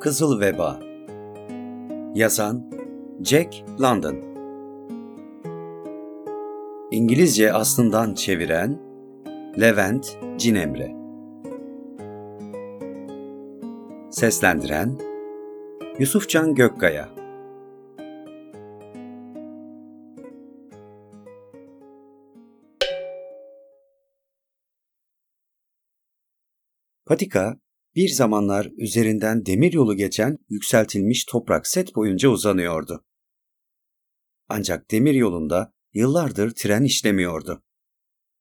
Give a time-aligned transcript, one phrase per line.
[0.00, 0.80] Kızıl Veba.
[2.14, 2.70] Yazan
[3.22, 4.16] Jack London.
[6.90, 8.78] İngilizce aslından çeviren
[9.60, 10.96] Levent Cinemre.
[14.10, 14.98] Seslendiren
[15.98, 17.08] Yusufcan Gökkaya.
[27.06, 27.56] Patika
[27.94, 33.04] bir zamanlar üzerinden demir yolu geçen yükseltilmiş toprak set boyunca uzanıyordu.
[34.48, 37.62] Ancak demir yolunda yıllardır tren işlemiyordu.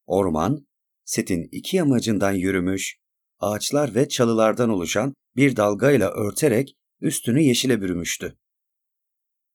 [0.05, 0.67] Orman,
[1.05, 2.97] setin iki yamacından yürümüş,
[3.39, 8.37] ağaçlar ve çalılardan oluşan bir dalgayla örterek üstünü yeşile bürümüştü.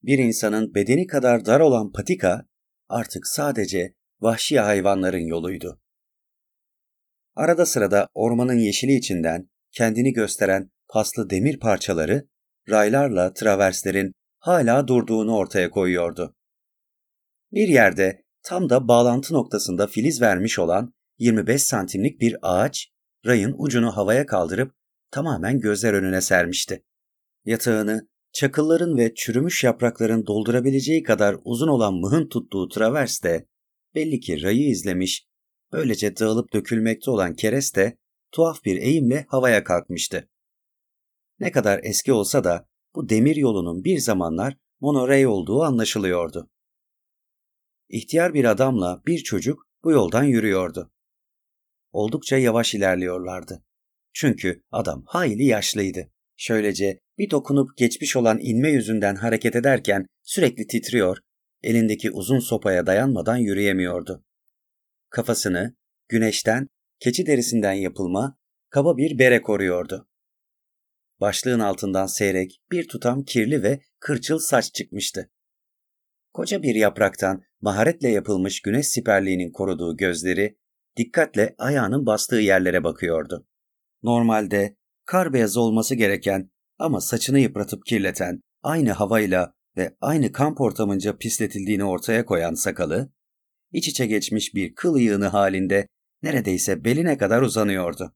[0.02, 2.46] Bir insanın bedeni kadar dar olan patika
[2.88, 5.80] artık sadece vahşi hayvanların yoluydu.
[7.34, 12.28] Arada sırada ormanın yeşili içinden kendini gösteren paslı demir parçaları
[12.70, 16.34] raylarla traverslerin hala durduğunu ortaya koyuyordu.
[17.52, 22.88] Bir yerde tam da bağlantı noktasında filiz vermiş olan 25 santimlik bir ağaç
[23.26, 24.74] rayın ucunu havaya kaldırıp
[25.10, 26.84] tamamen gözler önüne sermişti.
[27.44, 33.46] Yatağını çakılların ve çürümüş yaprakların doldurabileceği kadar uzun olan mıhın tuttuğu travers de
[33.94, 35.26] belli ki rayı izlemiş,
[35.72, 37.96] böylece dağılıp dökülmekte olan kereste
[38.34, 40.28] tuhaf bir eğimle havaya kalkmıştı.
[41.40, 46.50] Ne kadar eski olsa da bu demir yolunun bir zamanlar monoray olduğu anlaşılıyordu.
[47.88, 50.92] İhtiyar bir adamla bir çocuk bu yoldan yürüyordu.
[51.92, 53.64] Oldukça yavaş ilerliyorlardı.
[54.12, 56.10] Çünkü adam hayli yaşlıydı.
[56.36, 61.18] Şöylece bir dokunup geçmiş olan inme yüzünden hareket ederken sürekli titriyor,
[61.62, 64.24] elindeki uzun sopaya dayanmadan yürüyemiyordu.
[65.10, 65.76] Kafasını
[66.08, 66.68] güneşten
[67.00, 68.38] keçi derisinden yapılma
[68.70, 70.08] kaba bir bere koruyordu.
[71.20, 75.30] Başlığın altından seyrek bir tutam kirli ve kırçıl saç çıkmıştı.
[76.32, 80.58] Koca bir yapraktan maharetle yapılmış güneş siperliğinin koruduğu gözleri
[80.96, 83.46] dikkatle ayağının bastığı yerlere bakıyordu.
[84.02, 91.16] Normalde kar beyazı olması gereken ama saçını yıpratıp kirleten, aynı havayla ve aynı kamp ortamınca
[91.16, 93.12] pisletildiğini ortaya koyan sakalı,
[93.72, 95.86] iç içe geçmiş bir kıl yığını halinde
[96.24, 98.14] neredeyse beline kadar uzanıyordu.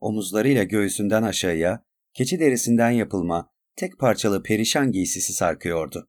[0.00, 6.08] Omuzlarıyla göğsünden aşağıya keçi derisinden yapılma tek parçalı perişan giysisi sarkıyordu.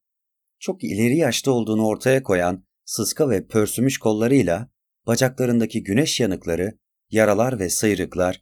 [0.60, 4.70] Çok ileri yaşta olduğunu ortaya koyan sıska ve pörsümüş kollarıyla
[5.08, 6.78] bacaklarındaki güneş yanıkları,
[7.10, 8.42] yaralar ve sıyrıklar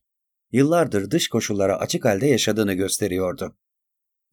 [0.52, 3.58] yıllardır dış koşullara açık halde yaşadığını gösteriyordu.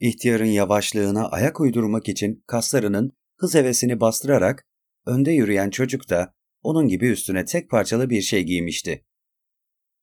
[0.01, 4.67] İhtiyarın yavaşlığına ayak uydurmak için kaslarının hız hevesini bastırarak
[5.07, 9.05] önde yürüyen çocuk da onun gibi üstüne tek parçalı bir şey giymişti.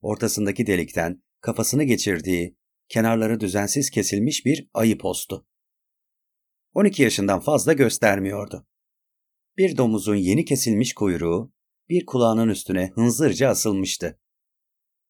[0.00, 2.56] Ortasındaki delikten kafasını geçirdiği,
[2.88, 5.46] kenarları düzensiz kesilmiş bir ayı postu.
[6.74, 8.66] 12 yaşından fazla göstermiyordu.
[9.56, 11.52] Bir domuzun yeni kesilmiş kuyruğu
[11.88, 14.20] bir kulağının üstüne hınzırca asılmıştı.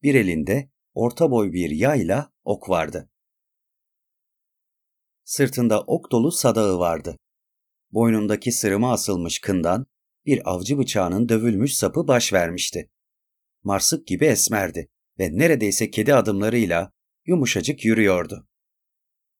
[0.02, 3.10] Bir elinde orta boy bir yayla ok vardı.
[5.24, 7.16] Sırtında ok dolu sadağı vardı.
[7.90, 9.86] Boynundaki sırıma asılmış kından
[10.26, 12.90] bir avcı bıçağının dövülmüş sapı baş vermişti.
[13.62, 14.88] Marsık gibi esmerdi
[15.18, 16.92] ve neredeyse kedi adımlarıyla
[17.26, 18.48] yumuşacık yürüyordu.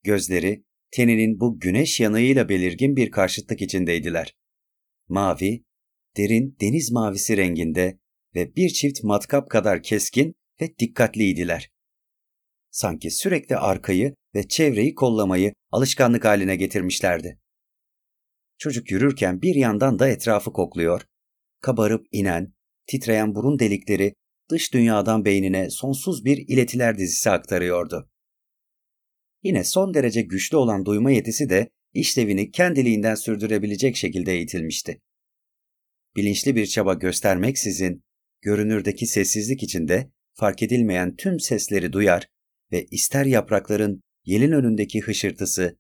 [0.03, 4.35] Gözleri teninin bu güneş yanığıyla belirgin bir karşıtlık içindeydiler.
[5.09, 5.65] Mavi,
[6.17, 7.99] derin deniz mavisi renginde
[8.35, 11.71] ve bir çift matkap kadar keskin ve dikkatliydiler.
[12.71, 17.39] Sanki sürekli arkayı ve çevreyi kollamayı alışkanlık haline getirmişlerdi.
[18.61, 21.03] Çocuk yürürken bir yandan da etrafı kokluyor.
[21.61, 22.55] Kabarıp inen,
[22.87, 24.15] titreyen burun delikleri
[24.51, 28.11] dış dünyadan beynine sonsuz bir iletiler dizisi aktarıyordu.
[29.43, 35.01] Yine son derece güçlü olan duyma yetisi de işlevini kendiliğinden sürdürebilecek şekilde eğitilmişti.
[36.17, 38.03] Bilinçli bir çaba göstermeksizin
[38.43, 42.29] görünürdeki sessizlik içinde fark edilmeyen tüm sesleri duyar
[42.73, 45.79] ve ister yaprakların yelin önündeki hışırtısı,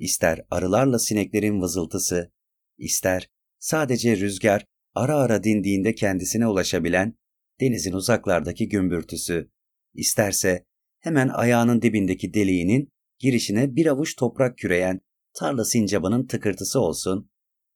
[0.00, 2.32] ister arılarla sineklerin vızıltısı,
[2.78, 4.64] ister sadece rüzgar
[4.94, 7.14] ara ara dindiğinde kendisine ulaşabilen
[7.60, 9.50] denizin uzaklardaki gümbürtüsü,
[9.94, 10.64] isterse
[11.00, 12.88] hemen ayağının dibindeki deliğinin
[13.18, 15.00] girişine bir avuç toprak küreyen
[15.34, 17.30] tarla sincabının tıkırtısı olsun,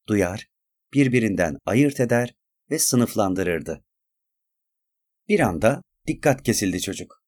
[0.08, 0.48] duyar,
[0.94, 2.34] birbirinden ayırt eder
[2.70, 3.84] ve sınıflandırırdı.
[5.28, 7.24] Bir anda dikkat kesildi çocuk.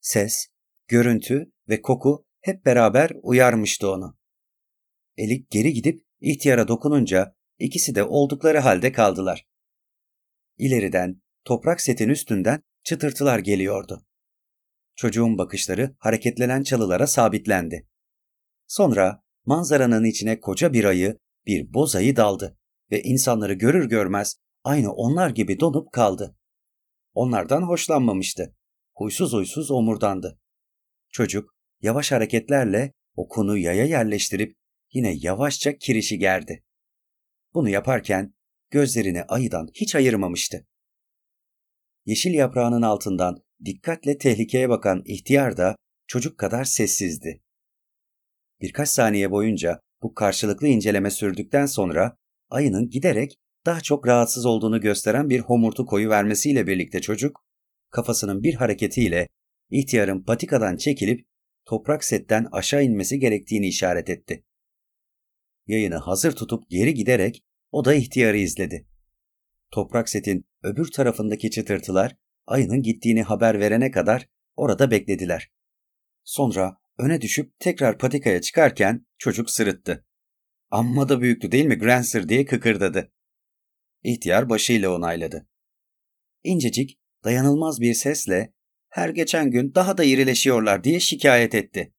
[0.00, 0.46] Ses,
[0.88, 4.18] görüntü ve koku hep beraber uyarmıştı onu.
[5.16, 9.46] Elik geri gidip ihtiyara dokununca ikisi de oldukları halde kaldılar.
[10.58, 14.06] İleriden toprak setin üstünden çıtırtılar geliyordu.
[14.96, 17.88] Çocuğun bakışları hareketlenen çalılara sabitlendi.
[18.66, 22.58] Sonra manzaranın içine koca bir ayı, bir boz ayı daldı
[22.90, 26.36] ve insanları görür görmez aynı onlar gibi donup kaldı.
[27.14, 28.56] Onlardan hoşlanmamıştı.
[28.94, 30.40] Huysuz huysuz omurdandı.
[31.10, 31.55] Çocuk
[31.86, 34.56] yavaş hareketlerle okunu yaya yerleştirip
[34.92, 36.64] yine yavaşça kirişi gerdi.
[37.54, 38.34] Bunu yaparken
[38.70, 40.66] gözlerini ayıdan hiç ayırmamıştı.
[42.06, 47.42] Yeşil yaprağının altından dikkatle tehlikeye bakan ihtiyar da çocuk kadar sessizdi.
[48.60, 52.16] Birkaç saniye boyunca bu karşılıklı inceleme sürdükten sonra
[52.50, 53.36] ayının giderek
[53.66, 57.44] daha çok rahatsız olduğunu gösteren bir homurtu koyu vermesiyle birlikte çocuk,
[57.90, 59.28] kafasının bir hareketiyle
[59.70, 61.26] ihtiyarın patikadan çekilip
[61.66, 64.44] toprak setten aşağı inmesi gerektiğini işaret etti.
[65.66, 68.86] Yayını hazır tutup geri giderek o da ihtiyarı izledi.
[69.70, 72.16] Toprak setin öbür tarafındaki çıtırtılar
[72.46, 75.50] ayının gittiğini haber verene kadar orada beklediler.
[76.24, 80.06] Sonra öne düşüp tekrar patikaya çıkarken çocuk sırıttı.
[80.70, 83.12] Amma da büyüktü değil mi Grancer diye kıkırdadı.
[84.02, 85.48] İhtiyar başıyla onayladı.
[86.44, 88.55] İncecik, dayanılmaz bir sesle
[88.88, 91.92] her geçen gün daha da irileşiyorlar diye şikayet etti.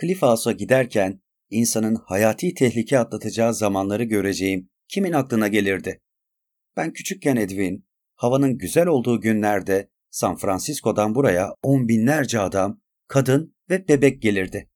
[0.00, 1.20] Cliff House'a giderken
[1.50, 6.00] insanın hayati tehlike atlatacağı zamanları göreceğim kimin aklına gelirdi?
[6.76, 13.88] Ben küçükken Edwin, havanın güzel olduğu günlerde San Francisco'dan buraya on binlerce adam, kadın ve
[13.88, 14.70] bebek gelirdi.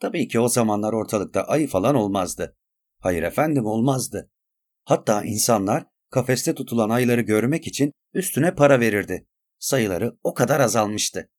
[0.00, 2.56] Tabii ki o zamanlar ortalıkta ayı falan olmazdı.
[2.98, 4.30] Hayır efendim olmazdı.
[4.84, 9.26] Hatta insanlar kafeste tutulan ayıları görmek için üstüne para verirdi.
[9.62, 11.30] Sayıları o kadar azalmıştı.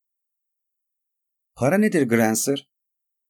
[1.56, 2.70] Para nedir Grancer?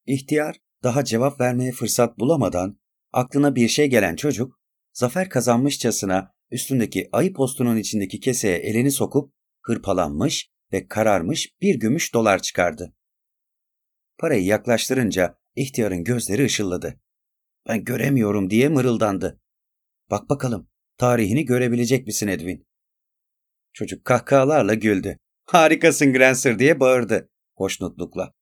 [0.06, 2.80] İhtiyar daha cevap vermeye fırsat bulamadan
[3.12, 4.60] aklına bir şey gelen çocuk
[4.94, 12.42] zafer kazanmışçasına üstündeki ayı postunun içindeki keseye elini sokup hırpalanmış ve kararmış bir gümüş dolar
[12.42, 12.96] çıkardı.
[14.18, 17.02] Parayı yaklaştırınca ihtiyarın gözleri ışılladı.
[17.68, 19.42] Ben göremiyorum diye mırıldandı.
[20.12, 22.68] Bak bakalım, tarihini görebilecek misin Edwin?
[23.74, 25.18] Çocuk kahkahalarla güldü.
[25.46, 28.34] Harikasın Grancer diye bağırdı hoşnutlukla.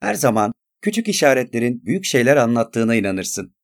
[0.00, 3.54] Her zaman küçük işaretlerin büyük şeyler anlattığına inanırsın.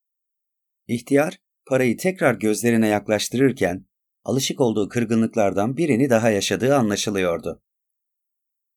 [0.86, 3.86] İhtiyar parayı tekrar gözlerine yaklaştırırken
[4.24, 7.62] alışık olduğu kırgınlıklardan birini daha yaşadığı anlaşılıyordu.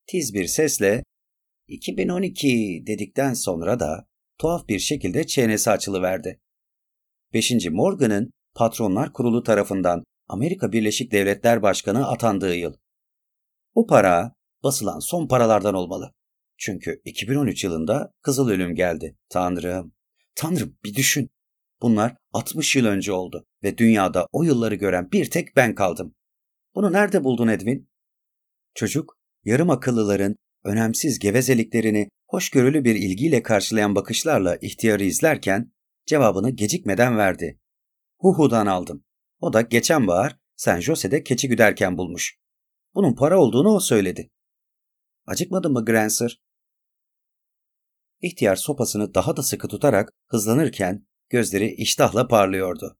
[0.06, 1.04] Tiz bir sesle
[1.68, 4.06] 2012 dedikten sonra da
[4.38, 6.40] tuhaf bir şekilde çenesi açılıverdi.
[7.34, 7.52] 5.
[7.70, 12.74] Morgan'ın Patronlar Kurulu tarafından Amerika Birleşik Devletler Başkanı atandığı yıl.
[13.74, 16.14] Bu para basılan son paralardan olmalı.
[16.58, 19.18] Çünkü 2013 yılında Kızıl Ölüm geldi.
[19.28, 19.94] Tanrım,
[20.34, 21.30] Tanrım bir düşün.
[21.82, 26.14] Bunlar 60 yıl önce oldu ve dünyada o yılları gören bir tek ben kaldım.
[26.74, 27.90] Bunu nerede buldun Edwin?
[28.74, 35.72] Çocuk, yarım akıllıların önemsiz gevezeliklerini hoşgörülü bir ilgiyle karşılayan bakışlarla ihtiyarı izlerken
[36.06, 37.60] cevabını gecikmeden verdi.
[38.18, 39.04] Huhu'dan aldım.
[39.42, 42.38] O da geçen bahar San Jose'de keçi güderken bulmuş.
[42.94, 44.30] Bunun para olduğunu o söyledi.
[45.26, 46.42] Acıkmadın mı Grancer?
[48.20, 52.98] İhtiyar sopasını daha da sıkı tutarak hızlanırken gözleri iştahla parlıyordu.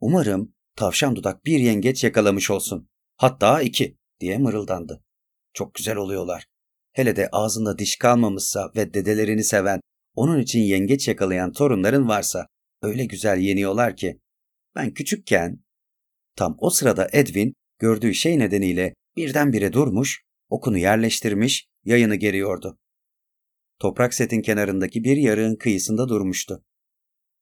[0.00, 2.88] Umarım tavşan dudak bir yengeç yakalamış olsun.
[3.16, 5.04] Hatta iki diye mırıldandı.
[5.52, 6.46] Çok güzel oluyorlar.
[6.92, 9.80] Hele de ağzında diş kalmamışsa ve dedelerini seven,
[10.14, 12.46] onun için yengeç yakalayan torunların varsa
[12.82, 14.20] öyle güzel yeniyorlar ki.
[14.74, 15.64] Ben küçükken
[16.36, 22.78] tam o sırada Edwin gördüğü şey nedeniyle birdenbire durmuş, okunu yerleştirmiş, yayını geriyordu.
[23.78, 26.64] Toprak setin kenarındaki bir yarığın kıyısında durmuştu.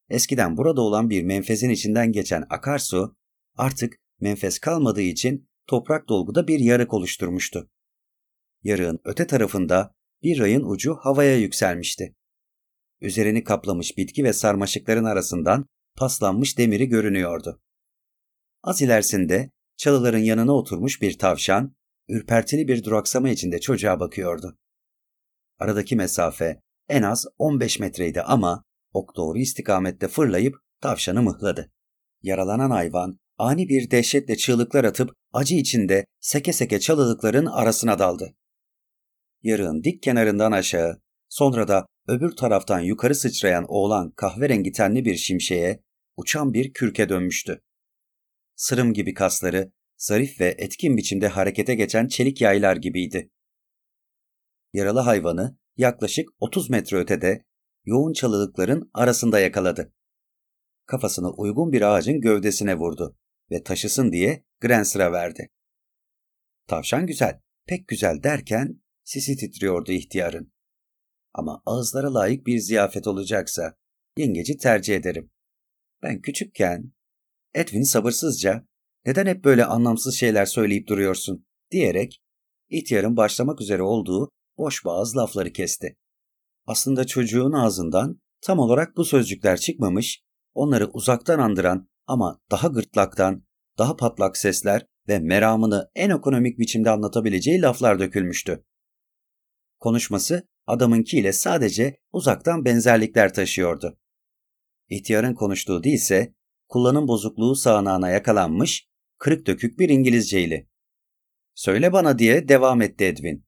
[0.08, 3.16] Eskiden burada olan bir menfezin içinden geçen akarsu
[3.56, 7.70] artık menfez kalmadığı için toprak dolguda bir yarık oluşturmuştu.
[8.62, 12.14] Yarığın öte tarafında bir rayın ucu havaya yükselmişti.
[13.00, 17.60] Üzerini kaplamış bitki ve sarmaşıkların arasından paslanmış demiri görünüyordu.
[18.62, 21.74] Az ilerisinde çalıların yanına oturmuş bir tavşan,
[22.08, 24.58] ürpertili bir duraksama içinde çocuğa bakıyordu.
[25.58, 31.72] Aradaki mesafe en az 15 metreydi ama ok doğru istikamette fırlayıp tavşanı mıhladı.
[32.22, 38.34] Yaralanan hayvan ani bir dehşetle çığlıklar atıp acı içinde seke seke çalılıkların arasına daldı.
[39.42, 41.00] Yarığın dik kenarından aşağı,
[41.32, 45.82] sonra da öbür taraftan yukarı sıçrayan oğlan kahverengi tenli bir şimşeğe,
[46.16, 47.62] uçan bir kürke dönmüştü.
[48.56, 53.30] Sırım gibi kasları, zarif ve etkin biçimde harekete geçen çelik yaylar gibiydi.
[54.72, 57.44] Yaralı hayvanı yaklaşık 30 metre ötede
[57.84, 59.92] yoğun çalılıkların arasında yakaladı.
[60.86, 63.16] Kafasını uygun bir ağacın gövdesine vurdu
[63.50, 65.50] ve taşısın diye Grancer'a verdi.
[66.66, 70.52] Tavşan güzel, pek güzel derken sesi titriyordu ihtiyarın.
[71.34, 73.74] Ama ağızlara layık bir ziyafet olacaksa
[74.16, 75.30] yengeci tercih ederim.
[76.02, 76.92] Ben küçükken
[77.54, 78.66] Edwin sabırsızca
[79.06, 82.22] neden hep böyle anlamsız şeyler söyleyip duruyorsun diyerek
[82.68, 85.96] ihtiyarın başlamak üzere olduğu boş bazı lafları kesti.
[86.66, 90.22] Aslında çocuğun ağzından tam olarak bu sözcükler çıkmamış,
[90.54, 93.44] onları uzaktan andıran ama daha gırtlaktan,
[93.78, 98.64] daha patlak sesler ve meramını en ekonomik biçimde anlatabileceği laflar dökülmüştü.
[99.82, 103.98] Konuşması adamınkiyle sadece uzaktan benzerlikler taşıyordu.
[104.88, 106.34] İhtiyarın konuştuğu değilse
[106.68, 110.68] kullanım bozukluğu sağanağına yakalanmış, kırık dökük bir İngilizceyle.
[111.54, 113.46] Söyle bana diye devam etti Edwin.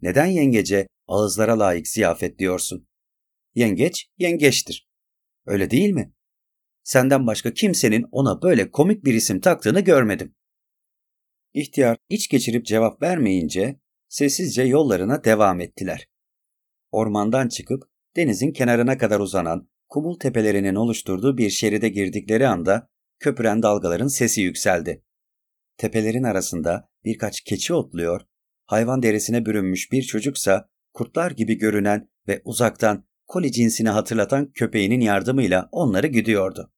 [0.00, 2.88] Neden yengece ağızlara layık ziyafet diyorsun?
[3.54, 4.88] Yengeç, yengeçtir.
[5.46, 6.12] Öyle değil mi?
[6.82, 10.34] Senden başka kimsenin ona böyle komik bir isim taktığını görmedim.
[11.52, 13.81] İhtiyar iç geçirip cevap vermeyince
[14.12, 16.08] sessizce yollarına devam ettiler.
[16.90, 17.82] Ormandan çıkıp
[18.16, 22.88] denizin kenarına kadar uzanan kumul tepelerinin oluşturduğu bir şeride girdikleri anda
[23.18, 25.04] köpüren dalgaların sesi yükseldi.
[25.76, 28.20] Tepelerin arasında birkaç keçi otluyor,
[28.66, 35.68] hayvan derisine bürünmüş bir çocuksa kurtlar gibi görünen ve uzaktan koli cinsini hatırlatan köpeğinin yardımıyla
[35.72, 36.72] onları güdüyordu.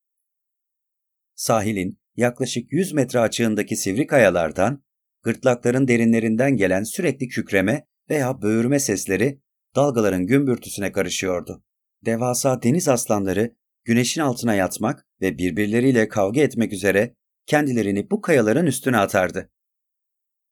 [1.34, 4.83] Sahilin yaklaşık 100 metre açığındaki sivri kayalardan,
[5.24, 9.40] gırtlakların derinlerinden gelen sürekli kükreme veya böğürme sesleri
[9.76, 11.64] dalgaların gümbürtüsüne karışıyordu.
[12.04, 13.54] Devasa deniz aslanları
[13.84, 17.14] güneşin altına yatmak ve birbirleriyle kavga etmek üzere
[17.46, 19.50] kendilerini bu kayaların üstüne atardı.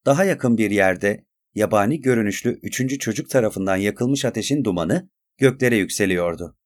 [0.06, 6.56] Daha yakın bir yerde yabani görünüşlü üçüncü çocuk tarafından yakılmış ateşin dumanı göklere yükseliyordu.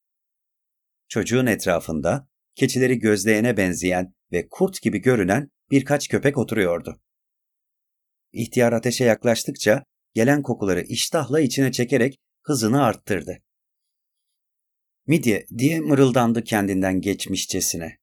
[1.09, 7.01] Çocuğun etrafında keçileri gözleyene benzeyen ve kurt gibi görünen birkaç köpek oturuyordu.
[8.33, 13.39] İhtiyar ateşe yaklaştıkça gelen kokuları iştahla içine çekerek hızını arttırdı.
[15.07, 17.99] Midye diye mırıldandı kendinden geçmişçesine.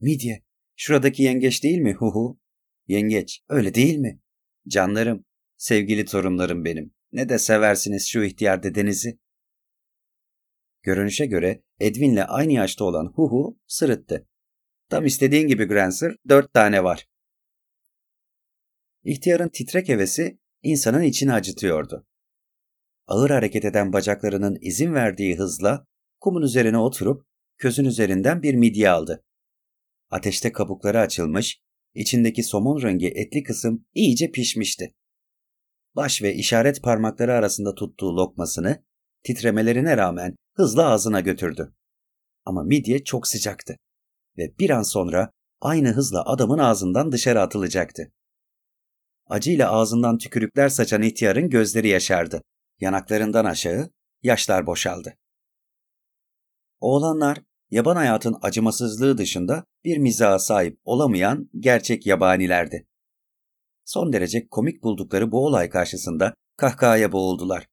[0.00, 0.42] Midye,
[0.76, 2.40] şuradaki yengeç değil mi hu hu?
[2.86, 4.20] Yengeç, öyle değil mi?
[4.68, 5.24] Canlarım,
[5.56, 6.94] sevgili torunlarım benim.
[7.12, 9.18] Ne de seversiniz şu ihtiyar dedenizi.
[10.82, 14.28] Görünüşe göre Edwin'le aynı yaşta olan Huhu sırıttı.
[14.88, 17.06] Tam istediğin gibi Grancer, dört tane var.
[19.06, 22.06] İhtiyarın titrek hevesi insanın içini acıtıyordu.
[23.06, 25.86] Ağır hareket eden bacaklarının izin verdiği hızla
[26.20, 27.26] kumun üzerine oturup
[27.58, 29.24] közün üzerinden bir midye aldı.
[30.10, 31.60] Ateşte kabukları açılmış,
[31.94, 34.94] içindeki somon rengi etli kısım iyice pişmişti.
[35.96, 38.84] Baş ve işaret parmakları arasında tuttuğu lokmasını
[39.22, 41.74] titremelerine rağmen hızla ağzına götürdü.
[42.44, 43.76] Ama midye çok sıcaktı
[44.38, 48.12] ve bir an sonra aynı hızla adamın ağzından dışarı atılacaktı.
[49.26, 52.42] Acıyla ağzından tükürükler saçan ihtiyarın gözleri yaşardı.
[52.80, 53.90] Yanaklarından aşağı
[54.22, 55.16] yaşlar boşaldı.
[56.80, 62.86] Oğlanlar yaban hayatın acımasızlığı dışında bir mizaha sahip olamayan gerçek yabanilerdi.
[63.84, 67.66] Son derece komik buldukları bu olay karşısında kahkahaya boğuldular.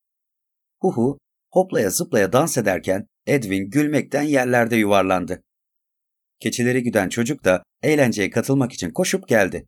[0.79, 1.17] Huhu
[1.51, 5.43] hoplaya zıplaya dans ederken Edwin gülmekten yerlerde yuvarlandı.
[6.39, 9.67] Keçileri güden çocuk da eğlenceye katılmak için koşup geldi.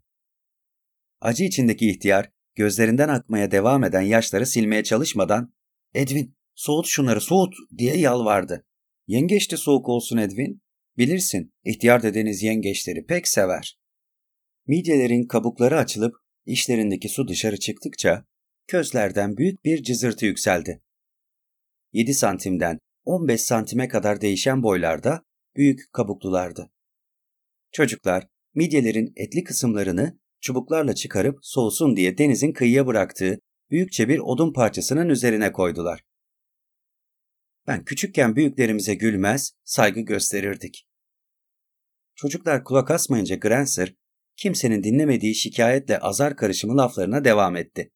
[1.25, 5.53] Acı içindeki ihtiyar gözlerinden akmaya devam eden yaşları silmeye çalışmadan
[5.94, 8.65] ''Edwin, soğut şunları soğut!'' diye yalvardı.
[9.08, 10.62] ''Yengeç de soğuk olsun Edwin.
[10.98, 13.79] Bilirsin, ihtiyar dedeniz yengeçleri pek sever.''
[14.67, 16.15] Midyelerin kabukları açılıp
[16.46, 18.25] işlerindeki su dışarı çıktıkça
[18.67, 20.82] közlerden büyük bir cızırtı yükseldi.
[21.94, 25.24] 7 santimden 15 santime kadar değişen boylarda
[25.55, 26.72] büyük kabuklulardı.
[27.72, 33.40] Çocuklar midyelerin etli kısımlarını çubuklarla çıkarıp soğusun diye denizin kıyıya bıraktığı
[33.72, 36.04] büyükçe bir odun parçasının üzerine koydular.
[37.68, 40.88] Ben küçükken büyüklerimize gülmez, saygı gösterirdik.
[42.16, 43.96] Çocuklar kulak asmayınca Grancer,
[44.36, 47.92] kimsenin dinlemediği şikayetle azar karışımı laflarına devam etti.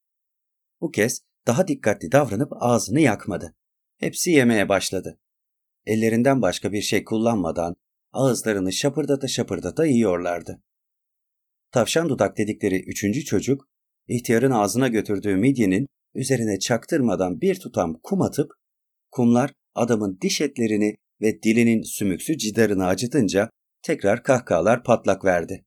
[0.81, 3.55] Bu kez daha dikkatli davranıp ağzını yakmadı.
[3.97, 5.19] Hepsi yemeye başladı.
[5.85, 7.75] Ellerinden başka bir şey kullanmadan
[8.11, 10.63] ağızlarını şapırdata şapırdata yiyorlardı.
[11.71, 13.69] Tavşan dudak dedikleri üçüncü çocuk,
[14.07, 18.51] ihtiyarın ağzına götürdüğü midyenin üzerine çaktırmadan bir tutam kum atıp,
[19.11, 23.49] kumlar adamın diş etlerini ve dilinin sümüksü cidarını acıtınca
[23.83, 25.65] tekrar kahkahalar patlak verdi.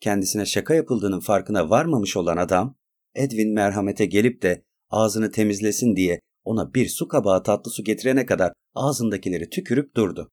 [0.00, 2.76] Kendisine şaka yapıldığının farkına varmamış olan adam,
[3.14, 8.52] Edwin merhamete gelip de ağzını temizlesin diye ona bir su kabağı tatlı su getirene kadar
[8.74, 10.30] ağzındakileri tükürüp durdu.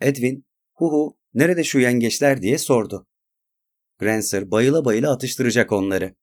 [0.00, 3.06] Edwin, hu hu nerede şu yengeçler diye sordu.
[4.00, 6.14] Grancer bayıla bayıla atıştıracak onları.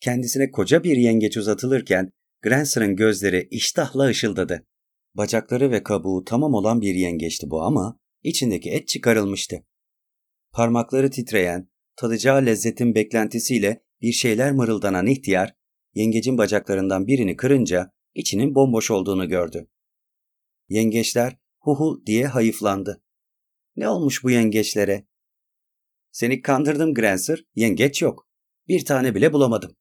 [0.00, 4.66] Kendisine koca bir yengeç uzatılırken Granser'ın gözleri iştahla ışıldadı.
[5.14, 9.56] Bacakları ve kabuğu tamam olan bir yengeçti bu ama içindeki et çıkarılmıştı.
[10.52, 15.54] Parmakları titreyen, tadacağı lezzetin beklentisiyle bir şeyler mırıldanan ihtiyar,
[15.94, 19.68] yengecin bacaklarından birini kırınca içinin bomboş olduğunu gördü.
[20.68, 23.02] Yengeçler huhu diye hayıflandı.
[23.76, 25.06] Ne olmuş bu yengeçlere?
[26.16, 28.28] Seni kandırdım Grancer, yengeç yok.
[28.68, 29.76] Bir tane bile bulamadım.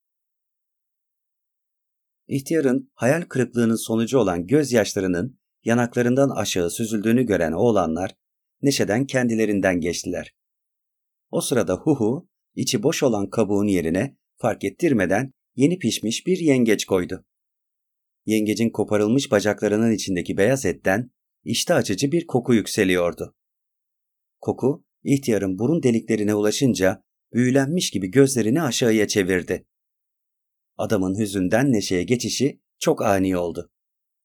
[2.28, 8.16] İhtiyarın hayal kırıklığının sonucu olan gözyaşlarının yanaklarından aşağı süzüldüğünü gören oğlanlar
[8.62, 10.36] neşeden kendilerinden geçtiler.
[11.30, 17.26] O sırada Huhu, içi boş olan kabuğun yerine fark ettirmeden yeni pişmiş bir yengeç koydu.
[18.26, 21.12] Yengecin koparılmış bacaklarının içindeki beyaz etten
[21.44, 23.36] işte açıcı bir koku yükseliyordu.
[24.42, 27.02] Koku, ihtiyarın burun deliklerine ulaşınca
[27.34, 29.66] büyülenmiş gibi gözlerini aşağıya çevirdi.
[30.78, 33.70] Adamın hüzünden neşeye geçişi çok ani oldu.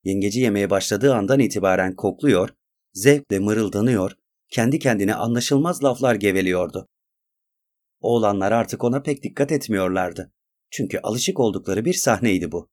[0.04, 2.48] Yengeci yemeye başladığı andan itibaren kokluyor,
[2.92, 4.12] zevkle mırıldanıyor,
[4.48, 6.88] kendi kendine anlaşılmaz laflar geveliyordu.
[8.00, 10.32] Oğlanlar artık ona pek dikkat etmiyorlardı.
[10.70, 12.68] Çünkü alışık oldukları bir sahneydi bu.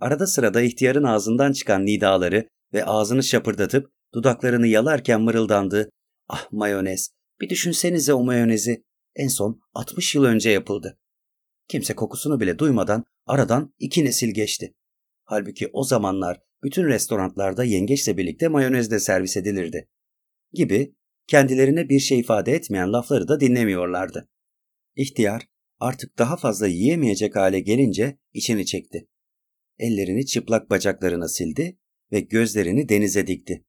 [0.00, 5.90] Arada sırada ihtiyarın ağzından çıkan nidaları ve ağzını şapırdatıp dudaklarını yalarken mırıldandığı
[6.28, 8.84] ''Ah mayonez, bir düşünsenize o mayonezi.
[9.16, 10.98] En son 60 yıl önce yapıldı.
[11.68, 14.74] Kimse kokusunu bile duymadan aradan iki nesil geçti.
[15.24, 19.88] Halbuki o zamanlar bütün restoranlarda yengeçle birlikte mayonez de servis edilirdi.
[20.52, 20.94] Gibi
[21.26, 24.28] kendilerine bir şey ifade etmeyen lafları da dinlemiyorlardı.
[24.96, 25.48] İhtiyar
[25.80, 29.08] artık daha fazla yiyemeyecek hale gelince içini çekti.
[29.78, 31.78] Ellerini çıplak bacaklarına sildi
[32.12, 33.64] ve gözlerini denize dikti.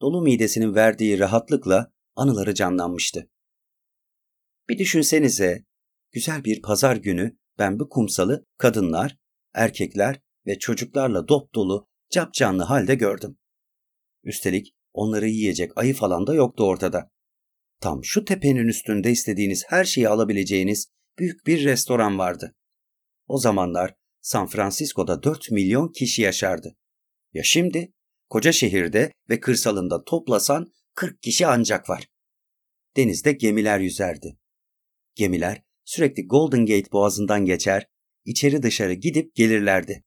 [0.00, 3.30] Dolu midesinin verdiği rahatlıkla anıları canlanmıştı.
[4.68, 5.64] Bir düşünsenize,
[6.12, 9.16] güzel bir pazar günü ben bu kumsalı kadınlar,
[9.54, 13.38] erkekler ve çocuklarla dop dolu, capcanlı halde gördüm.
[14.24, 17.10] Üstelik onları yiyecek ayı falan da yoktu ortada.
[17.80, 22.54] Tam şu tepenin üstünde istediğiniz her şeyi alabileceğiniz büyük bir restoran vardı.
[23.26, 26.76] O zamanlar San Francisco'da 4 milyon kişi yaşardı.
[27.32, 27.92] Ya şimdi
[28.30, 32.08] koca şehirde ve kırsalında toplasan 40 kişi ancak var.
[32.96, 34.38] Denizde gemiler yüzerdi.
[35.14, 37.86] Gemiler sürekli Golden Gate boğazından geçer,
[38.24, 40.04] içeri dışarı gidip gelirlerdi.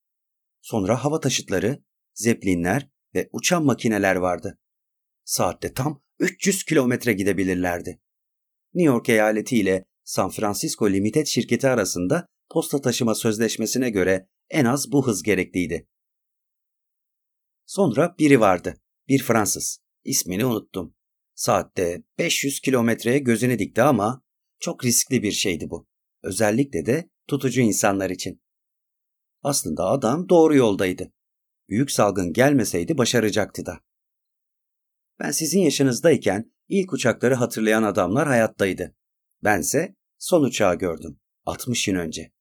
[0.61, 1.83] Sonra hava taşıtları,
[2.13, 4.59] zeplinler ve uçan makineler vardı.
[5.23, 8.01] Saatte tam 300 kilometre gidebilirlerdi.
[8.73, 14.91] New York eyaleti ile San Francisco Limited şirketi arasında posta taşıma sözleşmesine göre en az
[14.91, 15.87] bu hız gerekliydi.
[17.65, 18.81] Sonra biri vardı.
[19.07, 19.79] Bir Fransız.
[20.03, 20.95] İsmini unuttum.
[21.35, 24.23] Saatte 500 kilometreye gözünü dikti ama
[24.59, 25.87] çok riskli bir şeydi bu.
[26.23, 28.41] Özellikle de tutucu insanlar için.
[29.41, 31.13] Aslında adam doğru yoldaydı.
[31.69, 33.79] Büyük salgın gelmeseydi başaracaktı da.
[35.19, 38.95] Ben sizin yaşınızdayken ilk uçakları hatırlayan adamlar hayattaydı.
[39.43, 41.19] Bense son uçağı gördüm.
[41.45, 42.31] 60 yıl önce.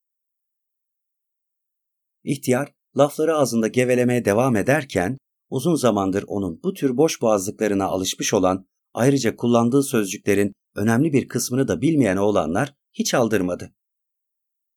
[2.25, 5.19] İhtiyar lafları ağzında gevelemeye devam ederken
[5.51, 11.69] uzun zamandır onun bu tür boş boğazlıklarına alışmış olan ayrıca kullandığı sözcüklerin önemli bir kısmını
[11.69, 13.75] da bilmeyen oğlanlar hiç aldırmadı.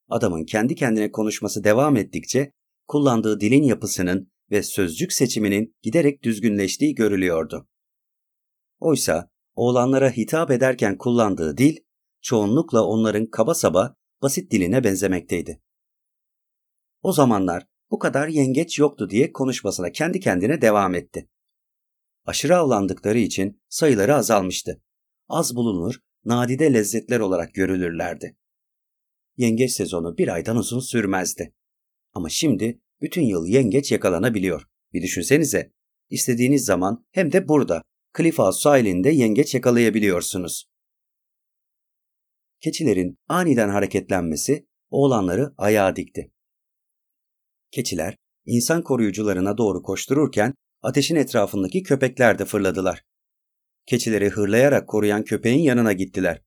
[0.08, 2.52] Adamın kendi kendine konuşması devam ettikçe
[2.86, 7.68] kullandığı dilin yapısının ve sözcük seçiminin giderek düzgünleştiği görülüyordu.
[8.78, 11.76] Oysa oğlanlara hitap ederken kullandığı dil
[12.20, 15.62] çoğunlukla onların kaba saba basit diline benzemekteydi.
[17.02, 21.28] O zamanlar bu kadar yengeç yoktu diye konuşmasına kendi kendine devam etti.
[22.24, 24.82] Aşırı avlandıkları için sayıları azalmıştı.
[25.28, 25.94] Az bulunur,
[26.24, 28.36] nadide lezzetler olarak görülürlerdi.
[29.36, 31.54] Yengeç sezonu bir aydan uzun sürmezdi.
[32.12, 34.66] Ama şimdi bütün yıl yengeç yakalanabiliyor.
[34.92, 35.72] Bir düşünsenize.
[36.10, 37.82] İstediğiniz zaman hem de burada,
[38.16, 40.68] Cliff House sahilinde yengeç yakalayabiliyorsunuz.
[42.60, 46.32] Keçilerin aniden hareketlenmesi oğlanları ayağa dikti.
[47.70, 53.02] Keçiler insan koruyucularına doğru koştururken ateşin etrafındaki köpekler de fırladılar.
[53.86, 56.42] Keçileri hırlayarak koruyan köpeğin yanına gittiler.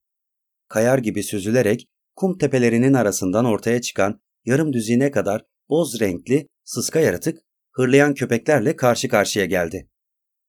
[0.68, 7.38] Kayar gibi süzülerek kum tepelerinin arasından ortaya çıkan yarım düzine kadar boz renkli sıska yaratık
[7.72, 9.88] hırlayan köpeklerle karşı karşıya geldi.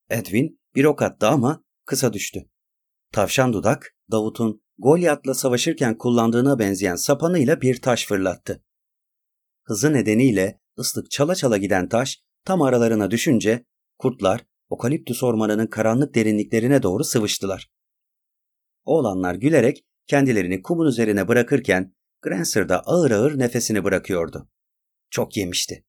[0.09, 2.49] Edwin bir ok attı ama kısa düştü.
[3.11, 8.63] Tavşan dudak Davut'un Golyat'la savaşırken kullandığına benzeyen sapanıyla bir taş fırlattı.
[9.63, 13.65] Hızı nedeniyle ıslık çala çala giden taş tam aralarına düşünce
[13.97, 17.71] kurtlar okaliptüs ormanının karanlık derinliklerine doğru sıvıştılar.
[18.83, 24.49] Oğlanlar gülerek kendilerini kumun üzerine bırakırken Granser da ağır ağır nefesini bırakıyordu.
[25.09, 25.85] Çok yemişti.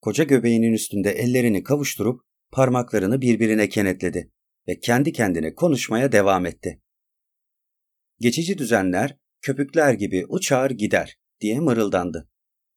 [0.00, 2.20] Koca göbeğinin üstünde ellerini kavuşturup
[2.52, 4.32] parmaklarını birbirine kenetledi
[4.68, 6.82] ve kendi kendine konuşmaya devam etti.
[8.20, 12.28] Geçici düzenler köpükler gibi uçar gider diye mırıldandı.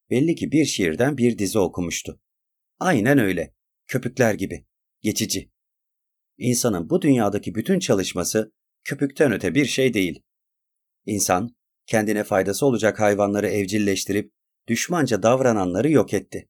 [0.10, 2.22] Belli ki bir şiirden bir dizi okumuştu.
[2.80, 3.54] Aynen öyle.
[3.88, 4.66] Köpükler gibi.
[5.02, 5.52] Geçici.
[6.38, 10.24] İnsanın bu dünyadaki bütün çalışması köpükten öte bir şey değil.
[11.06, 14.34] İnsan kendine faydası olacak hayvanları evcilleştirip
[14.68, 16.50] düşmanca davrananları yok etti.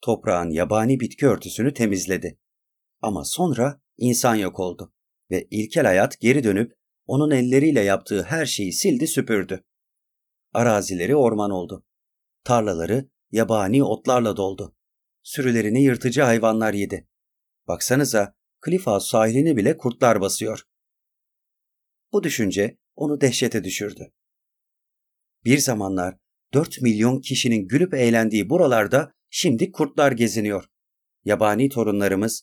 [0.00, 2.38] Toprağın yabani bitki örtüsünü temizledi.
[3.02, 4.92] Ama sonra insan yok oldu
[5.30, 9.64] ve ilkel hayat geri dönüp onun elleriyle yaptığı her şeyi sildi süpürdü.
[10.52, 11.85] Arazileri orman oldu.
[12.46, 14.76] Tarlaları yabani otlarla doldu.
[15.22, 17.08] Sürülerini yırtıcı hayvanlar yedi.
[17.68, 20.62] Baksanıza Cliff sahilini bile kurtlar basıyor.
[22.12, 24.12] Bu düşünce onu dehşete düşürdü.
[25.44, 26.16] Bir zamanlar
[26.54, 30.64] 4 milyon kişinin gülüp eğlendiği buralarda şimdi kurtlar geziniyor.
[31.24, 32.42] Yabani torunlarımız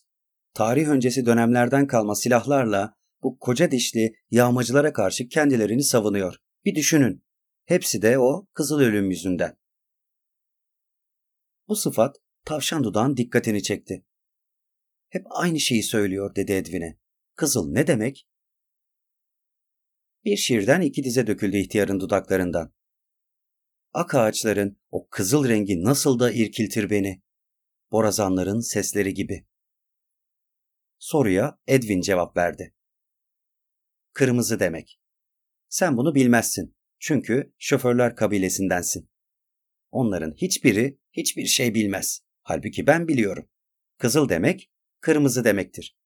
[0.54, 6.36] tarih öncesi dönemlerden kalma silahlarla bu koca dişli yağmacılara karşı kendilerini savunuyor.
[6.64, 7.24] Bir düşünün.
[7.64, 9.63] Hepsi de o kızıl ölüm yüzünden.
[11.68, 14.04] Bu sıfat tavşan dudağın dikkatini çekti.
[15.08, 16.98] Hep aynı şeyi söylüyor dedi Edwin'e.
[17.36, 18.28] Kızıl ne demek?
[20.24, 22.74] Bir şiirden iki dize döküldü ihtiyarın dudaklarından.
[23.92, 27.22] Ak ağaçların o kızıl rengi nasıl da irkiltir beni.
[27.92, 29.46] Borazanların sesleri gibi.
[30.98, 32.74] Soruya Edwin cevap verdi.
[34.12, 35.00] Kırmızı demek.
[35.68, 36.76] Sen bunu bilmezsin.
[36.98, 39.10] Çünkü şoförler kabilesindensin.
[39.94, 42.20] Onların hiçbiri hiçbir şey bilmez.
[42.42, 43.48] Halbuki ben biliyorum.
[43.98, 45.96] Kızıl demek kırmızı demektir.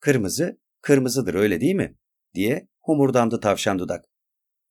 [0.00, 1.98] Kırmızı kırmızıdır öyle değil mi?
[2.34, 4.04] diye homurdandı tavşan dudak.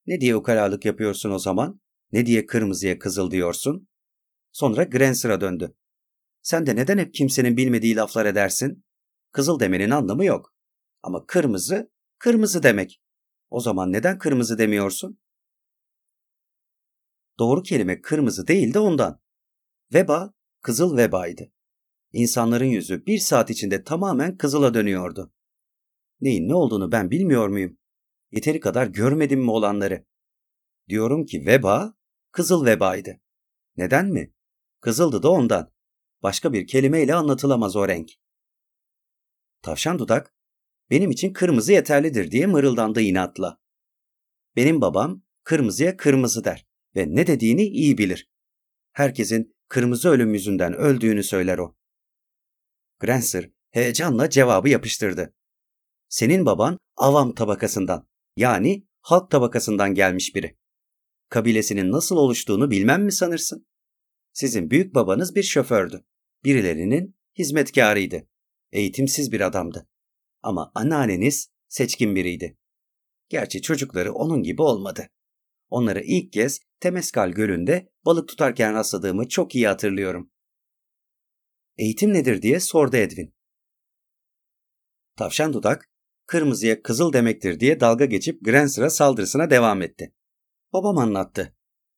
[0.05, 1.81] Ne diye ukalalık yapıyorsun o zaman?
[2.11, 3.87] Ne diye kırmızıya kızıl diyorsun?
[4.51, 5.75] Sonra Granser'a döndü.
[6.41, 8.85] Sen de neden hep kimsenin bilmediği laflar edersin?
[9.31, 10.55] Kızıl demenin anlamı yok.
[11.01, 13.01] Ama kırmızı, kırmızı demek.
[13.49, 15.19] O zaman neden kırmızı demiyorsun?
[17.39, 19.21] Doğru kelime kırmızı değil de ondan.
[19.93, 21.51] Veba, kızıl vebaydı.
[22.13, 25.33] İnsanların yüzü bir saat içinde tamamen kızıla dönüyordu.
[26.21, 27.77] Neyin ne olduğunu ben bilmiyor muyum?
[28.31, 30.05] Yeteri kadar görmedim mi olanları?
[30.89, 31.93] Diyorum ki veba,
[32.31, 33.21] kızıl vebaydı.
[33.77, 34.33] Neden mi?
[34.79, 35.71] Kızıldı da ondan.
[36.23, 38.09] Başka bir kelimeyle anlatılamaz o renk.
[39.61, 40.35] Tavşan dudak,
[40.89, 43.61] benim için kırmızı yeterlidir diye mırıldandı inatla.
[44.55, 48.29] Benim babam kırmızıya kırmızı der ve ne dediğini iyi bilir.
[48.91, 51.75] Herkesin kırmızı ölüm yüzünden öldüğünü söyler o.
[52.99, 55.33] Granser heyecanla cevabı yapıştırdı.
[56.09, 60.57] Senin baban avam tabakasından yani halk tabakasından gelmiş biri.
[61.29, 63.67] Kabilesinin nasıl oluştuğunu bilmem mi sanırsın?
[64.33, 66.05] Sizin büyük babanız bir şofördü.
[66.43, 68.27] Birilerinin hizmetkarıydı.
[68.71, 69.87] Eğitimsiz bir adamdı.
[70.41, 72.57] Ama anneanneniz seçkin biriydi.
[73.29, 75.09] Gerçi çocukları onun gibi olmadı.
[75.71, 80.31] Onları ilk kez Temeskal Gölü'nde balık tutarken rastladığımı çok iyi hatırlıyorum.
[81.77, 83.35] Eğitim nedir diye sordu Edwin.
[85.17, 85.89] Tavşan dudak,
[86.25, 90.13] kırmızıya kızıl demektir diye dalga geçip Granser'a saldırısına devam etti.
[90.73, 91.55] Babam anlattı.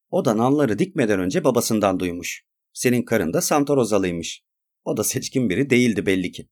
[0.10, 2.46] O da nalları dikmeden önce babasından duymuş.
[2.74, 4.44] Senin karın da Santorozalıymış.
[4.84, 6.50] O da seçkin biri değildi belli ki.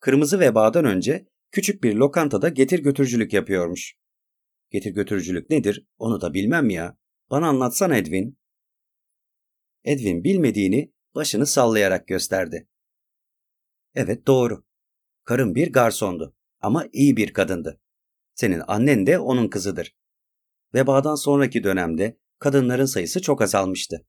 [0.00, 3.96] Kırmızı vebadan önce küçük bir lokantada getir götürücülük yapıyormuş.
[4.70, 6.98] Getir götürücülük nedir onu da bilmem ya.
[7.30, 8.38] Bana anlatsana Edwin.
[9.84, 12.68] Edwin bilmediğini başını sallayarak gösterdi.
[13.94, 14.64] Evet doğru.
[15.24, 17.80] Karım bir garsondu ama iyi bir kadındı.
[18.34, 19.96] Senin annen de onun kızıdır.
[20.74, 24.06] Vebadan sonraki dönemde kadınların sayısı çok azalmıştı.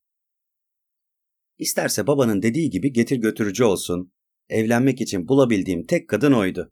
[1.58, 4.14] İsterse babanın dediği gibi getir götürücü olsun,
[4.50, 6.72] evlenmek için bulabildiğim tek kadın oydu.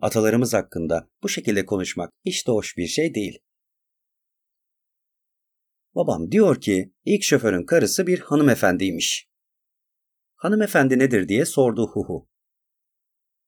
[0.00, 3.38] Atalarımız hakkında bu şekilde konuşmak hiç de hoş bir şey değil.
[5.94, 9.28] Babam diyor ki ilk şoförün karısı bir hanımefendiymiş.
[10.34, 12.28] Hanımefendi nedir diye sordu Huhu.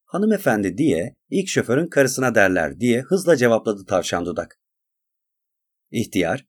[0.05, 4.61] Hanımefendi diye ilk şoförün karısına derler diye hızla cevapladı tavşan dudak.
[5.91, 6.47] İhtiyar,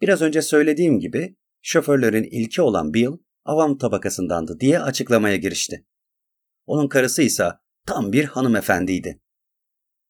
[0.00, 3.12] biraz önce söylediğim gibi şoförlerin ilki olan Bill
[3.44, 5.86] avam tabakasındandı diye açıklamaya girişti.
[6.66, 7.48] Onun karısı ise
[7.86, 9.20] tam bir hanımefendiydi.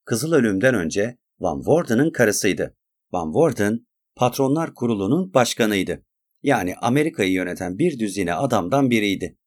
[0.07, 2.77] Kızıl ölümden önce Van Worden'ın karısıydı.
[3.13, 6.05] Van Worden, Patronlar Kurulu'nun başkanıydı.
[6.43, 9.39] Yani Amerika'yı yöneten bir düzine adamdan biriydi.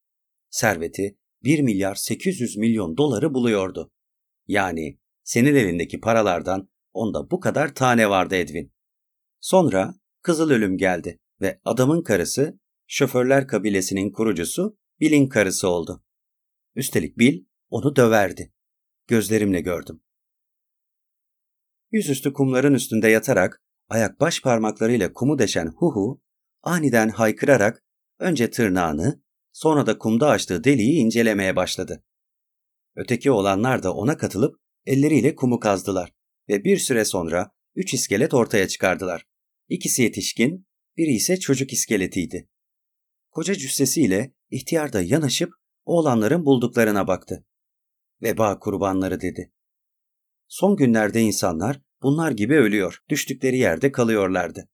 [0.49, 3.91] Serveti 1 milyar 800 milyon doları buluyordu.
[4.47, 8.73] Yani senin elindeki paralardan onda bu kadar tane vardı Edwin.
[9.39, 16.03] Sonra Kızıl Ölüm geldi ve adamın karısı şoförler kabilesinin kurucusu Bill'in karısı oldu.
[16.75, 18.53] Üstelik Bill onu döverdi.
[19.07, 20.01] Gözlerimle gördüm.
[21.91, 26.21] Yüzüstü kumların üstünde yatarak ayak baş parmaklarıyla kumu deşen Huhu
[26.63, 27.83] aniden haykırarak
[28.19, 32.03] önce tırnağını sonra da kumda açtığı deliği incelemeye başladı.
[32.95, 36.13] Öteki olanlar da ona katılıp elleriyle kumu kazdılar
[36.49, 39.25] ve bir süre sonra üç iskelet ortaya çıkardılar.
[39.67, 42.49] İkisi yetişkin, biri ise çocuk iskeletiydi.
[43.31, 45.49] Koca cüssesiyle ihtiyar da yanaşıp
[45.85, 47.45] oğlanların bulduklarına baktı.
[48.21, 49.51] Veba kurbanları dedi.
[50.49, 54.69] Son günlerde insanlar bunlar gibi ölüyor, düştükleri yerde kalıyorlardı.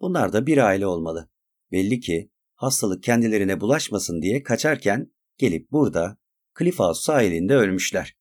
[0.00, 1.30] Bunlar da bir aile olmalı.
[1.72, 6.18] Belli ki hastalık kendilerine bulaşmasın diye kaçarken gelip burada
[6.58, 8.16] Cliff House sahilinde ölmüşler.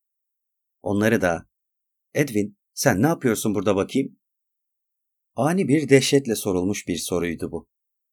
[0.82, 1.48] Onları da
[2.14, 4.20] Edwin sen ne yapıyorsun burada bakayım?
[5.36, 7.68] Ani bir dehşetle sorulmuş bir soruydu bu.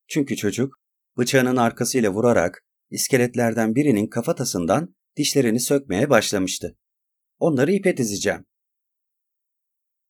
[0.08, 0.74] Çünkü çocuk
[1.18, 6.78] bıçağının arkasıyla vurarak iskeletlerden birinin kafatasından dişlerini sökmeye başlamıştı.
[7.38, 8.44] Onları ipe dizeceğim.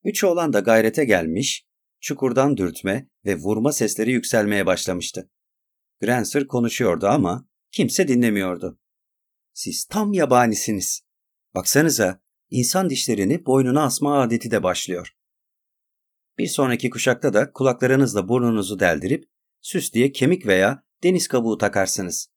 [0.03, 1.65] Üç oğlan da gayrete gelmiş,
[1.99, 5.29] çukurdan dürtme ve vurma sesleri yükselmeye başlamıştı.
[6.01, 8.79] Granser konuşuyordu ama kimse dinlemiyordu.
[9.53, 11.01] Siz tam yabanisiniz.
[11.55, 15.15] Baksanıza, insan dişlerini boynuna asma adeti de başlıyor.
[16.37, 19.29] Bir sonraki kuşakta da kulaklarınızla burnunuzu deldirip
[19.61, 22.27] süs diye kemik veya deniz kabuğu takarsınız.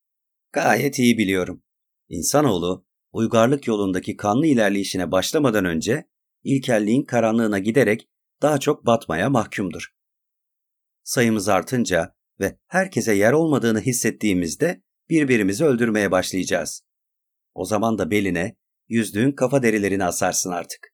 [0.51, 1.63] Gayet iyi biliyorum.
[2.09, 6.09] İnsanoğlu uygarlık yolundaki kanlı ilerleyişine başlamadan önce
[6.43, 8.09] ilkelliğin karanlığına giderek
[8.41, 9.93] daha çok batmaya mahkumdur.
[11.03, 16.83] Sayımız artınca ve herkese yer olmadığını hissettiğimizde birbirimizi öldürmeye başlayacağız.
[17.53, 20.93] O zaman da beline yüzdüğün kafa derilerini asarsın artık.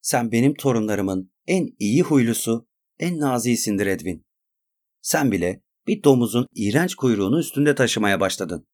[0.00, 4.26] Sen benim torunlarımın en iyi huylusu, en nazisindir Edwin.
[5.00, 8.68] Sen bile bir domuzun iğrenç kuyruğunu üstünde taşımaya başladın.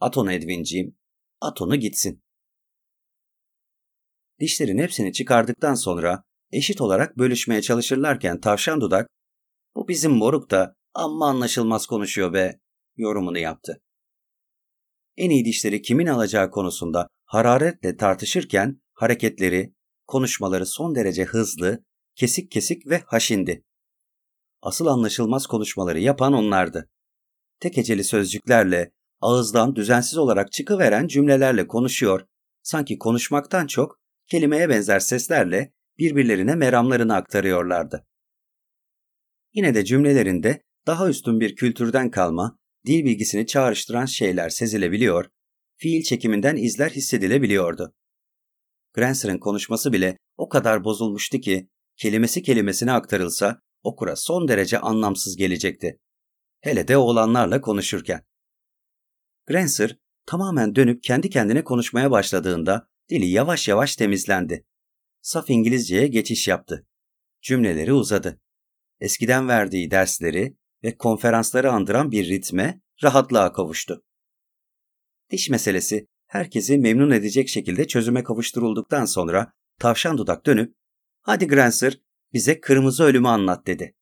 [0.00, 0.96] At onu Edwinciğim,
[1.40, 2.22] at onu gitsin.
[4.40, 6.22] Dişlerin hepsini çıkardıktan sonra
[6.52, 9.08] eşit olarak bölüşmeye çalışırlarken tavşan dudak,
[9.74, 12.60] bu bizim moruk da amma anlaşılmaz konuşuyor be,
[12.96, 13.82] yorumunu yaptı.
[15.16, 19.74] En iyi dişleri kimin alacağı konusunda hararetle tartışırken hareketleri,
[20.06, 23.64] konuşmaları son derece hızlı, kesik kesik ve haşindi.
[24.62, 26.88] Asıl anlaşılmaz konuşmaları yapan onlardı.
[27.60, 32.26] Tek heceli sözcüklerle, ağızdan düzensiz olarak çıkıveren cümlelerle konuşuyor,
[32.62, 38.06] sanki konuşmaktan çok kelimeye benzer seslerle birbirlerine meramlarını aktarıyorlardı.
[39.54, 45.30] Yine de cümlelerinde daha üstün bir kültürden kalma, dil bilgisini çağrıştıran şeyler sezilebiliyor,
[45.76, 47.94] fiil çekiminden izler hissedilebiliyordu.
[48.94, 56.00] Granser'ın konuşması bile o kadar bozulmuştu ki kelimesi kelimesine aktarılsa okura son derece anlamsız gelecekti.
[56.60, 58.27] Hele de oğlanlarla konuşurken.
[59.48, 64.66] Granser tamamen dönüp kendi kendine konuşmaya başladığında dili yavaş yavaş temizlendi.
[65.20, 66.86] Saf İngilizceye geçiş yaptı.
[67.42, 68.40] Cümleleri uzadı.
[69.00, 74.04] Eskiden verdiği dersleri ve konferansları andıran bir ritme rahatlığa kavuştu.
[75.30, 80.74] Diş meselesi herkesi memnun edecek şekilde çözüme kavuşturulduktan sonra tavşan dudak dönüp
[81.20, 82.00] ''Hadi Granser
[82.32, 83.94] bize kırmızı ölümü anlat'' dedi.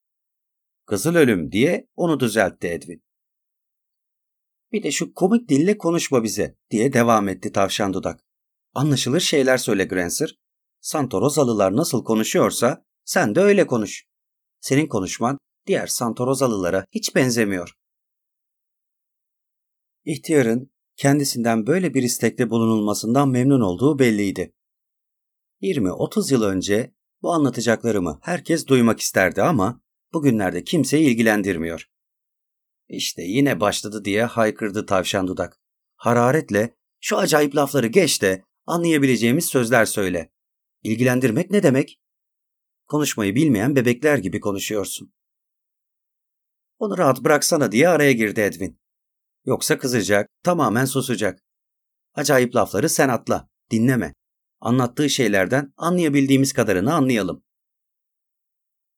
[0.87, 3.06] ''Kızıl ölüm'' diye onu düzeltti Edwin.
[4.73, 8.21] ''Bir de şu komik dille konuşma bize'' diye devam etti tavşan dudak.
[8.75, 10.37] ''Anlaşılır şeyler söyle Granser.
[10.81, 14.05] Santorozalılar nasıl konuşuyorsa sen de öyle konuş.
[14.61, 17.73] Senin konuşman diğer Santorozalılara hiç benzemiyor.
[20.05, 24.53] İhtiyarın kendisinden böyle bir istekte bulunulmasından memnun olduğu belliydi.
[25.63, 29.81] 20-30 yıl önce bu anlatacaklarımı herkes duymak isterdi ama
[30.13, 31.91] bugünlerde kimseyi ilgilendirmiyor.
[32.89, 35.61] İşte yine başladı diye haykırdı tavşan dudak.
[35.97, 40.33] Hararetle şu acayip lafları geç de anlayabileceğimiz sözler söyle.
[40.83, 42.01] İlgilendirmek ne demek?
[42.87, 45.13] Konuşmayı bilmeyen bebekler gibi konuşuyorsun.
[46.79, 48.81] Onu rahat bıraksana diye araya girdi Edwin.
[49.45, 51.43] Yoksa kızacak, tamamen susacak.
[52.15, 54.15] Acayip lafları sen atla, dinleme.
[54.61, 57.45] Anlattığı şeylerden anlayabildiğimiz kadarını anlayalım.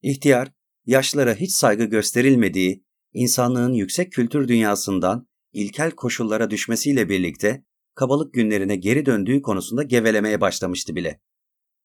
[0.03, 0.53] İhtiyar,
[0.87, 9.07] yaşlara hiç saygı gösterilmediği, insanlığın yüksek kültür dünyasından ilkel koşullara düşmesiyle birlikte kabalık günlerine geri
[9.07, 11.21] döndüğü konusunda gevelemeye başlamıştı bile.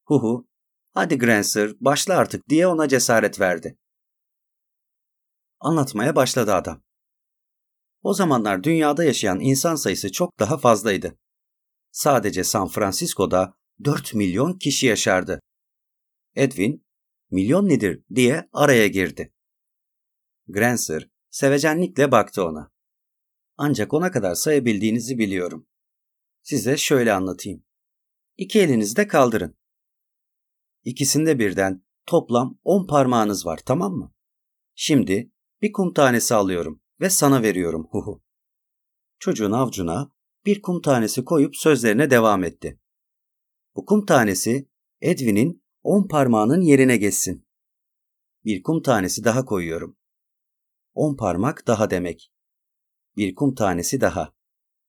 [0.04, 0.48] Huhu,
[0.92, 3.78] hadi Grancer başla artık diye ona cesaret verdi.
[5.60, 6.82] Anlatmaya başladı adam.
[8.02, 11.18] O zamanlar dünyada yaşayan insan sayısı çok daha fazlaydı.
[11.90, 15.40] Sadece San Francisco'da 4 milyon kişi yaşardı.
[16.34, 16.86] Edwin,
[17.30, 19.32] milyon nedir diye araya girdi.
[20.48, 22.72] Grancer sevecenlikle baktı ona.
[23.56, 25.66] Ancak ona kadar sayabildiğinizi biliyorum.
[26.42, 27.64] Size şöyle anlatayım.
[28.36, 29.58] İki elinizi de kaldırın.
[30.84, 34.14] İkisinde birden toplam on parmağınız var tamam mı?
[34.74, 38.22] Şimdi bir kum tanesi alıyorum ve sana veriyorum huhu.
[39.18, 40.12] Çocuğun avcuna
[40.46, 42.80] bir kum tanesi koyup sözlerine devam etti.
[43.76, 44.68] Bu kum tanesi
[45.00, 47.46] Edwin'in on parmağının yerine geçsin.
[48.44, 49.96] Bir kum tanesi daha koyuyorum.
[50.94, 52.32] On parmak daha demek.
[53.16, 54.34] Bir kum tanesi daha.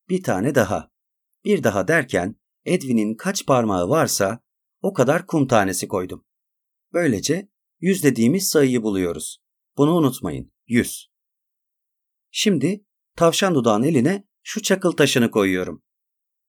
[0.10, 0.92] Bir tane daha.
[1.46, 4.40] Bir daha derken Edwin'in kaç parmağı varsa
[4.82, 6.26] o kadar kum tanesi koydum.
[6.94, 9.42] Böylece yüz dediğimiz sayıyı buluyoruz.
[9.78, 10.52] Bunu unutmayın.
[10.68, 11.12] Yüz.
[12.32, 15.84] Şimdi tavşan dudağın eline şu çakıl taşını koyuyorum.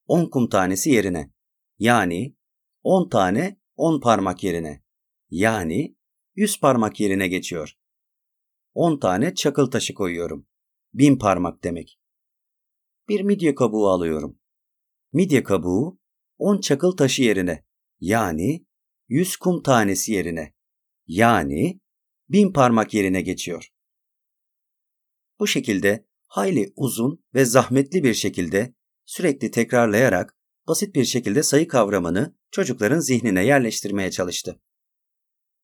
[0.06, 1.32] On kum tanesi yerine.
[1.78, 2.36] Yani
[2.82, 4.84] on tane on parmak yerine.
[5.30, 5.96] Yani
[6.34, 7.76] yüz parmak yerine geçiyor.
[8.78, 10.46] On tane çakıl taşı koyuyorum.
[10.94, 12.00] Bin parmak demek.
[13.08, 14.38] Bir midye kabuğu alıyorum.
[15.12, 15.98] Midye kabuğu
[16.38, 17.64] on çakıl taşı yerine.
[18.00, 18.66] Yani
[19.08, 20.54] yüz kum tanesi yerine.
[21.06, 21.80] Yani
[22.28, 23.68] bin parmak yerine geçiyor.
[25.38, 30.36] Bu şekilde hayli uzun ve zahmetli bir şekilde sürekli tekrarlayarak
[30.68, 34.60] basit bir şekilde sayı kavramını çocukların zihnine yerleştirmeye çalıştı.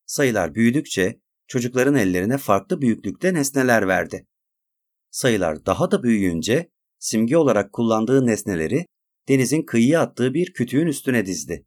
[0.07, 1.22] Sayılar büyüdükçe
[1.53, 4.27] çocukların ellerine farklı büyüklükte nesneler verdi.
[5.11, 8.87] Sayılar daha da büyüyünce simge olarak kullandığı nesneleri
[9.29, 11.67] denizin kıyıya attığı bir kütüğün üstüne dizdi.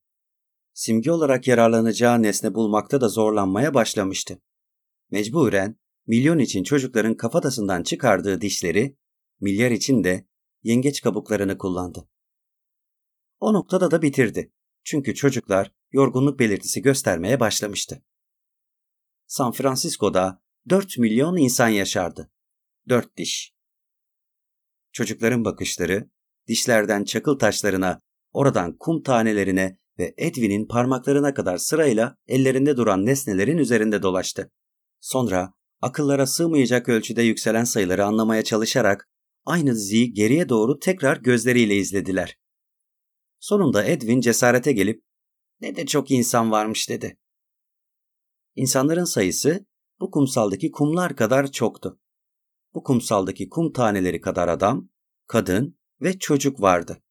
[0.74, 4.42] Simge olarak yararlanacağı nesne bulmakta da zorlanmaya başlamıştı.
[5.12, 5.76] Mecburen
[6.08, 8.98] milyon için çocukların kafatasından çıkardığı dişleri,
[9.42, 10.28] milyar için de
[10.64, 12.10] yengeç kabuklarını kullandı.
[13.40, 14.52] O noktada da bitirdi.
[14.84, 18.02] Çünkü çocuklar yorgunluk belirtisi göstermeye başlamıştı.
[19.28, 22.32] San Francisco'da 4 milyon insan yaşardı.
[22.90, 23.54] 4 diş.
[24.92, 26.10] Çocukların bakışları
[26.48, 34.02] dişlerden çakıl taşlarına, oradan kum tanelerine ve Edwin'in parmaklarına kadar sırayla ellerinde duran nesnelerin üzerinde
[34.02, 34.52] dolaştı.
[35.00, 39.10] Sonra akıllara sığmayacak ölçüde yükselen sayıları anlamaya çalışarak
[39.46, 42.38] aynı diziyi geriye doğru tekrar gözleriyle izlediler.
[43.40, 45.04] Sonunda Edwin cesarete gelip
[45.62, 47.18] ne de çok insan varmış dedi.
[48.56, 49.66] İnsanların sayısı
[50.00, 52.00] bu kumsaldaki kumlar kadar çoktu.
[52.74, 54.90] Bu kumsaldaki kum taneleri kadar adam,
[55.28, 57.04] kadın ve çocuk vardı.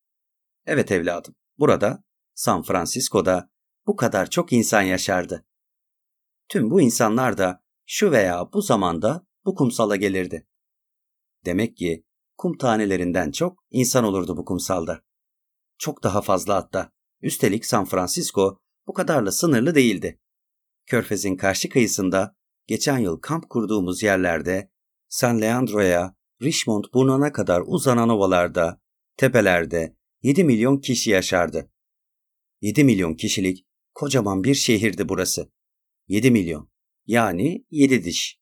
[0.67, 2.05] Evet evladım, burada
[2.35, 3.51] San Francisco'da
[3.87, 5.47] bu kadar çok insan yaşardı.
[6.49, 10.47] Tüm bu insanlar da şu veya bu zamanda bu kumsala gelirdi.
[11.45, 12.05] Demek ki
[12.37, 15.03] kum tanelerinden çok insan olurdu bu kumsalda.
[15.79, 16.93] Çok daha fazla hatta.
[17.21, 20.21] Üstelik San Francisco bu kadarla sınırlı değildi.
[20.87, 24.71] Körfez'in karşı kıyısında geçen yıl kamp kurduğumuz yerlerde
[25.09, 28.81] San Leandro'ya, Richmond burnuna kadar uzanan ovalarda,
[29.17, 31.71] tepelerde 7 milyon kişi yaşardı.
[32.61, 35.53] 7 milyon kişilik kocaman bir şehirdi burası.
[36.09, 36.71] 7 milyon.
[37.07, 38.41] Yani 7 diş.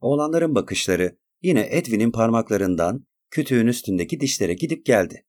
[0.00, 5.26] Oğlanların bakışları yine Edwin'in parmaklarından kütüğün üstündeki dişlere gidip geldi.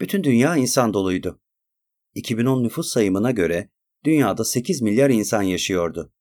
[0.00, 1.40] Bütün dünya insan doluydu.
[2.14, 3.70] 2010 nüfus sayımına göre
[4.06, 6.12] dünyada 8 milyar insan yaşıyordu.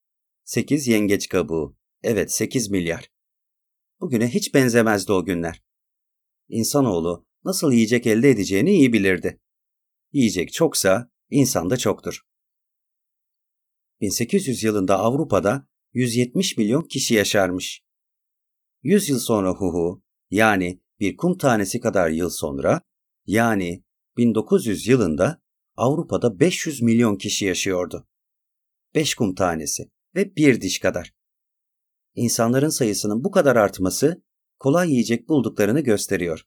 [0.43, 1.77] 8 yengeç kabuğu.
[2.03, 3.11] Evet 8 milyar.
[3.99, 5.63] Bugüne hiç benzemezdi o günler.
[6.49, 9.39] İnsanoğlu nasıl yiyecek elde edeceğini iyi bilirdi.
[10.11, 12.21] Yiyecek çoksa insan da çoktur.
[14.01, 17.81] 1800 yılında Avrupa'da 170 milyon kişi yaşarmış.
[18.83, 22.81] 100 yıl sonra Huhu yani bir kum tanesi kadar yıl sonra
[23.25, 23.83] yani
[24.17, 25.41] 1900 yılında
[25.77, 28.07] Avrupa'da 500 milyon kişi yaşıyordu.
[28.95, 31.13] 5 kum tanesi ve bir diş kadar.
[32.15, 34.23] İnsanların sayısının bu kadar artması
[34.59, 36.45] kolay yiyecek bulduklarını gösteriyor.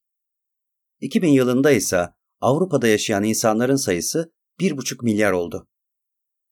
[1.00, 2.08] 2000 yılında ise
[2.40, 5.68] Avrupa'da yaşayan insanların sayısı 1,5 milyar oldu.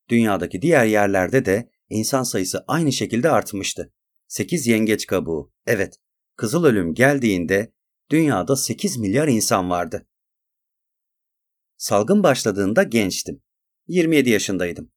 [0.09, 3.93] Dünyadaki diğer yerlerde de insan sayısı aynı şekilde artmıştı.
[4.29, 5.53] 8 yengeç kabuğu.
[5.67, 5.97] Evet,
[6.37, 7.73] kızıl ölüm geldiğinde
[8.11, 10.07] dünyada 8 milyar insan vardı.
[11.87, 13.43] Salgın başladığında gençtim.
[13.87, 14.93] 27 yaşındaydım.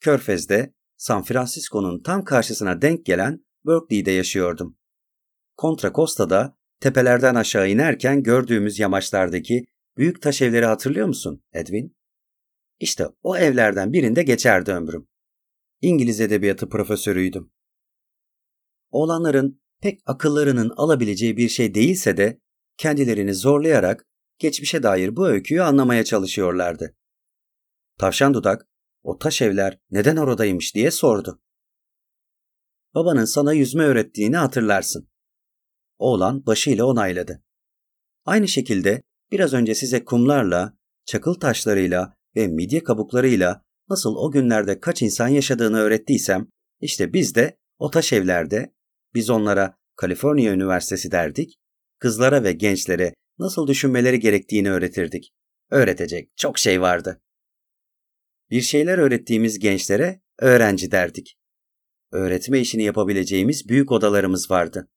[0.00, 4.78] Körfez'de San Francisco'nun tam karşısına denk gelen Berkeley'de yaşıyordum.
[5.58, 9.64] Contra Costa'da tepelerden aşağı inerken gördüğümüz yamaçlardaki
[9.96, 11.96] büyük taş evleri hatırlıyor musun Edwin?
[12.80, 15.08] İşte o evlerden birinde geçerdi ömrüm.
[15.80, 17.52] İngiliz edebiyatı profesörüydüm.
[18.90, 22.40] Oğlanların pek akıllarının alabileceği bir şey değilse de
[22.76, 24.06] kendilerini zorlayarak
[24.38, 26.96] geçmişe dair bu öyküyü anlamaya çalışıyorlardı.
[27.98, 28.68] Tavşan Dudak,
[29.02, 31.42] o taş evler neden oradaymış diye sordu.
[32.94, 35.08] babanın sana yüzme öğrettiğini hatırlarsın.
[35.98, 37.42] Oğlan başıyla onayladı.
[38.24, 45.02] Aynı şekilde biraz önce size kumlarla, çakıl taşlarıyla ve midye kabuklarıyla nasıl o günlerde kaç
[45.02, 46.48] insan yaşadığını öğrettiysem,
[46.80, 48.74] işte biz de o taş evlerde,
[49.14, 51.58] biz onlara Kaliforniya Üniversitesi derdik,
[51.98, 55.34] kızlara ve gençlere nasıl düşünmeleri gerektiğini öğretirdik.
[55.70, 57.22] Öğretecek çok şey vardı.
[58.50, 61.38] Bir şeyler öğrettiğimiz gençlere öğrenci derdik.
[62.12, 64.88] Öğretme işini yapabileceğimiz büyük odalarımız vardı.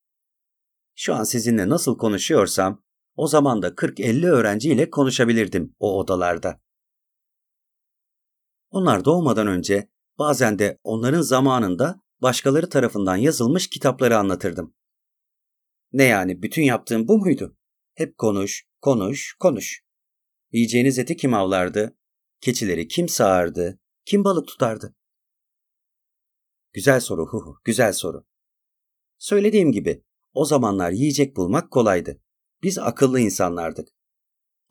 [0.96, 2.84] Şu an sizinle nasıl konuşuyorsam,
[3.16, 6.62] o zaman da 40-50 öğrenciyle konuşabilirdim o odalarda.
[8.70, 14.76] Onlar doğmadan önce bazen de onların zamanında başkaları tarafından yazılmış kitapları anlatırdım.
[15.94, 17.55] Ne yani bütün yaptığım bu muydu?
[17.96, 19.84] Hep konuş, konuş, konuş.
[20.52, 21.98] Yiyeceğiniz eti kim avlardı?
[22.42, 23.80] Keçileri kim sağardı?
[24.06, 24.96] Kim balık tutardı?
[26.74, 28.26] Güzel soru hu hu, güzel soru.
[29.18, 32.22] Söylediğim gibi o zamanlar yiyecek bulmak kolaydı.
[32.64, 33.88] Biz akıllı insanlardık.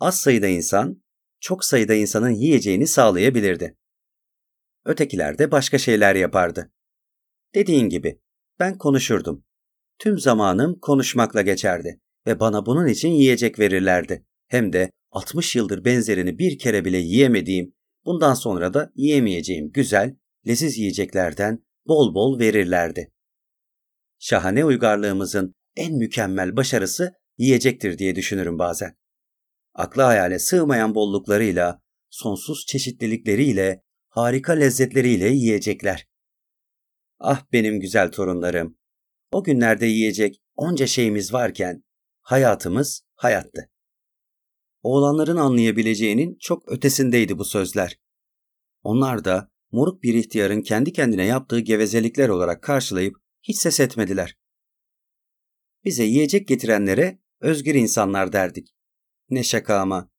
[0.00, 1.02] Az sayıda insan,
[1.40, 3.78] çok sayıda insanın yiyeceğini sağlayabilirdi.
[4.84, 6.72] Ötekiler de başka şeyler yapardı.
[7.54, 8.20] Dediğin gibi
[8.58, 9.44] ben konuşurdum.
[9.98, 14.26] Tüm zamanım konuşmakla geçerdi ve bana bunun için yiyecek verirlerdi.
[14.46, 20.16] Hem de 60 yıldır benzerini bir kere bile yiyemediğim, bundan sonra da yiyemeyeceğim güzel,
[20.46, 23.12] leziz yiyeceklerden bol bol verirlerdi.
[24.18, 28.96] Şahane uygarlığımızın en mükemmel başarısı yiyecektir diye düşünürüm bazen.
[29.74, 36.06] Akla hayale sığmayan bolluklarıyla, sonsuz çeşitlilikleriyle, harika lezzetleriyle yiyecekler.
[37.18, 38.78] Ah benim güzel torunlarım.
[39.32, 41.84] O günlerde yiyecek onca şeyimiz varken
[42.24, 43.70] hayatımız hayattı.
[44.82, 47.98] Oğlanların anlayabileceğinin çok ötesindeydi bu sözler.
[48.82, 54.36] Onlar da moruk bir ihtiyarın kendi kendine yaptığı gevezelikler olarak karşılayıp hiç ses etmediler.
[55.84, 58.74] Bize yiyecek getirenlere özgür insanlar derdik.
[59.30, 60.10] Ne şaka ama.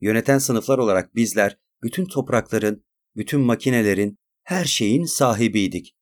[0.00, 2.84] Yöneten sınıflar olarak bizler bütün toprakların,
[3.16, 5.96] bütün makinelerin, her şeyin sahibiydik.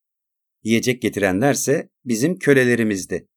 [0.63, 3.27] Yiyecek getirenlerse bizim kölelerimizdi.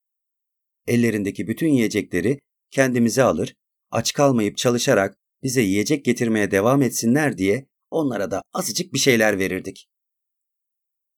[0.86, 2.38] Ellerindeki bütün yiyecekleri
[2.70, 3.54] kendimize alır,
[3.90, 9.88] aç kalmayıp çalışarak bize yiyecek getirmeye devam etsinler diye onlara da azıcık bir şeyler verirdik.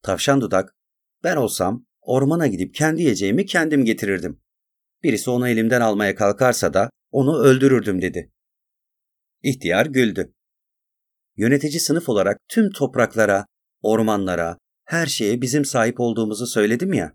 [0.03, 0.75] Tavşan dudak,
[1.25, 4.41] ben olsam ormana gidip kendi yiyeceğimi kendim getirirdim.
[5.03, 8.33] Birisi onu elimden almaya kalkarsa da onu öldürürdüm dedi.
[9.43, 10.35] İhtiyar güldü.
[11.37, 13.47] Yönetici sınıf olarak tüm topraklara,
[13.83, 17.15] ormanlara, her şeye bizim sahip olduğumuzu söyledim ya.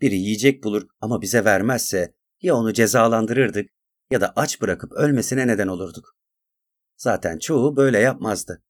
[0.00, 3.70] Biri yiyecek bulur ama bize vermezse ya onu cezalandırırdık
[4.10, 6.16] ya da aç bırakıp ölmesine neden olurduk.
[6.96, 8.62] Zaten çoğu böyle yapmazdı.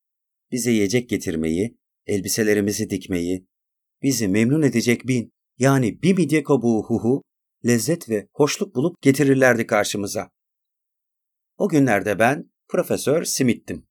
[0.53, 3.47] Bize yiyecek getirmeyi, elbiselerimizi dikmeyi,
[4.03, 7.23] bizi memnun edecek bin, yani bir midye kabuğu huhu,
[7.67, 10.31] lezzet ve hoşluk bulup getirirlerdi karşımıza.
[11.57, 13.87] O günlerde ben Profesör Smith'tim.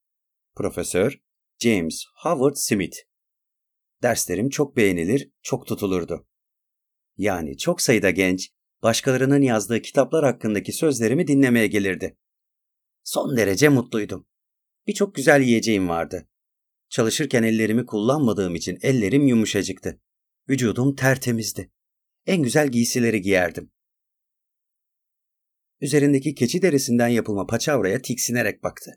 [0.55, 1.19] Profesör
[1.59, 2.97] James Howard Smith.
[4.03, 6.27] Derslerim çok beğenilir, çok tutulurdu.
[7.17, 8.49] Yani çok sayıda genç,
[8.83, 12.17] başkalarının yazdığı kitaplar hakkındaki sözlerimi dinlemeye gelirdi.
[13.03, 14.27] Son derece mutluydum.
[14.87, 16.27] Birçok güzel yiyeceğim vardı.
[16.89, 20.01] Çalışırken ellerimi kullanmadığım için ellerim yumuşacıktı.
[20.49, 21.71] Vücudum tertemizdi.
[22.25, 23.71] En güzel giysileri giyerdim.
[25.81, 28.91] Üzerindeki keçi derisinden yapılma paçavraya tiksinerek baktı.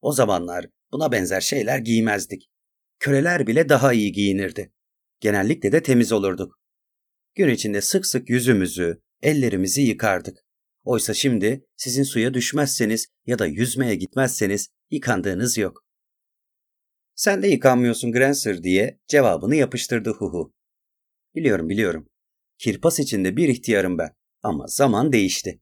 [0.00, 2.50] O zamanlar buna benzer şeyler giymezdik.
[2.98, 4.72] Köleler bile daha iyi giyinirdi.
[5.20, 6.59] Genellikle de temiz olurduk.
[7.34, 10.38] Gün içinde sık sık yüzümüzü, ellerimizi yıkardık.
[10.84, 15.84] Oysa şimdi sizin suya düşmezseniz ya da yüzmeye gitmezseniz yıkandığınız yok.
[17.14, 20.54] Sen de yıkanmıyorsun Grancer diye cevabını yapıştırdı Huhu.
[21.34, 22.08] Biliyorum biliyorum.
[22.58, 25.60] Kirpas içinde bir ihtiyarım ben ama zaman değişti.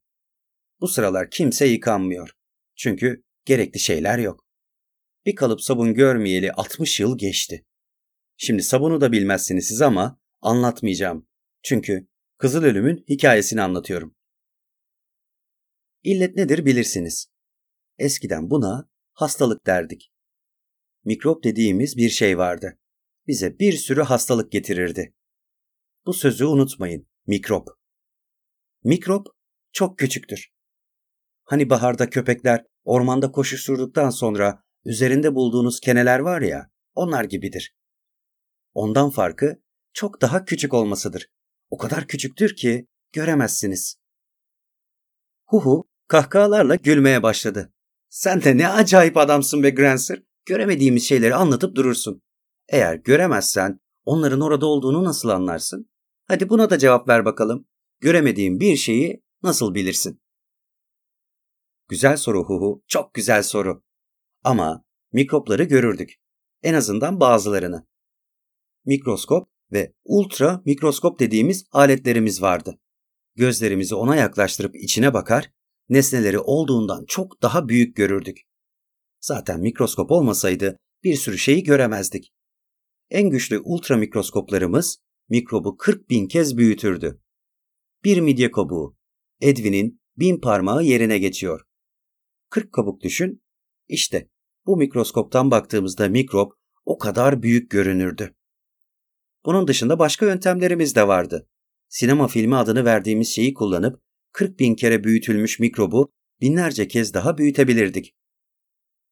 [0.81, 2.31] Bu sıralar kimse yıkanmıyor.
[2.77, 4.45] Çünkü gerekli şeyler yok.
[5.27, 7.65] Bir kalıp sabun görmeyeli 60 yıl geçti.
[8.37, 11.28] Şimdi sabunu da bilmezsiniz siz ama anlatmayacağım.
[11.63, 14.17] Çünkü Kızıl Ölüm'ün hikayesini anlatıyorum.
[16.03, 17.27] İllet nedir bilirsiniz.
[17.99, 20.13] Eskiden buna hastalık derdik.
[21.05, 22.79] Mikrop dediğimiz bir şey vardı.
[23.27, 25.15] Bize bir sürü hastalık getirirdi.
[26.07, 27.07] Bu sözü unutmayın.
[27.27, 27.69] Mikrop.
[28.85, 29.27] Mikrop
[29.73, 30.49] çok küçüktür.
[31.45, 37.77] Hani baharda köpekler ormanda koşuşturduktan sonra üzerinde bulduğunuz keneler var ya, onlar gibidir.
[38.75, 41.29] Ondan farkı çok daha küçük olmasıdır.
[41.71, 43.97] O kadar küçüktür ki göremezsiniz.
[45.47, 47.73] Huhu kahkahalarla gülmeye başladı.
[48.09, 50.23] Sen de ne acayip adamsın be Grancer.
[50.47, 52.23] Göremediğimiz şeyleri anlatıp durursun.
[52.69, 55.91] Eğer göremezsen onların orada olduğunu nasıl anlarsın?
[56.27, 57.69] Hadi buna da cevap ver bakalım.
[58.01, 60.23] Göremediğin bir şeyi nasıl bilirsin?
[61.89, 63.85] Güzel soru Huhu, çok güzel soru.
[64.45, 66.15] Ama mikropları görürdük.
[66.63, 67.87] En azından bazılarını.
[68.85, 72.79] Mikroskop ve ultra mikroskop dediğimiz aletlerimiz vardı.
[73.37, 75.51] Gözlerimizi ona yaklaştırıp içine bakar,
[75.89, 78.39] nesneleri olduğundan çok daha büyük görürdük.
[79.21, 82.33] Zaten mikroskop olmasaydı bir sürü şeyi göremezdik.
[83.11, 84.99] En güçlü ultra mikroskoplarımız
[85.29, 87.21] mikrobu 40 bin kez büyütürdü.
[88.05, 88.97] Bir midye kabuğu,
[89.41, 91.61] Edwin'in bin parmağı yerine geçiyor.
[92.51, 93.43] 40 kabuk düşün,
[93.89, 94.29] işte
[94.67, 96.53] bu mikroskoptan baktığımızda mikrop
[96.85, 98.35] o kadar büyük görünürdü.
[99.49, 101.49] Bunun dışında başka yöntemlerimiz de vardı.
[101.89, 108.15] Sinema filmi adını verdiğimiz şeyi kullanıp 40 bin kere büyütülmüş mikrobu binlerce kez daha büyütebilirdik.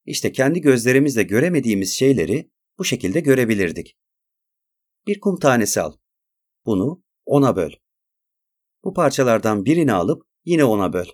[0.05, 3.97] İşte kendi gözlerimizle göremediğimiz şeyleri bu şekilde görebilirdik.
[5.07, 5.93] Bir kum tanesi al.
[6.66, 7.70] Bunu ona böl.
[8.84, 11.07] Bu parçalardan birini alıp yine ona böl.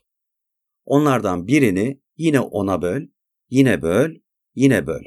[0.84, 3.02] Onlardan birini yine ona böl,
[3.50, 4.14] yine böl,
[4.54, 5.02] yine böl.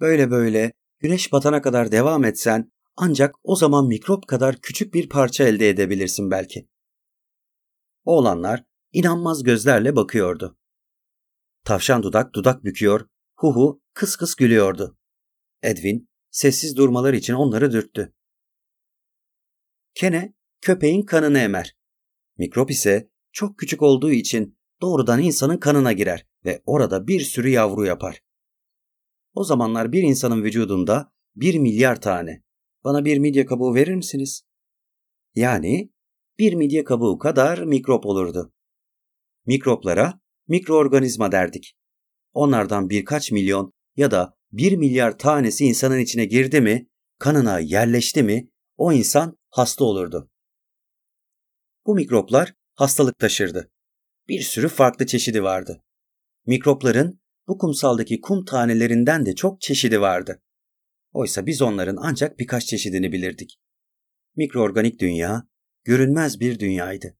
[0.00, 5.44] Böyle böyle güneş batana kadar devam etsen ancak o zaman mikrop kadar küçük bir parça
[5.44, 6.68] elde edebilirsin belki.
[8.04, 10.58] Oğlanlar inanmaz gözlerle bakıyordu.
[11.64, 14.98] Tavşan dudak dudak büküyor, Huhu kıs kıs gülüyordu.
[15.62, 18.14] Edwin sessiz durmalar için onları dürttü.
[19.94, 21.76] Kene köpeğin kanını emer.
[22.38, 27.86] Mikrop ise çok küçük olduğu için doğrudan insanın kanına girer ve orada bir sürü yavru
[27.86, 28.22] yapar.
[29.34, 32.47] O zamanlar bir insanın vücudunda bir milyar tane.
[32.84, 34.42] Bana bir midye kabuğu verir misiniz?
[35.34, 35.90] Yani
[36.38, 38.52] bir midye kabuğu kadar mikrop olurdu.
[39.46, 41.74] Mikroplara mikroorganizma derdik.
[42.32, 48.50] Onlardan birkaç milyon ya da bir milyar tanesi insanın içine girdi mi, kanına yerleşti mi,
[48.76, 50.30] o insan hasta olurdu.
[51.86, 53.70] Bu mikroplar hastalık taşırdı.
[54.28, 55.82] Bir sürü farklı çeşidi vardı.
[56.46, 60.42] Mikropların bu kumsaldaki kum tanelerinden de çok çeşidi vardı.
[61.18, 63.60] Oysa biz onların ancak birkaç çeşidini bilirdik.
[64.36, 65.48] Mikroorganik dünya
[65.84, 67.18] görünmez bir dünyaydı.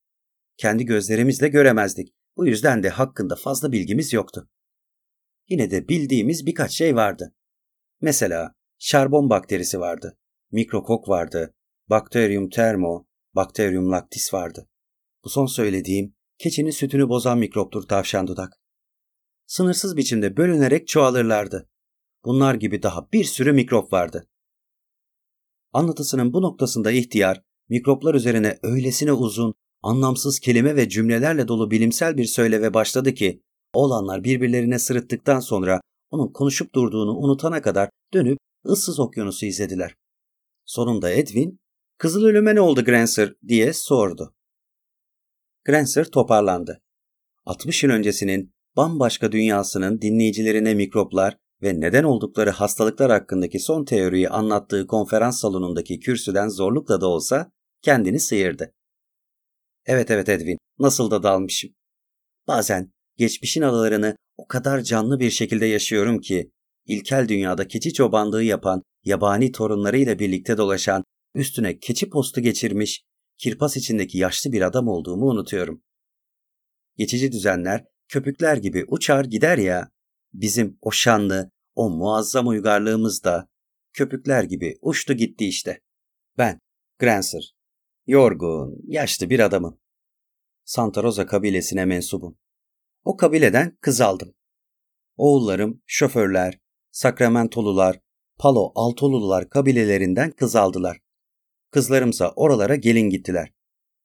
[0.56, 2.14] Kendi gözlerimizle göremezdik.
[2.36, 4.50] Bu yüzden de hakkında fazla bilgimiz yoktu.
[5.48, 7.34] Yine de bildiğimiz birkaç şey vardı.
[8.00, 10.18] Mesela şarbon bakterisi vardı,
[10.50, 11.54] mikrokok vardı,
[11.90, 14.68] Bacterium thermo, Bacterium lactis vardı.
[15.24, 18.52] Bu son söylediğim keçinin sütünü bozan mikroptur tavşan dudak.
[19.46, 21.68] Sınırsız biçimde bölünerek çoğalırlardı.
[22.24, 24.28] Bunlar gibi daha bir sürü mikrop vardı.
[25.72, 32.24] Anlatısının bu noktasında ihtiyar, mikroplar üzerine öylesine uzun, anlamsız kelime ve cümlelerle dolu bilimsel bir
[32.24, 33.42] söyleve başladı ki,
[33.72, 39.94] oğlanlar birbirlerine sırıttıktan sonra onun konuşup durduğunu unutana kadar dönüp ıssız okyanusu izlediler.
[40.64, 41.60] Sonunda Edwin,
[41.98, 44.34] Kızıl ölüme ne oldu Granser diye sordu.
[45.64, 46.80] Granser toparlandı.
[47.46, 54.86] 60 yıl öncesinin bambaşka dünyasının dinleyicilerine mikroplar ve neden oldukları hastalıklar hakkındaki son teoriyi anlattığı
[54.86, 57.50] konferans salonundaki kürsüden zorlukla da olsa
[57.82, 58.74] kendini sıyırdı.
[59.86, 61.70] Evet evet Edwin, nasıl da dalmışım.
[62.48, 66.50] Bazen geçmişin adalarını o kadar canlı bir şekilde yaşıyorum ki,
[66.86, 71.04] ilkel dünyada keçi çobanlığı yapan, yabani torunlarıyla birlikte dolaşan,
[71.34, 73.02] üstüne keçi postu geçirmiş,
[73.38, 75.82] kirpas içindeki yaşlı bir adam olduğumu unutuyorum.
[76.96, 79.90] Geçici düzenler köpükler gibi uçar gider ya,
[80.40, 83.48] bizim o şanlı, o muazzam uygarlığımız da
[83.92, 85.80] köpükler gibi uçtu gitti işte.
[86.38, 86.60] Ben,
[86.98, 87.54] Granser,
[88.06, 89.80] yorgun, yaşlı bir adamım.
[90.64, 92.38] Santa Rosa kabilesine mensubum.
[93.04, 94.34] O kabileden kız aldım.
[95.16, 96.58] Oğullarım şoförler,
[96.90, 98.00] Sakramentolular,
[98.38, 101.00] Palo Altolular kabilelerinden kız aldılar.
[101.70, 103.52] Kızlarımsa oralara gelin gittiler.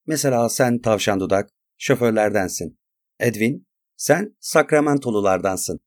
[0.05, 2.79] Mesela sen tavşan dudak, şoförlerdensin.
[3.19, 5.79] Edwin, sen Sakramentolulardansın.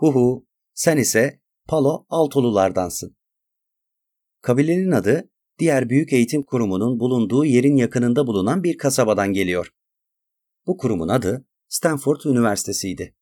[0.00, 3.16] Huhu, sen ise Palo Altolulardansın.
[4.42, 9.72] Kabilenin adı diğer büyük eğitim kurumunun bulunduğu yerin yakınında bulunan bir kasabadan geliyor.
[10.66, 13.16] Bu kurumun adı Stanford Üniversitesi'ydi.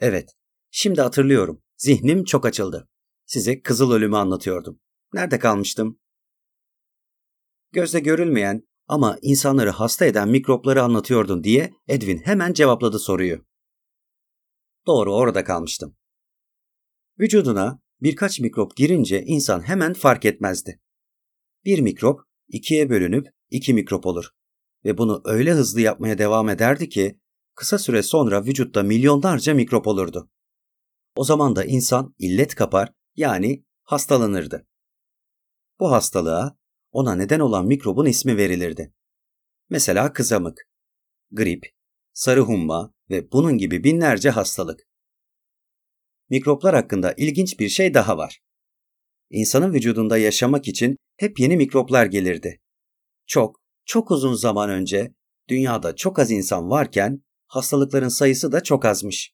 [0.00, 0.30] Evet,
[0.70, 1.62] şimdi hatırlıyorum.
[1.76, 2.88] Zihnim çok açıldı.
[3.26, 4.80] Size Kızıl Ölüm'ü anlatıyordum.
[5.14, 6.00] Nerede kalmıştım?
[7.72, 13.44] Gözle görülmeyen ama insanları hasta eden mikropları anlatıyordun diye Edwin hemen cevapladı soruyu.
[14.86, 15.99] Doğru orada kalmıştım.
[17.20, 20.80] Vücuduna birkaç mikrop girince insan hemen fark etmezdi.
[21.64, 24.30] Bir mikrop ikiye bölünüp iki mikrop olur
[24.84, 27.20] ve bunu öyle hızlı yapmaya devam ederdi ki
[27.54, 30.30] kısa süre sonra vücutta milyonlarca mikrop olurdu.
[31.16, 34.66] O zaman da insan illet kapar yani hastalanırdı.
[35.80, 36.56] Bu hastalığa
[36.92, 38.94] ona neden olan mikrobun ismi verilirdi.
[39.70, 40.68] Mesela kızamık,
[41.30, 41.66] grip,
[42.12, 44.89] sarı humma ve bunun gibi binlerce hastalık.
[46.30, 48.40] Mikroplar hakkında ilginç bir şey daha var.
[49.30, 52.60] İnsanın vücudunda yaşamak için hep yeni mikroplar gelirdi.
[53.26, 55.14] Çok, çok uzun zaman önce
[55.48, 59.32] dünyada çok az insan varken hastalıkların sayısı da çok azmış.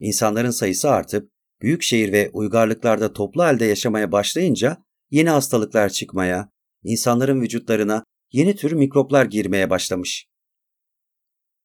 [0.00, 1.30] İnsanların sayısı artıp
[1.62, 6.50] büyük şehir ve uygarlıklarda toplu halde yaşamaya başlayınca yeni hastalıklar çıkmaya,
[6.82, 10.26] insanların vücutlarına yeni tür mikroplar girmeye başlamış.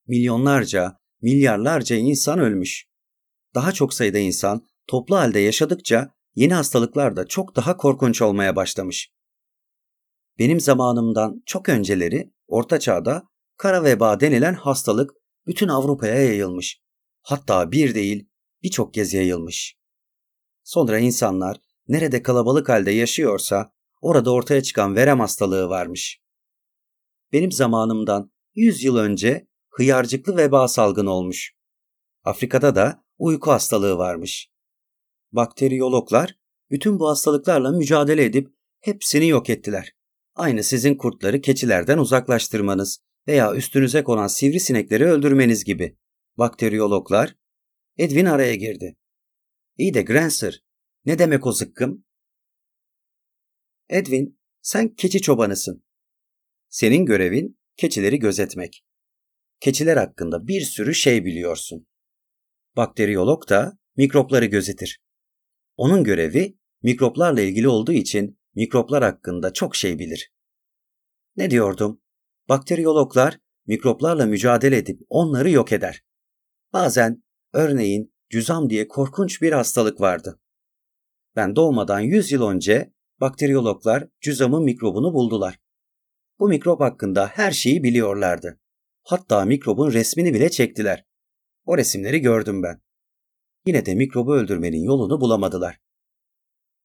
[0.07, 2.88] Milyonlarca, milyarlarca insan ölmüş.
[3.56, 9.12] Daha çok sayıda insan toplu halde yaşadıkça yeni hastalıklar da çok daha korkunç olmaya başlamış.
[10.39, 13.24] Benim zamanımdan çok önceleri Orta Çağ'da
[13.58, 15.12] kara veba denilen hastalık
[15.47, 16.82] bütün Avrupa'ya yayılmış.
[17.22, 18.30] Hatta bir değil
[18.64, 19.78] birçok kez yayılmış.
[20.64, 23.72] Sonra insanlar nerede kalabalık halde yaşıyorsa
[24.02, 26.22] orada ortaya çıkan verem hastalığı varmış.
[27.34, 31.54] Benim zamanımdan 100 yıl önce hıyarcıklı veba salgını olmuş.
[32.24, 34.51] Afrika'da da uyku hastalığı varmış.
[35.32, 36.39] Bakteriyologlar
[36.72, 39.95] bütün bu hastalıklarla mücadele edip hepsini yok ettiler.
[40.36, 45.97] Aynı sizin kurtları keçilerden uzaklaştırmanız veya üstünüze konan sivrisinekleri öldürmeniz gibi.
[46.38, 47.36] Bakteriyologlar
[47.97, 48.97] Edwin araya girdi.
[49.78, 50.63] İyi de Granser,
[51.05, 52.05] ne demek o zıkkım?
[53.89, 55.84] Edwin, sen keçi çobanısın.
[56.70, 58.86] Senin görevin keçileri gözetmek.
[59.59, 61.88] Keçiler hakkında bir sürü şey biliyorsun.
[62.76, 64.99] Bakteriyolog da mikropları gözetir.
[65.78, 70.34] Onun görevi mikroplarla ilgili olduğu için mikroplar hakkında çok şey bilir.
[71.36, 72.01] Ne diyordum?
[72.49, 76.03] Bakteriyologlar mikroplarla mücadele edip onları yok eder.
[76.74, 80.39] Bazen örneğin cüzam diye korkunç bir hastalık vardı.
[81.36, 85.59] Ben doğmadan 100 yıl önce bakteriyologlar cüzamın mikrobunu buldular.
[86.39, 88.59] Bu mikrop hakkında her şeyi biliyorlardı.
[89.03, 91.05] Hatta mikrobun resmini bile çektiler.
[91.70, 92.82] O resimleri gördüm ben.
[93.65, 95.80] Yine de mikrobu öldürmenin yolunu bulamadılar.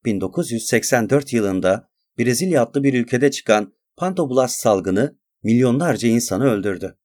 [0.05, 6.99] 1984 yılında Brezilya adlı bir ülkede çıkan pantoblast salgını milyonlarca insanı öldürdü.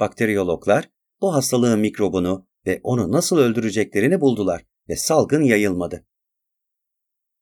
[0.00, 6.06] Bakteriyologlar bu hastalığın mikrobunu ve onu nasıl öldüreceklerini buldular ve salgın yayılmadı.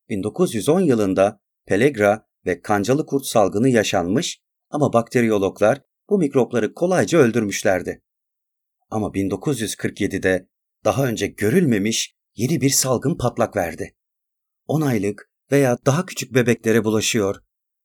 [0.09, 4.41] 1910 yılında Pelegra ve kancalı kurt salgını yaşanmış
[4.71, 8.06] ama bakteriyologlar bu mikropları kolayca öldürmüşlerdi.
[8.91, 10.49] Ama 1947'de
[10.85, 13.97] daha önce görülmemiş yeni bir salgın patlak verdi.
[14.67, 17.37] 10 aylık veya daha küçük bebeklere bulaşıyor.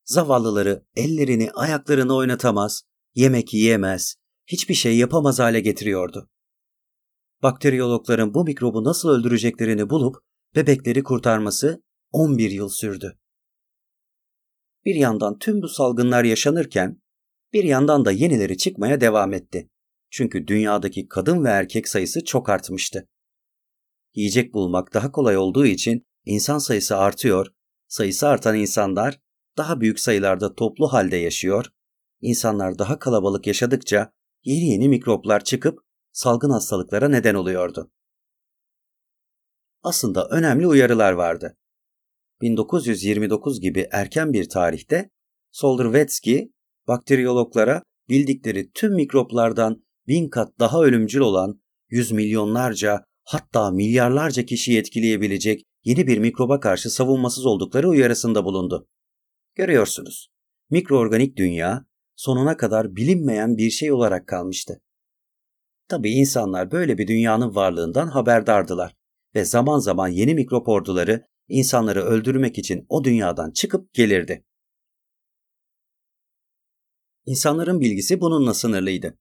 [0.04, 2.82] Zavallıları ellerini, ayaklarını oynatamaz,
[3.14, 4.14] yemek yiyemez,
[4.46, 6.30] hiçbir şey yapamaz hale getiriyordu.
[7.42, 10.16] Bakteriyologların bu mikrobu nasıl öldüreceklerini bulup
[10.56, 13.18] bebekleri kurtarması 11 yıl sürdü.
[14.84, 17.02] Bir yandan tüm bu salgınlar yaşanırken
[17.52, 19.70] bir yandan da yenileri çıkmaya devam etti.
[20.12, 23.08] Çünkü dünyadaki kadın ve erkek sayısı çok artmıştı.
[24.14, 27.46] Yiyecek bulmak daha kolay olduğu için insan sayısı artıyor,
[27.88, 29.20] sayısı artan insanlar
[29.56, 31.66] daha büyük sayılarda toplu halde yaşıyor,
[32.20, 34.12] insanlar daha kalabalık yaşadıkça
[34.44, 35.78] yeni yeni mikroplar çıkıp
[36.12, 37.92] salgın hastalıklara neden oluyordu.
[39.82, 41.56] Aslında önemli uyarılar vardı.
[42.40, 45.10] 1929 gibi erken bir tarihte
[45.50, 46.52] Soldervetsky
[46.88, 55.64] bakteriyologlara bildikleri tüm mikroplardan bin kat daha ölümcül olan yüz milyonlarca hatta milyarlarca kişiyi etkileyebilecek
[55.84, 58.88] yeni bir mikroba karşı savunmasız oldukları uyarısında bulundu.
[59.54, 60.28] Görüyorsunuz,
[60.70, 61.86] mikroorganik dünya
[62.16, 64.80] sonuna kadar bilinmeyen bir şey olarak kalmıştı.
[65.88, 68.96] Tabi insanlar böyle bir dünyanın varlığından haberdardılar
[69.34, 74.44] ve zaman zaman yeni mikrop orduları insanları öldürmek için o dünyadan çıkıp gelirdi.
[77.26, 79.18] İnsanların bilgisi bununla sınırlıydı.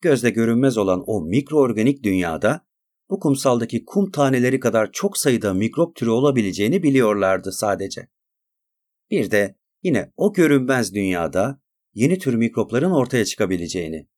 [0.00, 2.66] Gözle görünmez olan o mikroorganik dünyada
[3.10, 8.08] bu kumsaldaki kum taneleri kadar çok sayıda mikrop türü olabileceğini biliyorlardı sadece.
[9.10, 11.60] Bir de yine o görünmez dünyada
[11.94, 14.08] yeni tür mikropların ortaya çıkabileceğini.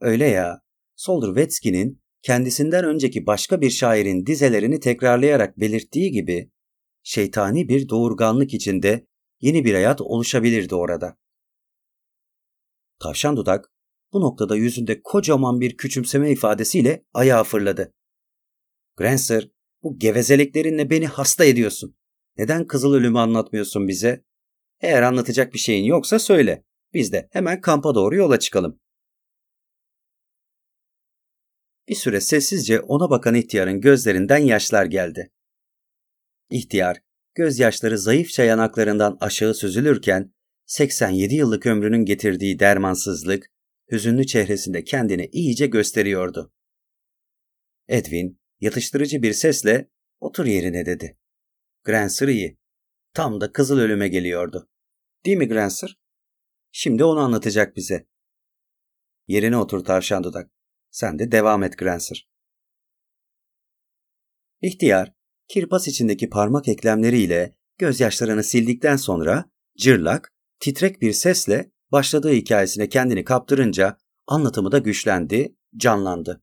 [0.00, 0.62] Öyle ya,
[0.96, 6.50] Soldervetsky'nin kendisinden önceki başka bir şairin dizelerini tekrarlayarak belirttiği gibi
[7.02, 9.06] şeytani bir doğurganlık içinde
[9.40, 11.16] yeni bir hayat oluşabilirdi orada.
[13.00, 13.72] Tavşan dudak
[14.12, 17.94] bu noktada yüzünde kocaman bir küçümseme ifadesiyle ayağa fırladı.
[18.96, 19.48] Grancer,
[19.82, 21.96] bu gevezeliklerinle beni hasta ediyorsun.
[22.36, 24.24] Neden kızıl ölümü anlatmıyorsun bize?
[24.80, 26.64] Eğer anlatacak bir şeyin yoksa söyle.
[26.94, 28.80] Biz de hemen kampa doğru yola çıkalım.
[31.88, 35.30] Bir süre sessizce ona bakan ihtiyarın gözlerinden yaşlar geldi.
[36.50, 37.02] İhtiyar
[37.34, 40.32] gözyaşları zayıfça yanaklarından aşağı süzülürken
[40.66, 43.50] 87 yıllık ömrünün getirdiği dermansızlık
[43.90, 46.52] hüzünlü çehresinde kendini iyice gösteriyordu.
[47.88, 51.18] Edwin yatıştırıcı bir sesle otur yerine dedi.
[51.84, 52.58] Granser iyi.
[53.14, 54.70] Tam da kızıl ölüme geliyordu.
[55.24, 55.98] Değil mi Granser?
[56.72, 58.06] Şimdi onu anlatacak bize.
[59.28, 60.50] Yerine otur tavşan dudak.
[60.90, 62.30] Sen de devam et Granser.
[64.60, 65.12] İhtiyar,
[65.48, 73.98] kirpas içindeki parmak eklemleriyle gözyaşlarını sildikten sonra cırlak, titrek bir sesle başladığı hikayesine kendini kaptırınca
[74.26, 76.42] anlatımı da güçlendi, canlandı.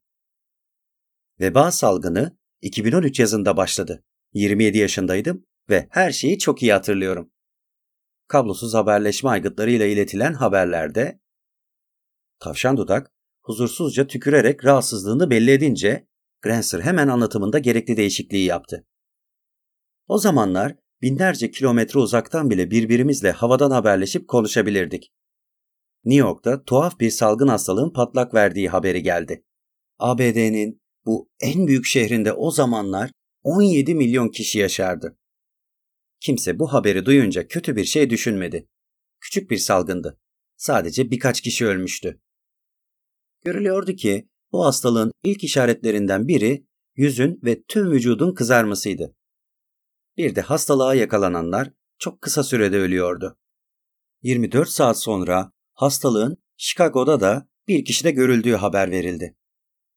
[1.40, 4.04] Veba salgını 2013 yazında başladı.
[4.34, 7.32] 27 yaşındaydım ve her şeyi çok iyi hatırlıyorum.
[8.28, 11.22] Kablosuz haberleşme aygıtlarıyla iletilen haberlerde
[12.40, 13.12] Tavşan Dudak
[13.44, 16.08] huzursuzca tükürerek rahatsızlığını belli edince
[16.42, 18.88] Granser hemen anlatımında gerekli değişikliği yaptı.
[20.08, 25.12] O zamanlar binlerce kilometre uzaktan bile birbirimizle havadan haberleşip konuşabilirdik.
[26.06, 29.44] New York'ta tuhaf bir salgın hastalığın patlak verdiği haberi geldi.
[30.00, 33.12] ABD'nin bu en büyük şehrinde o zamanlar
[33.44, 35.18] 17 milyon kişi yaşardı.
[36.20, 38.68] Kimse bu haberi duyunca kötü bir şey düşünmedi.
[39.20, 40.20] Küçük bir salgındı.
[40.58, 42.22] Sadece birkaç kişi ölmüştü.
[43.46, 49.16] Görülüyordu ki bu hastalığın ilk işaretlerinden biri yüzün ve tüm vücudun kızarmasıydı.
[50.18, 53.38] Bir de hastalığa yakalananlar çok kısa sürede ölüyordu.
[54.22, 59.38] 24 saat sonra hastalığın Chicago'da da bir kişide görüldüğü haber verildi.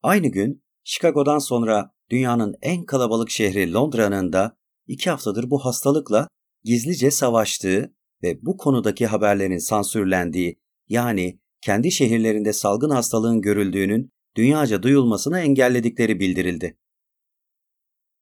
[0.02, 4.56] Aynı gün Chicago'dan sonra dünyanın en kalabalık şehri Londra'nın da
[4.86, 6.28] iki haftadır bu hastalıkla
[6.64, 15.40] gizlice savaştığı ve bu konudaki haberlerin sansürlendiği yani kendi şehirlerinde salgın hastalığın görüldüğünün dünyaca duyulmasını
[15.40, 16.78] engelledikleri bildirildi.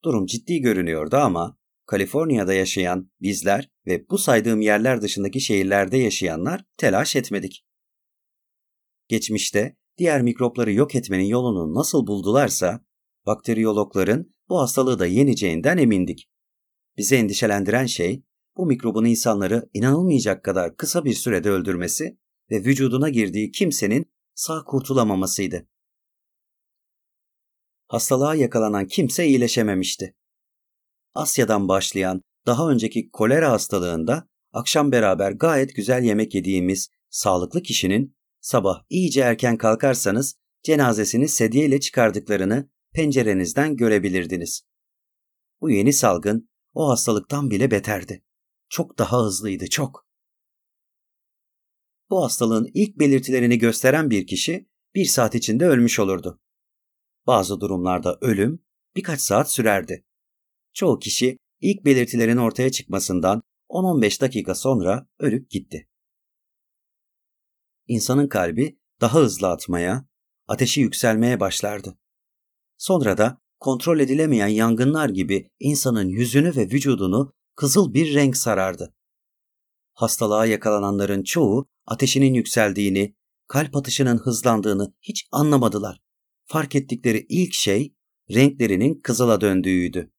[0.04, 1.57] Durum ciddi görünüyordu ama
[1.88, 7.64] Kaliforniya'da yaşayan bizler ve bu saydığım yerler dışındaki şehirlerde yaşayanlar telaş etmedik.
[9.08, 12.84] Geçmişte diğer mikropları yok etmenin yolunu nasıl buldularsa,
[13.26, 16.30] bakteriyologların bu hastalığı da yeneceğinden emindik.
[16.96, 18.22] Bizi endişelendiren şey,
[18.56, 22.18] bu mikrobun insanları inanılmayacak kadar kısa bir sürede öldürmesi
[22.50, 25.68] ve vücuduna girdiği kimsenin sağ kurtulamamasıydı.
[27.86, 30.17] Hastalığa yakalanan kimse iyileşememişti.
[31.14, 38.82] Asya'dan başlayan daha önceki kolera hastalığında akşam beraber gayet güzel yemek yediğimiz sağlıklı kişinin sabah
[38.88, 44.62] iyice erken kalkarsanız cenazesini sedyeyle çıkardıklarını pencerenizden görebilirdiniz.
[45.60, 48.24] Bu yeni salgın o hastalıktan bile beterdi.
[48.68, 50.08] Çok daha hızlıydı, çok.
[52.10, 56.40] Bu hastalığın ilk belirtilerini gösteren bir kişi bir saat içinde ölmüş olurdu.
[57.26, 58.64] Bazı durumlarda ölüm
[58.96, 60.04] birkaç saat sürerdi.
[60.78, 65.88] Çoğu kişi ilk belirtilerin ortaya çıkmasından 10-15 dakika sonra ölüp gitti.
[67.86, 70.08] İnsanın kalbi daha hızlı atmaya,
[70.48, 71.98] ateşi yükselmeye başlardı.
[72.76, 78.94] Sonra da kontrol edilemeyen yangınlar gibi insanın yüzünü ve vücudunu kızıl bir renk sarardı.
[79.92, 83.16] Hastalığa yakalananların çoğu ateşinin yükseldiğini,
[83.46, 86.00] kalp atışının hızlandığını hiç anlamadılar.
[86.44, 87.94] Fark ettikleri ilk şey
[88.30, 90.12] renklerinin kızıla döndüğüydü.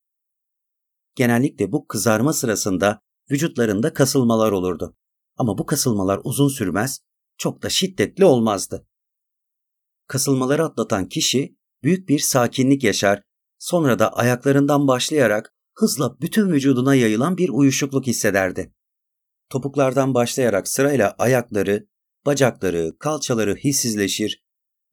[1.19, 3.01] Genellikle bu kızarma sırasında
[3.31, 4.97] vücutlarında kasılmalar olurdu.
[5.37, 6.99] Ama bu kasılmalar uzun sürmez,
[7.37, 8.87] çok da şiddetli olmazdı.
[10.07, 13.23] Kasılmaları atlatan kişi büyük bir sakinlik yaşar,
[13.57, 18.73] sonra da ayaklarından başlayarak hızla bütün vücuduna yayılan bir uyuşukluk hissederdi.
[19.49, 21.87] Topuklardan başlayarak sırayla ayakları,
[22.25, 24.43] bacakları, kalçaları hissizleşir.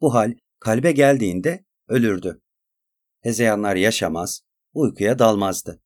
[0.01, 2.43] Bu hal kalbe geldiğinde ölürdü.
[3.21, 4.41] Hezeyanlar yaşamaz,
[4.73, 5.86] uykuya dalmazdı.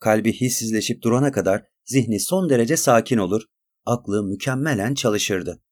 [0.00, 3.42] Kalbi hissizleşip durana kadar zihni son derece sakin olur,
[3.86, 5.62] aklı mükemmelen çalışırdı.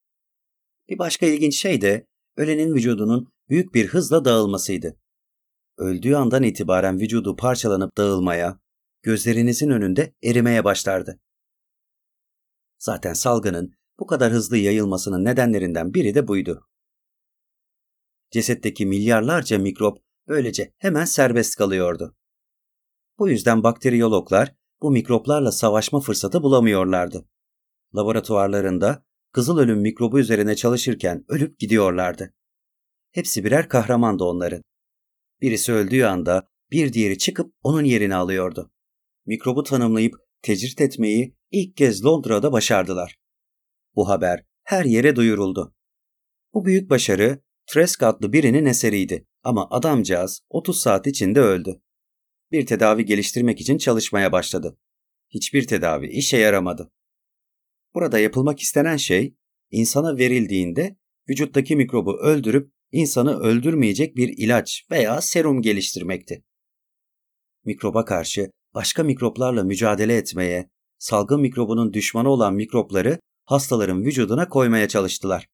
[0.89, 2.07] Bir başka ilginç şey de
[2.37, 5.01] ölenin vücudunun büyük bir hızla dağılmasıydı.
[5.79, 8.61] Öldüğü andan itibaren vücudu parçalanıp dağılmaya,
[9.03, 11.20] gözlerinizin önünde erimeye başlardı.
[12.79, 16.68] Zaten salgının bu kadar hızlı yayılmasının nedenlerinden biri de buydu.
[18.31, 19.99] Cesetteki milyarlarca mikrop
[20.29, 22.16] böylece hemen serbest kalıyordu.
[23.19, 27.29] Bu yüzden bakteriyologlar bu mikroplarla savaşma fırsatı bulamıyorlardı.
[27.97, 32.35] Laboratuvarlarında kızıl ölüm mikrobu üzerine çalışırken ölüp gidiyorlardı.
[33.11, 34.62] Hepsi birer kahramandı onların.
[35.41, 38.73] Birisi öldüğü anda bir diğeri çıkıp onun yerini alıyordu.
[39.27, 43.19] Mikrobu tanımlayıp tecrit etmeyi ilk kez Londra'da başardılar.
[43.95, 45.75] Bu haber her yere duyuruldu.
[46.55, 51.81] Bu büyük başarı Tresk adlı birinin eseriydi ama adamcağız 30 saat içinde öldü.
[52.53, 54.79] Bir tedavi geliştirmek için çalışmaya başladı.
[55.29, 56.93] Hiçbir tedavi işe yaramadı.
[57.95, 59.35] Burada yapılmak istenen şey
[59.71, 60.97] insana verildiğinde
[61.29, 66.45] vücuttaki mikrobu öldürüp insanı öldürmeyecek bir ilaç veya serum geliştirmekti.
[67.65, 75.47] Mikroba karşı başka mikroplarla mücadele etmeye, salgın mikrobunun düşmanı olan mikropları hastaların vücuduna koymaya çalıştılar.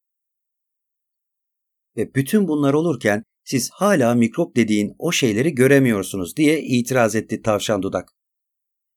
[1.97, 7.81] Ve bütün bunlar olurken siz hala mikrop dediğin o şeyleri göremiyorsunuz diye itiraz etti tavşan
[7.81, 8.11] dudak.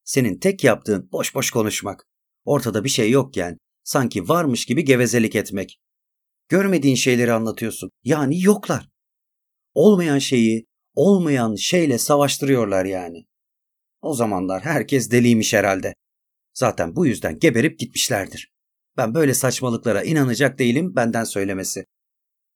[0.05, 2.07] Senin tek yaptığın boş boş konuşmak.
[2.45, 5.79] Ortada bir şey yokken sanki varmış gibi gevezelik etmek.
[6.49, 7.91] Görmediğin şeyleri anlatıyorsun.
[8.05, 8.89] Yani yoklar.
[9.75, 13.25] Olmayan şeyi olmayan şeyle savaştırıyorlar yani.
[14.03, 15.95] O zamanlar herkes deliymiş herhalde.
[16.55, 18.51] Zaten bu yüzden geberip gitmişlerdir.
[18.97, 21.85] Ben böyle saçmalıklara inanacak değilim benden söylemesi.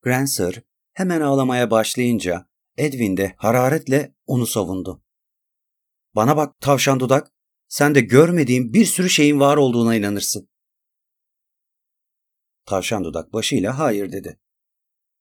[0.03, 0.63] Grancer
[0.93, 5.05] hemen ağlamaya başlayınca Edwin de hararetle onu savundu.
[6.15, 7.33] Bana bak tavşan dudak,
[7.69, 10.49] sen de görmediğin bir sürü şeyin var olduğuna inanırsın.
[12.67, 14.41] Tavşan dudak başıyla hayır dedi.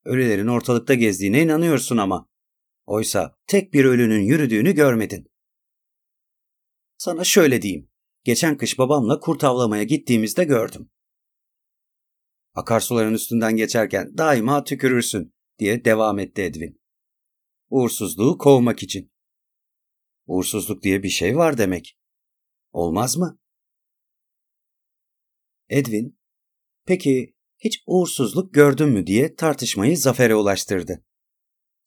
[0.04, 2.28] Ölülerin ortalıkta gezdiğine inanıyorsun ama.
[2.86, 5.32] Oysa tek bir ölünün yürüdüğünü görmedin.
[6.98, 7.90] Sana şöyle diyeyim.
[8.24, 10.90] Geçen kış babamla kurt avlamaya gittiğimizde gördüm.
[12.54, 16.80] Akarsuların üstünden geçerken daima tükürürsün diye devam etti Edwin.
[17.68, 19.12] Uğursuzluğu kovmak için.
[20.26, 21.98] Uğursuzluk diye bir şey var demek.
[22.72, 23.38] Olmaz mı?
[25.68, 26.18] Edwin,
[26.86, 31.04] peki hiç uğursuzluk gördün mü diye tartışmayı zafere ulaştırdı.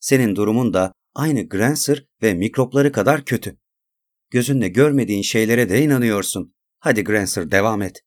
[0.00, 3.58] Senin durumun da aynı Grancer ve mikropları kadar kötü.
[4.30, 6.54] Gözünle görmediğin şeylere de inanıyorsun.
[6.78, 8.02] Hadi Grancer devam et.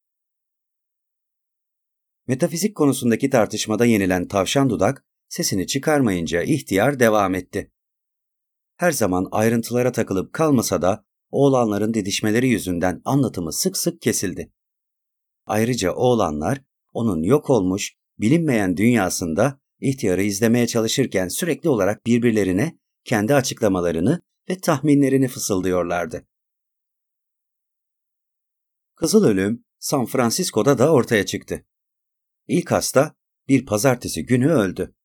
[2.28, 7.72] Metafizik konusundaki tartışmada yenilen tavşan dudak sesini çıkarmayınca ihtiyar devam etti.
[8.78, 14.52] Her zaman ayrıntılara takılıp kalmasa da oğlanların didişmeleri yüzünden anlatımı sık sık kesildi.
[15.46, 16.62] Ayrıca oğlanlar
[16.94, 25.28] onun yok olmuş, bilinmeyen dünyasında ihtiyarı izlemeye çalışırken sürekli olarak birbirlerine kendi açıklamalarını ve tahminlerini
[25.28, 26.28] fısıldıyorlardı.
[28.96, 31.66] Kızıl Ölüm San Francisco'da da ortaya çıktı.
[32.48, 33.16] İlk hasta
[33.48, 34.96] bir pazartesi günü öldü.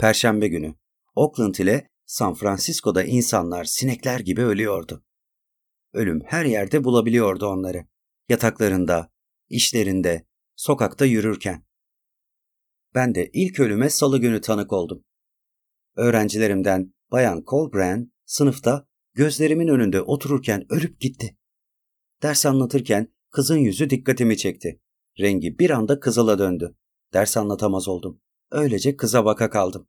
[0.00, 0.74] Perşembe günü
[1.14, 5.04] Oakland ile San Francisco'da insanlar sinekler gibi ölüyordu.
[5.92, 7.86] Ölüm her yerde bulabiliyordu onları.
[8.28, 9.12] Yataklarında,
[9.48, 10.26] işlerinde,
[10.56, 11.64] sokakta yürürken.
[12.94, 15.04] Ben de ilk ölüme salı günü tanık oldum.
[15.96, 21.38] Öğrencilerimden Bayan Colbrand sınıfta gözlerimin önünde otururken ölüp gitti.
[22.22, 24.80] Ders anlatırken kızın yüzü dikkatimi çekti.
[25.20, 26.76] Rengi bir anda kızıla döndü.
[27.12, 28.20] Ders anlatamaz oldum.
[28.50, 29.88] Öylece kıza baka kaldım.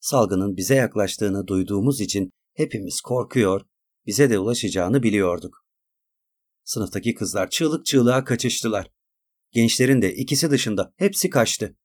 [0.00, 3.60] Salgının bize yaklaştığını duyduğumuz için hepimiz korkuyor,
[4.06, 5.64] bize de ulaşacağını biliyorduk.
[6.64, 8.90] Sınıftaki kızlar çığlık çığlığa kaçıştılar.
[9.52, 11.76] Gençlerin de ikisi dışında hepsi kaçtı.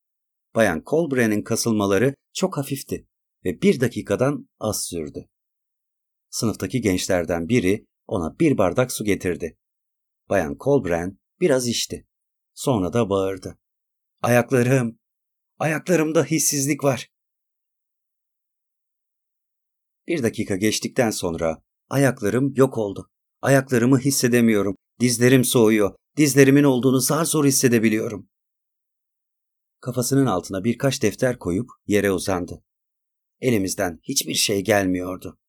[0.56, 3.08] Bayan Colbrane'in kasılmaları çok hafifti
[3.46, 5.30] ve bir dakikadan az sürdü.
[6.30, 9.58] Sınıftaki gençlerden biri ona bir bardak su getirdi.
[10.30, 12.08] Bayan Colbrane biraz içti.
[12.54, 13.58] Sonra da bağırdı.
[14.22, 15.00] Ayaklarım,
[15.64, 17.10] ayaklarımda hissizlik var.
[20.08, 23.10] Bir dakika geçtikten sonra ayaklarım yok oldu.
[23.42, 24.76] Ayaklarımı hissedemiyorum.
[25.00, 25.96] Dizlerim soğuyor.
[26.18, 28.30] Dizlerimin olduğunu zar zor hissedebiliyorum.
[29.82, 32.64] Kafasının altına birkaç defter koyup yere uzandı.
[33.42, 35.40] Elimizden hiçbir şey gelmiyordu.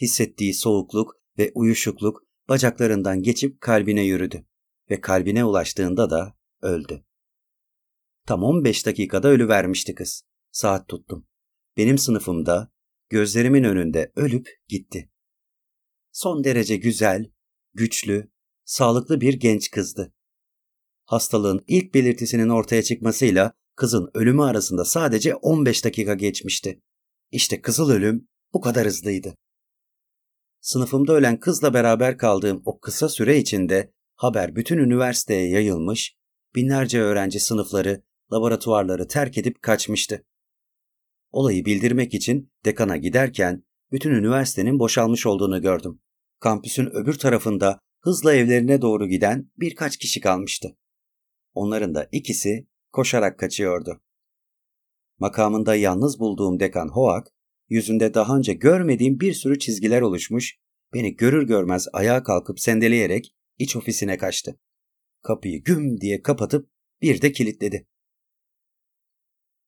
[0.00, 4.46] Hissettiği soğukluk ve uyuşukluk bacaklarından geçip kalbine yürüdü
[4.90, 7.04] ve kalbine ulaştığında da öldü.
[8.26, 10.22] Tam 15 dakikada ölü vermişti kız.
[10.50, 11.26] Saat tuttum.
[11.76, 12.72] Benim sınıfımda
[13.08, 15.10] gözlerimin önünde ölüp gitti.
[16.12, 17.30] Son derece güzel,
[17.74, 18.30] güçlü,
[18.64, 20.14] sağlıklı bir genç kızdı.
[21.04, 26.82] Hastalığın ilk belirtisinin ortaya çıkmasıyla kızın ölümü arasında sadece 15 dakika geçmişti.
[27.30, 29.34] İşte kızıl ölüm bu kadar hızlıydı.
[30.60, 36.16] Sınıfımda ölen kızla beraber kaldığım o kısa süre içinde haber bütün üniversiteye yayılmış,
[36.54, 38.02] binlerce öğrenci sınıfları,
[38.34, 40.24] laboratuvarları terk edip kaçmıştı.
[41.30, 46.00] Olayı bildirmek için dekana giderken bütün üniversitenin boşalmış olduğunu gördüm.
[46.40, 50.76] Kampüsün öbür tarafında hızla evlerine doğru giden birkaç kişi kalmıştı.
[51.54, 54.00] Onların da ikisi koşarak kaçıyordu.
[55.18, 57.28] Makamında yalnız bulduğum dekan Hoak,
[57.68, 60.56] yüzünde daha önce görmediğim bir sürü çizgiler oluşmuş,
[60.94, 64.58] beni görür görmez ayağa kalkıp sendeleyerek iç ofisine kaçtı.
[65.22, 66.70] Kapıyı güm diye kapatıp
[67.02, 67.86] bir de kilitledi.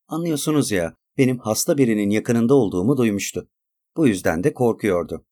[0.09, 3.49] Anlıyorsunuz ya, benim hasta birinin yakınında olduğumu duymuştu.
[3.97, 5.27] Bu yüzden de korkuyordu.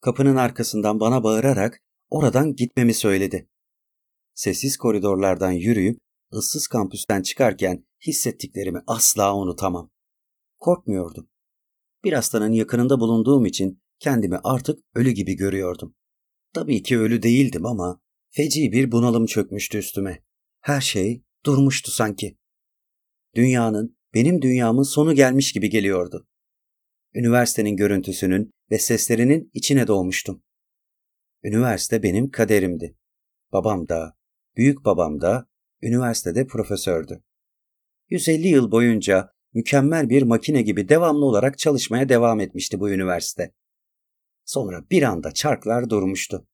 [0.00, 3.48] Kapının arkasından bana bağırarak oradan gitmemi söyledi.
[4.34, 5.98] Sessiz koridorlardan yürüyüp
[6.32, 9.90] ıssız kampüsten çıkarken hissettiklerimi asla unutamam.
[10.58, 11.28] Korkmuyordum.
[12.04, 15.94] Bir hastanın yakınında bulunduğum için kendimi artık ölü gibi görüyordum.
[16.52, 18.00] Tabii ki ölü değildim ama
[18.30, 20.22] feci bir bunalım çökmüştü üstüme.
[20.60, 22.38] Her şey durmuştu sanki.
[23.34, 26.26] Dünyanın, benim dünyamın sonu gelmiş gibi geliyordu.
[27.14, 30.42] Üniversitenin görüntüsünün ve seslerinin içine doğmuştum.
[31.42, 32.96] Üniversite benim kaderimdi.
[33.52, 34.16] Babam da,
[34.56, 35.46] büyük babam da
[35.82, 37.22] üniversitede profesördü.
[38.10, 43.52] 150 yıl boyunca mükemmel bir makine gibi devamlı olarak çalışmaya devam etmişti bu üniversite.
[44.44, 46.48] Sonra bir anda çarklar durmuştu.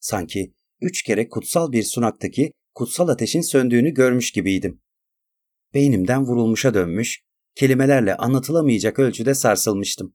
[0.00, 4.80] Sanki üç kere kutsal bir sunaktaki kutsal ateşin söndüğünü görmüş gibiydim.
[5.76, 7.22] Beynimden vurulmuşa dönmüş,
[7.54, 10.14] kelimelerle anlatılamayacak ölçüde sarsılmıştım.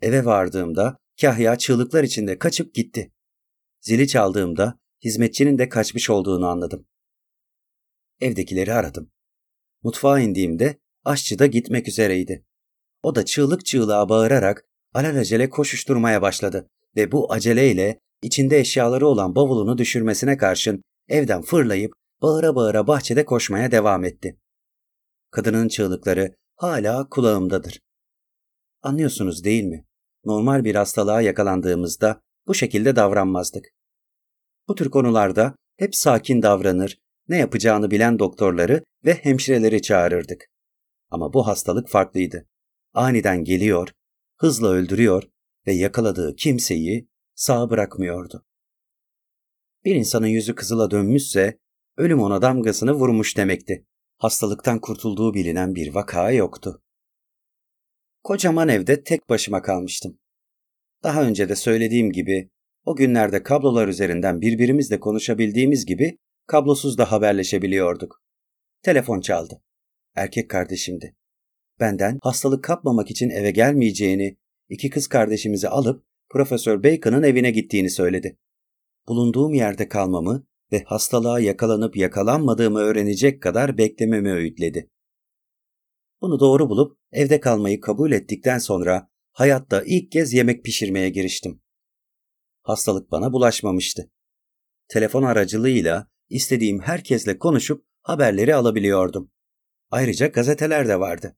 [0.00, 3.12] Eve vardığımda Kahya çığlıklar içinde kaçıp gitti.
[3.80, 6.86] Zili çaldığımda hizmetçinin de kaçmış olduğunu anladım.
[8.20, 9.10] Evdekileri aradım.
[9.82, 12.44] Mutfağa indiğimde aşçı da gitmek üzereydi.
[13.02, 14.64] O da çığlık çığlığa bağırarak
[14.94, 22.54] alelacele koşuşturmaya başladı ve bu aceleyle içinde eşyaları olan bavulunu düşürmesine karşın evden fırlayıp bağıra
[22.54, 24.38] bağıra bahçede koşmaya devam etti.
[25.30, 27.80] Kadının çığlıkları hala kulağımdadır.
[28.82, 29.86] Anlıyorsunuz değil mi?
[30.24, 33.64] Normal bir hastalığa yakalandığımızda bu şekilde davranmazdık.
[34.68, 36.98] Bu tür konularda hep sakin davranır,
[37.28, 40.48] ne yapacağını bilen doktorları ve hemşireleri çağırırdık.
[41.10, 42.46] Ama bu hastalık farklıydı.
[42.94, 43.88] Aniden geliyor,
[44.38, 45.22] hızla öldürüyor
[45.66, 48.44] ve yakaladığı kimseyi sağ bırakmıyordu.
[49.84, 51.58] Bir insanın yüzü kızıla dönmüşse
[51.96, 53.86] ölüm ona damgasını vurmuş demekti.
[54.18, 56.82] Hastalıktan kurtulduğu bilinen bir vaka yoktu.
[58.22, 60.18] Kocaman evde tek başıma kalmıştım.
[61.02, 62.50] Daha önce de söylediğim gibi
[62.84, 68.22] o günlerde kablolar üzerinden birbirimizle konuşabildiğimiz gibi kablosuz da haberleşebiliyorduk.
[68.82, 69.62] Telefon çaldı.
[70.14, 71.16] Erkek kardeşimdi.
[71.80, 74.36] Benden hastalık kapmamak için eve gelmeyeceğini,
[74.68, 78.38] iki kız kardeşimizi alıp Profesör Bacon'ın evine gittiğini söyledi.
[79.08, 84.90] Bulunduğum yerde kalmamı ve hastalığa yakalanıp yakalanmadığımı öğrenecek kadar beklememi öğütledi.
[86.20, 91.62] Bunu doğru bulup evde kalmayı kabul ettikten sonra hayatta ilk kez yemek pişirmeye giriştim.
[92.62, 94.10] Hastalık bana bulaşmamıştı.
[94.88, 99.32] Telefon aracılığıyla istediğim herkesle konuşup haberleri alabiliyordum.
[99.90, 101.36] Ayrıca gazeteler de vardı.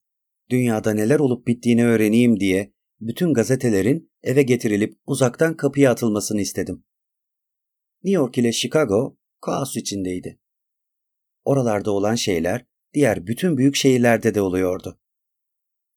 [0.50, 6.84] Dünyada neler olup bittiğini öğreneyim diye bütün gazetelerin eve getirilip uzaktan kapıya atılmasını istedim.
[8.04, 10.38] New York ile Chicago kaos içindeydi.
[11.44, 12.64] Oralarda olan şeyler
[12.94, 15.00] diğer bütün büyük şehirlerde de oluyordu.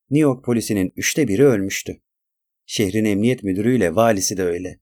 [0.09, 2.01] New York polisinin üçte biri ölmüştü.
[2.65, 4.79] Şehrin emniyet müdürüyle valisi de öyle.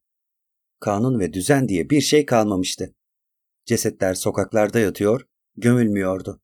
[0.79, 2.95] Kanun ve düzen diye bir şey kalmamıştı.
[3.65, 6.41] Cesetler sokaklarda yatıyor, gömülmüyordu.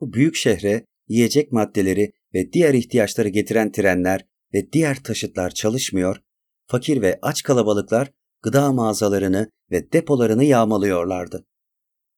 [0.00, 6.16] Bu büyük şehre yiyecek maddeleri ve diğer ihtiyaçları getiren trenler ve diğer taşıtlar çalışmıyor,
[6.66, 8.12] fakir ve aç kalabalıklar
[8.42, 11.46] gıda mağazalarını ve depolarını yağmalıyorlardı.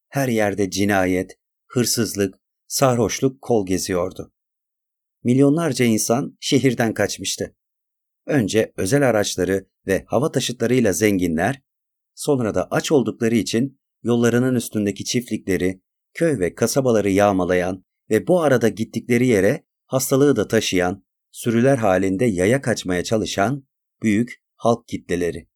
[0.08, 2.34] Her yerde cinayet, hırsızlık,
[2.66, 4.32] sarhoşluk kol geziyordu.
[5.24, 7.56] Milyonlarca insan şehirden kaçmıştı.
[8.26, 11.62] Önce özel araçları ve hava taşıtlarıyla zenginler,
[12.14, 15.82] sonra da aç oldukları için yollarının üstündeki çiftlikleri,
[16.14, 22.60] köy ve kasabaları yağmalayan ve bu arada gittikleri yere hastalığı da taşıyan, sürüler halinde yaya
[22.60, 23.66] kaçmaya çalışan
[24.02, 25.51] büyük halk kitleleri.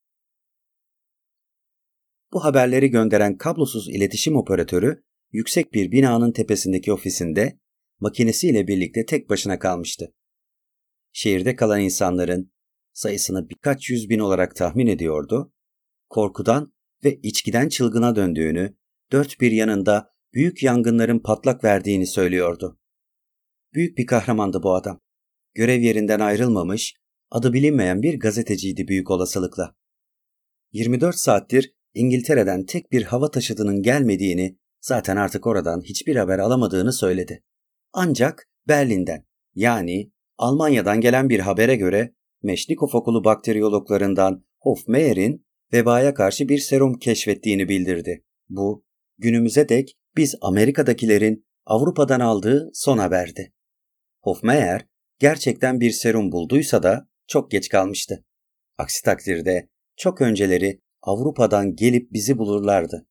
[2.36, 7.60] Bu haberleri gönderen kablosuz iletişim operatörü yüksek bir binanın tepesindeki ofisinde
[8.00, 10.14] makinesiyle birlikte tek başına kalmıştı.
[11.12, 12.52] Şehirde kalan insanların
[12.92, 15.52] sayısını birkaç yüz bin olarak tahmin ediyordu,
[16.08, 16.74] korkudan
[17.04, 18.76] ve içkiden çılgına döndüğünü,
[19.12, 22.78] dört bir yanında büyük yangınların patlak verdiğini söylüyordu.
[23.74, 25.00] Büyük bir kahramandı bu adam.
[25.54, 26.94] Görev yerinden ayrılmamış,
[27.30, 29.76] adı bilinmeyen bir gazeteciydi büyük olasılıkla.
[30.72, 37.42] 24 saattir İngiltere'den tek bir hava taşıtının gelmediğini, zaten artık oradan hiçbir haber alamadığını söyledi.
[37.92, 39.24] Ancak Berlin'den
[39.54, 47.68] yani Almanya'dan gelen bir habere göre Meşnikov Okulu bakteriyologlarından Hofmeyer'in vebaya karşı bir serum keşfettiğini
[47.68, 48.24] bildirdi.
[48.48, 48.84] Bu
[49.18, 53.52] günümüze dek biz Amerika'dakilerin Avrupa'dan aldığı son haberdi.
[54.22, 54.86] Hofmeyer
[55.18, 58.24] gerçekten bir serum bulduysa da çok geç kalmıştı.
[58.78, 63.06] Aksi takdirde çok önceleri Avrupa'dan gelip bizi bulurlardı.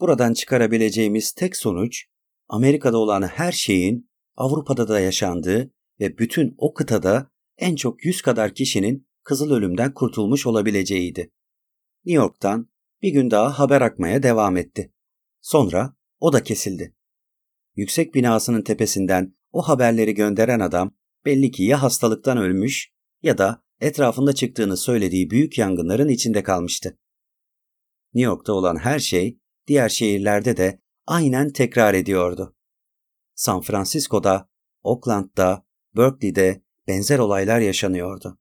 [0.00, 2.04] Buradan çıkarabileceğimiz tek sonuç
[2.48, 8.54] Amerika'da olan her şeyin Avrupa'da da yaşandığı ve bütün o kıtada en çok yüz kadar
[8.54, 11.32] kişinin kızıl ölümden kurtulmuş olabileceğiydi.
[12.04, 12.68] New York'tan
[13.02, 14.92] bir gün daha haber akmaya devam etti.
[15.40, 16.94] Sonra o da kesildi.
[17.76, 20.94] Yüksek binasının tepesinden o haberleri gönderen adam
[21.24, 22.92] belli ki ya hastalıktan ölmüş
[23.22, 26.98] ya da etrafında çıktığını söylediği büyük yangınların içinde kalmıştı.
[28.14, 32.56] New York'ta olan her şey diğer şehirlerde de aynen tekrar ediyordu.
[33.34, 34.48] San Francisco'da,
[34.82, 38.38] Oakland'da, Berkeley'de benzer olaylar yaşanıyordu.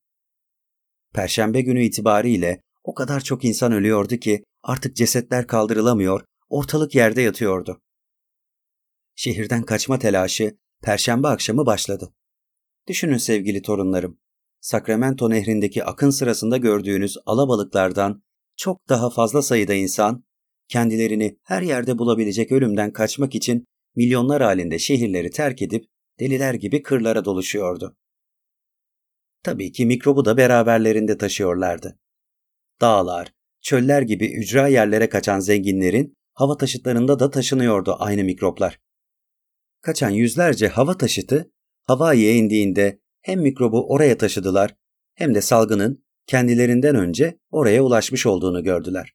[1.14, 7.82] Perşembe günü itibariyle o kadar çok insan ölüyordu ki artık cesetler kaldırılamıyor, ortalık yerde yatıyordu.
[9.16, 12.14] Şehirden kaçma telaşı perşembe akşamı başladı.
[12.88, 14.20] Düşünün sevgili torunlarım,
[14.62, 18.24] Sacramento nehrindeki akın sırasında gördüğünüz alabalıklardan
[18.56, 20.24] çok daha fazla sayıda insan
[20.68, 25.86] kendilerini her yerde bulabilecek ölümden kaçmak için milyonlar halinde şehirleri terk edip
[26.20, 27.98] deliler gibi kırlara doluşuyordu.
[29.44, 32.00] Tabii ki mikrobu da beraberlerinde taşıyorlardı.
[32.82, 38.80] Dağlar, çöller gibi ücra yerlere kaçan zenginlerin hava taşıtlarında da taşınıyordu aynı mikroplar.
[39.82, 41.52] Kaçan yüzlerce hava taşıtı
[41.84, 44.76] Hawaii'ye indiğinde hem mikrobu oraya taşıdılar
[45.16, 49.14] hem de salgının kendilerinden önce oraya ulaşmış olduğunu gördüler.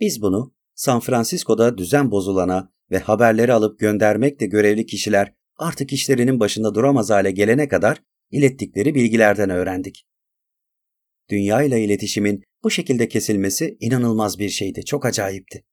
[0.00, 6.74] Biz bunu San Francisco'da düzen bozulana ve haberleri alıp göndermekle görevli kişiler artık işlerinin başında
[6.74, 10.06] duramaz hale gelene kadar ilettikleri bilgilerden öğrendik.
[11.30, 15.64] Dünya ile iletişimin bu şekilde kesilmesi inanılmaz bir şeydi, çok acayipti.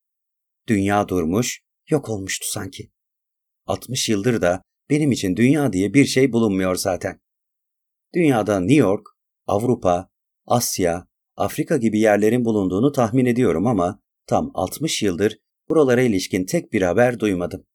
[0.67, 2.91] Dünya durmuş, yok olmuştu sanki.
[3.65, 7.19] 60 yıldır da benim için dünya diye bir şey bulunmuyor zaten.
[8.13, 9.07] Dünyada New York,
[9.47, 10.09] Avrupa,
[10.45, 15.37] Asya, Afrika gibi yerlerin bulunduğunu tahmin ediyorum ama tam 60 yıldır
[15.69, 17.65] buralara ilişkin tek bir haber duymadım.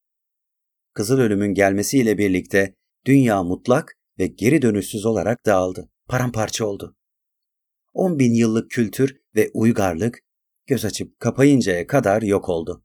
[0.94, 2.74] Kızıl ölümün gelmesiyle birlikte
[3.06, 6.96] dünya mutlak ve geri dönüşsüz olarak dağıldı, paramparça oldu.
[7.92, 10.18] 10 bin yıllık kültür ve uygarlık
[10.66, 12.84] göz açıp kapayıncaya kadar yok oldu.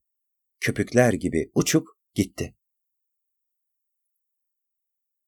[0.59, 2.55] Köpükler gibi uçup gitti.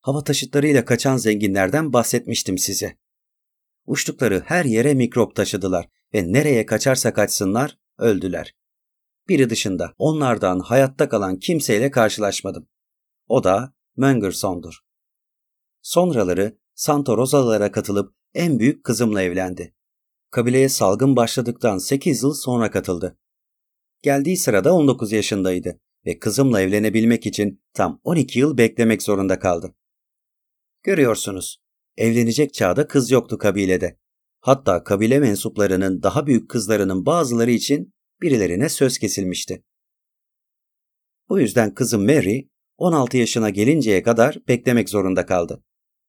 [0.01, 2.97] Hava taşıtlarıyla kaçan zenginlerden bahsetmiştim size.
[3.88, 8.56] Uçtukları her yere mikrop taşıdılar ve nereye kaçarsa kaçsınlar öldüler.
[9.30, 12.68] Biri dışında onlardan hayatta kalan kimseyle karşılaşmadım.
[13.28, 14.80] O da Möngerson'dur.
[15.82, 19.76] Sonraları Santa Rosalara katılıp en büyük kızımla evlendi.
[20.32, 23.18] Kabileye salgın başladıktan 8 yıl sonra katıldı.
[24.02, 29.76] Geldiği sırada 19 yaşındaydı ve kızımla evlenebilmek için tam 12 yıl beklemek zorunda kaldı.
[30.84, 31.62] Görüyorsunuz,
[31.98, 33.98] evlenecek çağda kız yoktu kabilede.
[34.39, 39.64] Hatta kabile mensuplarının daha büyük kızlarının bazıları için birilerine söz kesilmişti.
[41.30, 42.41] Bu yüzden kızım Mary
[42.78, 45.64] 16 yaşına gelinceye kadar beklemek zorunda kaldı.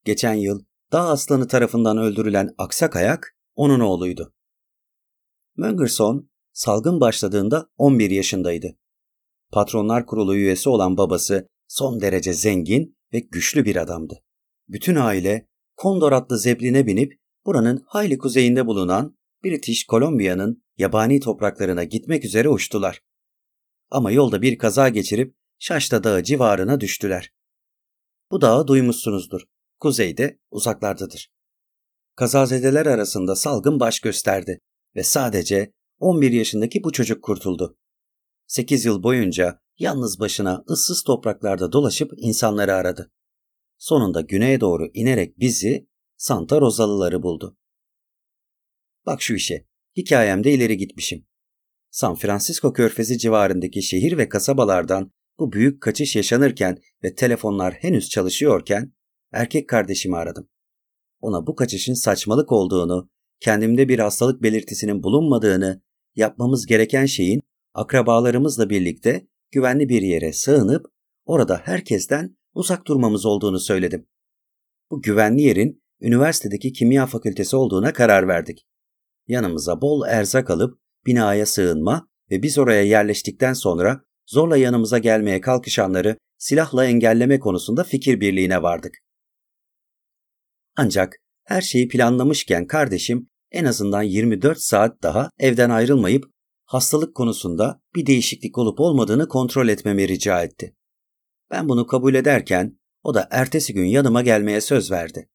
[0.05, 4.33] Geçen yıl dağ aslanı tarafından öldürülen aksak ayak onun oğluydu.
[5.57, 8.77] Möngerson salgın başladığında 11 yaşındaydı.
[9.51, 14.23] Patronlar Kurulu üyesi olan babası son derece zengin ve güçlü bir adamdı.
[14.67, 15.48] Bütün aile
[15.79, 23.01] Kondor adlı zepline binip buranın hayli kuzeyinde bulunan British Columbia'nın yabani topraklarına gitmek üzere uçtular.
[23.91, 27.31] Ama yolda bir kaza geçirip Şaşta Dağı civarına düştüler.
[28.31, 29.41] Bu dağı duymuşsunuzdur.
[29.79, 31.31] Kuzeyde, uzaklardadır.
[32.15, 34.59] Kazazedeler arasında salgın baş gösterdi
[34.95, 37.77] ve sadece 11 yaşındaki bu çocuk kurtuldu.
[38.47, 43.11] 8 yıl boyunca yalnız başına ıssız topraklarda dolaşıp insanları aradı.
[43.79, 45.87] Sonunda güneye doğru inerek bizi
[46.17, 47.57] Santa Rosalıları buldu.
[49.05, 49.65] Bak şu işe,
[49.97, 51.25] hikayemde ileri gitmişim.
[51.91, 58.93] San Francisco körfezi civarındaki şehir ve kasabalardan bu büyük kaçış yaşanırken ve telefonlar henüz çalışıyorken
[59.31, 60.49] erkek kardeşimi aradım.
[61.21, 65.81] Ona bu kaçışın saçmalık olduğunu, kendimde bir hastalık belirtisinin bulunmadığını,
[66.15, 67.41] yapmamız gereken şeyin
[67.73, 70.85] akrabalarımızla birlikte güvenli bir yere sığınıp
[71.25, 74.07] orada herkesten uzak durmamız olduğunu söyledim.
[74.91, 78.65] Bu güvenli yerin üniversitedeki kimya fakültesi olduğuna karar verdik.
[79.27, 86.17] Yanımıza bol erzak alıp binaya sığınma ve biz oraya yerleştikten sonra zorla yanımıza gelmeye kalkışanları
[86.37, 88.93] silahla engelleme konusunda fikir birliğine vardık.
[90.77, 96.25] Ancak her şeyi planlamışken kardeşim en azından 24 saat daha evden ayrılmayıp
[96.65, 100.75] hastalık konusunda bir değişiklik olup olmadığını kontrol etmemi rica etti.
[101.51, 105.29] Ben bunu kabul ederken o da ertesi gün yanıma gelmeye söz verdi.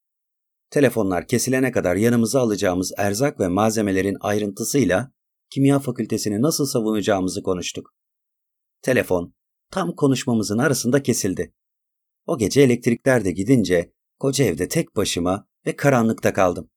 [0.70, 5.12] Telefonlar kesilene kadar yanımıza alacağımız erzak ve malzemelerin ayrıntısıyla
[5.50, 7.94] kimya fakültesini nasıl savunacağımızı konuştuk.
[8.82, 9.34] Telefon
[9.70, 11.54] tam konuşmamızın arasında kesildi.
[12.26, 16.70] O gece elektrikler de gidince koca evde tek başıma ve karanlıkta kaldım.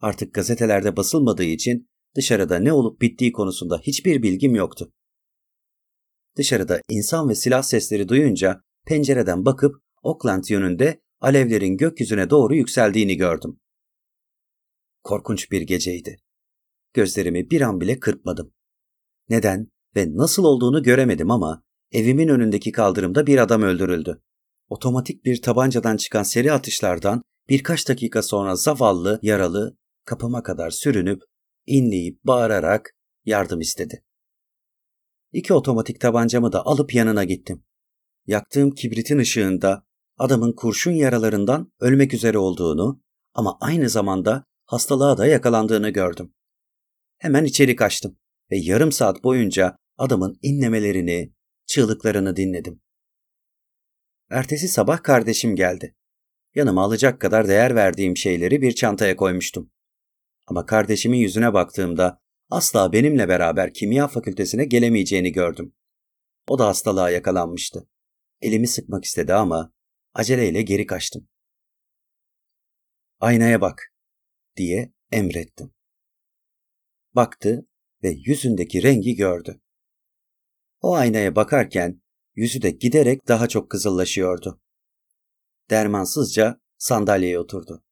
[0.00, 4.92] Artık gazetelerde basılmadığı için dışarıda ne olup bittiği konusunda hiçbir bilgim yoktu.
[6.36, 13.60] Dışarıda insan ve silah sesleri duyunca pencereden bakıp Oakland yönünde alevlerin gökyüzüne doğru yükseldiğini gördüm.
[15.02, 16.16] Korkunç bir geceydi.
[16.94, 18.52] Gözlerimi bir an bile kırpmadım.
[19.28, 24.22] Neden ve nasıl olduğunu göremedim ama evimin önündeki kaldırımda bir adam öldürüldü.
[24.68, 31.22] Otomatik bir tabancadan çıkan seri atışlardan birkaç dakika sonra zavallı, yaralı kapıma kadar sürünüp,
[31.66, 32.90] inleyip bağırarak
[33.24, 34.04] yardım istedi.
[35.32, 37.64] İki otomatik tabancamı da alıp yanına gittim.
[38.26, 39.86] Yaktığım kibritin ışığında
[40.18, 43.02] adamın kurşun yaralarından ölmek üzere olduğunu
[43.34, 46.34] ama aynı zamanda hastalığa da yakalandığını gördüm.
[47.18, 48.18] Hemen içeri kaçtım
[48.50, 51.32] ve yarım saat boyunca adamın inlemelerini,
[51.66, 52.80] çığlıklarını dinledim.
[54.30, 55.96] Ertesi sabah kardeşim geldi.
[56.54, 59.70] Yanıma alacak kadar değer verdiğim şeyleri bir çantaya koymuştum.
[60.46, 62.21] Ama kardeşimin yüzüne baktığımda
[62.52, 65.74] asla benimle beraber kimya fakültesine gelemeyeceğini gördüm.
[66.48, 67.88] O da hastalığa yakalanmıştı.
[68.40, 69.72] Elimi sıkmak istedi ama
[70.14, 71.28] aceleyle geri kaçtım.
[73.20, 73.94] Aynaya bak
[74.56, 75.72] diye emrettim.
[77.14, 77.66] Baktı
[78.02, 79.60] ve yüzündeki rengi gördü.
[80.80, 82.02] O aynaya bakarken
[82.34, 84.60] yüzü de giderek daha çok kızıllaşıyordu.
[85.70, 87.84] Dermansızca sandalyeye oturdu.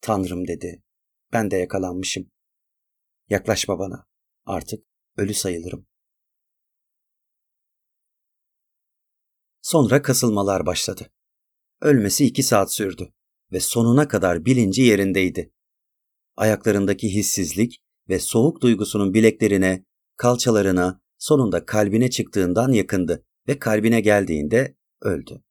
[0.00, 0.82] Tanrım dedi.
[1.32, 2.30] Ben de yakalanmışım.
[3.28, 4.06] Yaklaşma bana.
[4.44, 4.84] Artık
[5.16, 5.86] ölü sayılırım.
[9.62, 11.10] Sonra kasılmalar başladı.
[11.80, 13.12] Ölmesi iki saat sürdü
[13.52, 15.52] ve sonuna kadar bilinci yerindeydi.
[16.36, 19.84] Ayaklarındaki hissizlik ve soğuk duygusunun bileklerine,
[20.16, 25.42] kalçalarına, sonunda kalbine çıktığından yakındı ve kalbine geldiğinde öldü.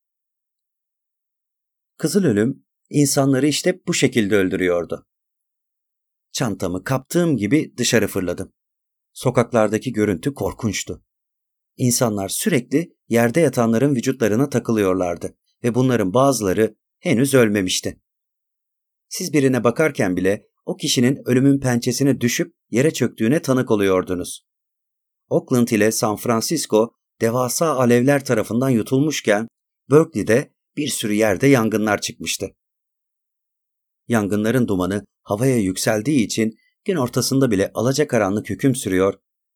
[1.97, 5.06] Kızıl ölüm insanları işte bu şekilde öldürüyordu.
[6.38, 8.53] Çantamı kaptığım gibi dışarı fırladım.
[9.14, 11.03] Sokaklardaki görüntü korkunçtu.
[11.77, 18.01] İnsanlar sürekli yerde yatanların vücutlarına takılıyorlardı ve bunların bazıları henüz ölmemişti.
[19.09, 24.45] Siz birine bakarken bile o kişinin ölümün pençesine düşüp yere çöktüğüne tanık oluyordunuz.
[25.30, 26.91] Oakland ile San Francisco
[27.22, 29.47] devasa alevler tarafından yutulmuşken
[29.91, 32.47] Berkeley'de bir sürü yerde yangınlar çıkmıştı.
[34.07, 39.13] Yangınların dumanı havaya yükseldiği için gün ortasında bile alacakaranlık hüküm sürüyor,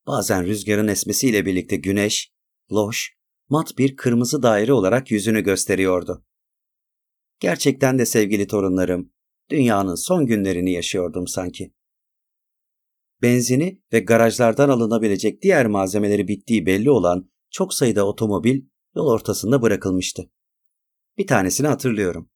[0.08, 2.32] bazen rüzgarın esmesiyle birlikte güneş,
[2.72, 3.14] loş,
[3.50, 6.26] mat bir kırmızı daire olarak yüzünü gösteriyordu.
[7.40, 9.12] Gerçekten de sevgili torunlarım,
[9.50, 11.74] dünyanın son günlerini yaşıyordum sanki.
[13.22, 18.62] Benzini ve garajlardan alınabilecek diğer malzemeleri bittiği belli olan çok sayıda otomobil
[18.96, 20.32] yol ortasında bırakılmıştı.
[21.18, 22.31] Bir tanesini hatırlıyorum.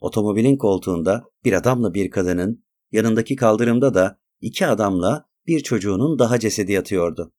[0.00, 6.72] Otomobilin koltuğunda bir adamla bir kadının, yanındaki kaldırımda da iki adamla bir çocuğunun daha cesedi
[6.72, 7.32] yatıyordu.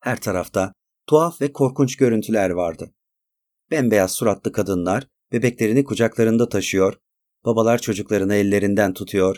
[0.00, 0.72] Her tarafta
[1.06, 2.94] tuhaf ve korkunç görüntüler vardı.
[3.70, 6.98] Bembeyaz suratlı kadınlar bebeklerini kucaklarında taşıyor,
[7.44, 9.36] babalar çocuklarını ellerinden tutuyor,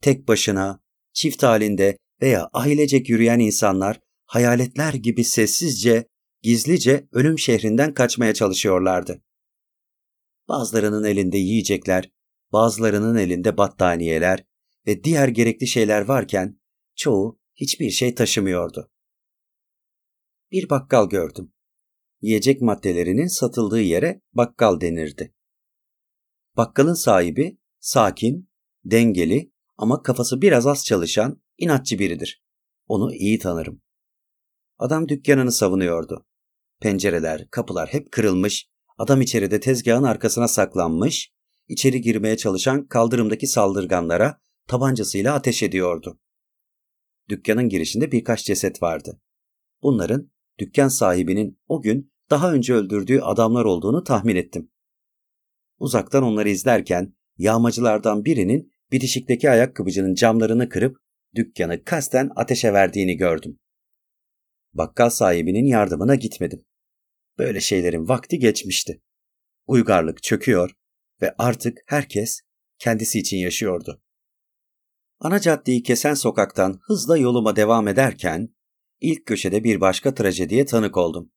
[0.00, 0.80] tek başına,
[1.12, 6.08] çift halinde veya ailecek yürüyen insanlar hayaletler gibi sessizce,
[6.42, 9.22] gizlice ölüm şehrinden kaçmaya çalışıyorlardı.
[10.48, 12.10] Bazılarının elinde yiyecekler,
[12.52, 14.44] bazılarının elinde battaniyeler
[14.86, 16.60] ve diğer gerekli şeyler varken
[16.94, 18.90] çoğu hiçbir şey taşımıyordu.
[20.52, 21.52] Bir bakkal gördüm.
[22.20, 25.34] Yiyecek maddelerinin satıldığı yere bakkal denirdi.
[26.56, 28.50] Bakkalın sahibi sakin,
[28.84, 32.42] dengeli ama kafası biraz az çalışan inatçı biridir.
[32.86, 33.82] Onu iyi tanırım.
[34.78, 36.26] Adam dükkanını savunuyordu.
[36.80, 38.68] Pencereler, kapılar hep kırılmış,
[38.98, 41.32] Adam içeride tezgahın arkasına saklanmış,
[41.68, 46.20] içeri girmeye çalışan kaldırımdaki saldırganlara tabancasıyla ateş ediyordu.
[47.28, 49.20] Dükkanın girişinde birkaç ceset vardı.
[49.82, 54.70] Bunların dükkan sahibinin o gün daha önce öldürdüğü adamlar olduğunu tahmin ettim.
[55.78, 60.96] Uzaktan onları izlerken yağmacılardan birinin bitişikteki ayakkabıcının camlarını kırıp
[61.34, 63.58] dükkanı kasten ateşe verdiğini gördüm.
[64.74, 66.67] Bakkal sahibinin yardımına gitmedim.
[67.38, 69.02] Böyle şeylerin vakti geçmişti.
[69.66, 70.70] Uygarlık çöküyor
[71.22, 72.40] ve artık herkes
[72.78, 74.02] kendisi için yaşıyordu.
[75.20, 78.54] Ana caddeyi kesen sokaktan hızla yoluma devam ederken
[79.00, 81.32] ilk köşede bir başka trajediye tanık oldum.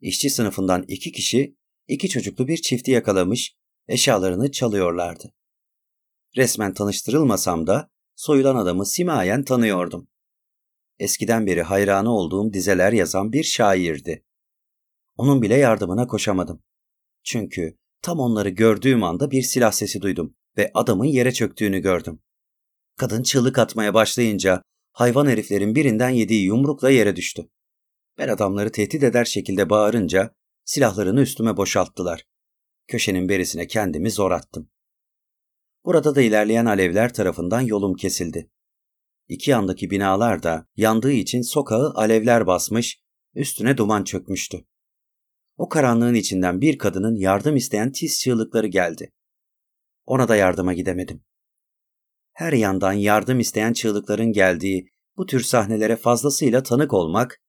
[0.00, 1.56] İşçi sınıfından iki kişi
[1.88, 3.56] iki çocuklu bir çifti yakalamış
[3.88, 5.34] eşyalarını çalıyorlardı.
[6.36, 10.08] Resmen tanıştırılmasam da soyulan adamı simayen tanıyordum.
[10.98, 14.24] Eskiden beri hayranı olduğum dizeler yazan bir şairdi.
[15.20, 16.62] Onun bile yardımına koşamadım.
[17.24, 22.20] Çünkü tam onları gördüğüm anda bir silah sesi duydum ve adamın yere çöktüğünü gördüm.
[22.96, 27.48] Kadın çığlık atmaya başlayınca hayvan heriflerin birinden yediği yumrukla yere düştü.
[28.18, 30.34] Ben adamları tehdit eder şekilde bağırınca
[30.64, 32.24] silahlarını üstüme boşalttılar.
[32.88, 34.70] Köşenin berisine kendimi zor attım.
[35.84, 38.50] Burada da ilerleyen alevler tarafından yolum kesildi.
[39.28, 43.00] İki yandaki binalar da yandığı için sokağı alevler basmış,
[43.34, 44.69] üstüne duman çökmüştü.
[45.60, 49.12] O karanlığın içinden bir kadının yardım isteyen tiz çığlıkları geldi.
[50.06, 51.24] Ona da yardıma gidemedim.
[52.32, 57.40] Her yandan yardım isteyen çığlıkların geldiği bu tür sahnelere fazlasıyla tanık olmak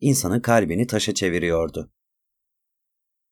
[0.00, 1.92] insanın kalbini taşa çeviriyordu.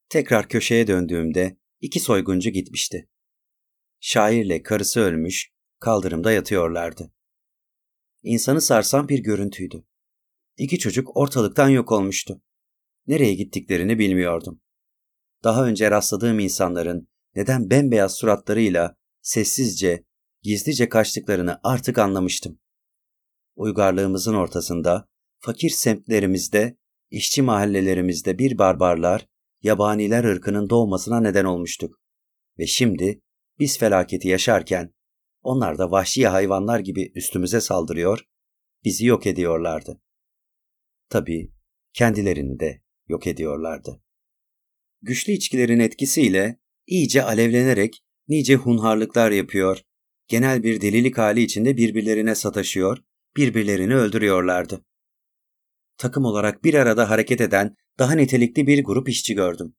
[0.09, 3.09] Tekrar köşeye döndüğümde iki soyguncu gitmişti.
[4.01, 7.13] Şairle karısı ölmüş, kaldırımda yatıyorlardı.
[8.23, 9.85] İnsanı sarsan bir görüntüydü.
[10.57, 12.43] İki çocuk ortalıktan yok olmuştu.
[13.07, 14.61] Nereye gittiklerini bilmiyordum.
[15.45, 20.05] Daha önce rastladığım insanların neden bembeyaz suratlarıyla sessizce,
[20.43, 22.59] gizlice kaçtıklarını artık anlamıştım.
[23.57, 25.09] Uygarlığımızın ortasında,
[25.39, 26.79] fakir semtlerimizde,
[27.11, 29.27] işçi mahallelerimizde bir barbarlar,
[29.63, 32.01] yabaniler ırkının doğmasına neden olmuştuk.
[32.59, 33.21] Ve şimdi
[33.59, 34.95] biz felaketi yaşarken
[35.43, 38.27] onlar da vahşi hayvanlar gibi üstümüze saldırıyor,
[38.85, 40.01] bizi yok ediyorlardı.
[41.09, 41.53] Tabii
[41.93, 44.03] kendilerini de yok ediyorlardı.
[45.03, 49.83] Güçlü içkilerin etkisiyle iyice alevlenerek nice hunharlıklar yapıyor,
[50.29, 52.99] genel bir delilik hali içinde birbirlerine sataşıyor,
[53.37, 54.85] birbirlerini öldürüyorlardı.
[55.99, 59.75] Takım olarak bir arada hareket eden daha nitelikli bir grup işçi gördüm.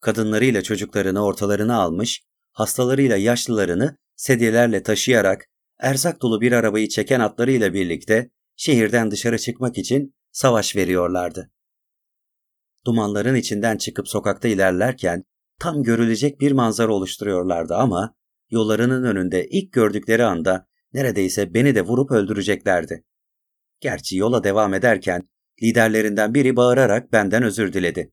[0.00, 2.22] Kadınlarıyla çocuklarını ortalarına almış,
[2.52, 5.48] hastalarıyla yaşlılarını sedyelerle taşıyarak
[5.78, 11.50] erzak dolu bir arabayı çeken atlarıyla birlikte şehirden dışarı çıkmak için savaş veriyorlardı.
[12.86, 15.24] Dumanların içinden çıkıp sokakta ilerlerken
[15.58, 18.14] tam görülecek bir manzara oluşturuyorlardı ama
[18.50, 23.04] yollarının önünde ilk gördükleri anda neredeyse beni de vurup öldüreceklerdi.
[23.80, 25.28] Gerçi yola devam ederken
[25.62, 28.12] liderlerinden biri bağırarak benden özür diledi.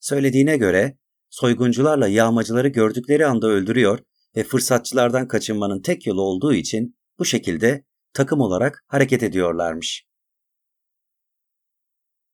[0.00, 0.98] Söylediğine göre
[1.30, 3.98] soyguncularla yağmacıları gördükleri anda öldürüyor
[4.36, 10.06] ve fırsatçılardan kaçınmanın tek yolu olduğu için bu şekilde takım olarak hareket ediyorlarmış.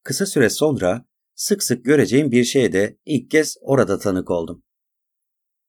[0.02, 1.04] Kısa süre sonra
[1.36, 4.62] sık sık göreceğim bir şeye de ilk kez orada tanık oldum.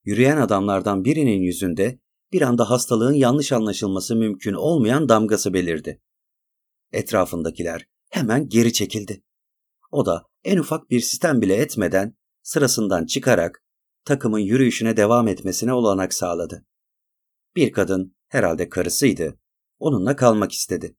[0.03, 1.99] Yürüyen adamlardan birinin yüzünde
[2.31, 6.01] bir anda hastalığın yanlış anlaşılması mümkün olmayan damgası belirdi.
[6.91, 9.23] Etrafındakiler hemen geri çekildi.
[9.91, 13.63] O da en ufak bir sistem bile etmeden sırasından çıkarak
[14.05, 16.65] takımın yürüyüşüne devam etmesine olanak sağladı.
[17.55, 19.39] Bir kadın, herhalde karısıydı,
[19.79, 20.97] onunla kalmak istedi.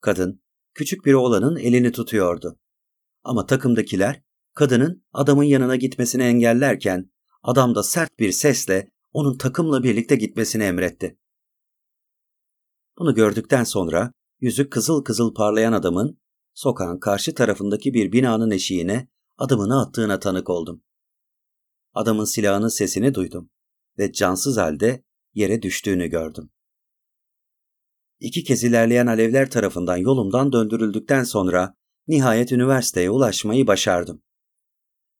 [0.00, 0.42] Kadın,
[0.74, 2.58] küçük bir oğlanın elini tutuyordu.
[3.24, 4.22] Ama takımdakiler,
[4.54, 7.10] kadının adamın yanına gitmesini engellerken,
[7.42, 11.18] adam da sert bir sesle onun takımla birlikte gitmesini emretti.
[12.98, 16.20] Bunu gördükten sonra yüzü kızıl kızıl parlayan adamın
[16.54, 19.08] sokağın karşı tarafındaki bir binanın eşiğine
[19.38, 20.82] adımını attığına tanık oldum.
[21.94, 23.50] Adamın silahının sesini duydum
[23.98, 25.04] ve cansız halde
[25.34, 26.50] yere düştüğünü gördüm.
[28.20, 31.74] İki kez ilerleyen alevler tarafından yolumdan döndürüldükten sonra
[32.08, 34.22] nihayet üniversiteye ulaşmayı başardım.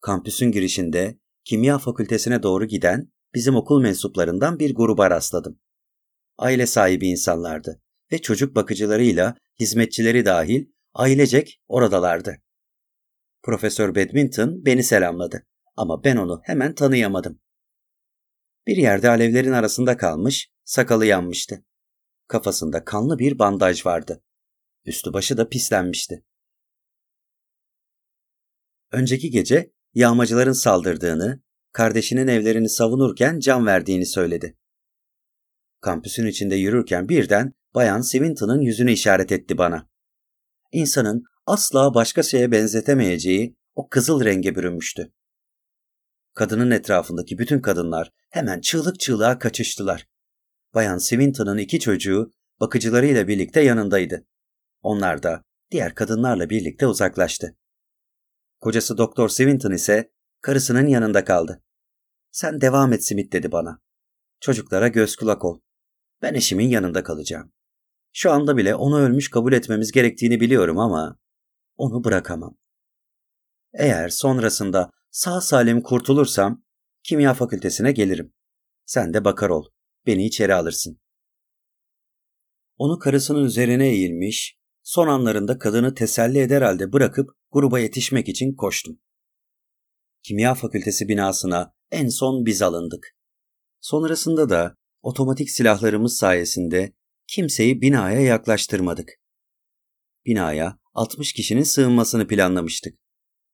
[0.01, 5.61] Kampüsün girişinde kimya fakültesine doğru giden bizim okul mensuplarından bir gruba rastladım.
[6.39, 7.83] Aile sahibi insanlardı
[8.13, 12.37] ve çocuk bakıcılarıyla hizmetçileri dahil ailecek oradalardı.
[13.43, 15.47] Profesör Badminton beni selamladı
[15.77, 17.41] ama ben onu hemen tanıyamadım.
[18.67, 21.65] Bir yerde alevlerin arasında kalmış, sakalı yanmıştı.
[22.29, 24.23] Kafasında kanlı bir bandaj vardı.
[24.85, 26.25] Üstü başı da pislenmişti.
[28.93, 31.43] Önceki gece yağmacıların saldırdığını,
[31.73, 34.57] kardeşinin evlerini savunurken can verdiğini söyledi.
[35.81, 39.89] Kampüsün içinde yürürken birden Bayan Swinton'ın yüzünü işaret etti bana.
[40.73, 45.13] İnsanın asla başka şeye benzetemeyeceği o kızıl renge bürünmüştü.
[46.35, 50.09] Kadının etrafındaki bütün kadınlar hemen çığlık çığlığa kaçıştılar.
[50.75, 54.27] Bayan Swinton'ın iki çocuğu bakıcılarıyla birlikte yanındaydı.
[54.83, 57.57] Onlar da diğer kadınlarla birlikte uzaklaştı.
[58.63, 61.63] Kocası Doktor Swinton ise karısının yanında kaldı.
[62.31, 63.81] Sen devam et Smith dedi bana.
[64.41, 65.61] Çocuklara göz kulak ol.
[66.23, 67.53] Ben eşimin yanında kalacağım.
[68.13, 71.19] Şu anda bile onu ölmüş kabul etmemiz gerektiğini biliyorum ama
[71.77, 72.57] onu bırakamam.
[73.73, 76.65] Eğer sonrasında sağ salim kurtulursam
[77.03, 78.35] kimya fakültesine gelirim.
[78.87, 79.65] Sen de bakar ol.
[80.07, 81.01] Beni içeri alırsın.
[82.77, 89.01] Onu karısının üzerine eğilmiş, son anlarında kadını teselli eder halde bırakıp gruba yetişmek için koştum.
[90.23, 93.17] Kimya fakültesi binasına en son biz alındık.
[93.81, 96.93] Sonrasında da otomatik silahlarımız sayesinde
[97.27, 99.11] kimseyi binaya yaklaştırmadık.
[100.27, 102.99] Binaya 60 kişinin sığınmasını planlamıştık.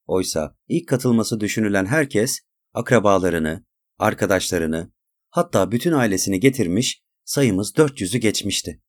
[0.07, 2.41] Oysa ilk katılması düşünülen herkes
[2.75, 3.65] akrabalarını,
[3.99, 4.93] arkadaşlarını,
[5.31, 8.83] hatta bütün ailesini getirmiş, sayımız 400'ü geçmişti.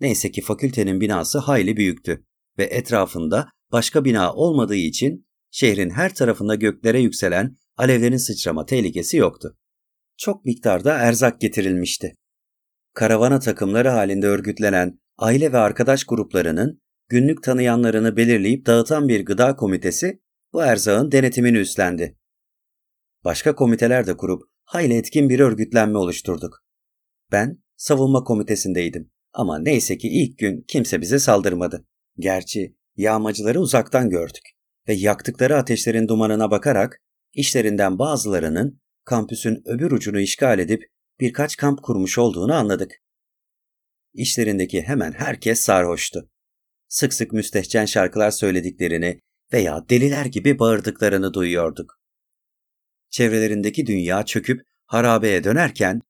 [0.00, 2.24] Neyse ki fakültenin binası hayli büyüktü
[2.58, 9.56] ve etrafında başka bina olmadığı için şehrin her tarafında göklere yükselen alevlerin sıçrama tehlikesi yoktu.
[10.16, 12.14] Çok miktarda erzak getirilmişti.
[12.94, 20.22] Karavana takımları halinde örgütlenen aile ve arkadaş gruplarının günlük tanıyanlarını belirleyip dağıtan bir gıda komitesi
[20.52, 22.18] bu erzağın denetimini üstlendi.
[23.24, 26.64] Başka komiteler de kurup hayli etkin bir örgütlenme oluşturduk.
[27.32, 31.86] Ben savunma komitesindeydim ama neyse ki ilk gün kimse bize saldırmadı.
[32.18, 34.44] Gerçi yağmacıları uzaktan gördük
[34.88, 37.00] ve yaktıkları ateşlerin dumanına bakarak
[37.32, 40.82] işlerinden bazılarının kampüsün öbür ucunu işgal edip
[41.20, 42.92] birkaç kamp kurmuş olduğunu anladık.
[44.12, 46.30] İşlerindeki hemen herkes sarhoştu.
[46.88, 49.20] Sık sık müstehcen şarkılar söylediklerini
[49.52, 52.00] veya deliler gibi bağırdıklarını duyuyorduk.
[53.10, 56.00] Çevrelerindeki dünya çöküp harabeye dönerken,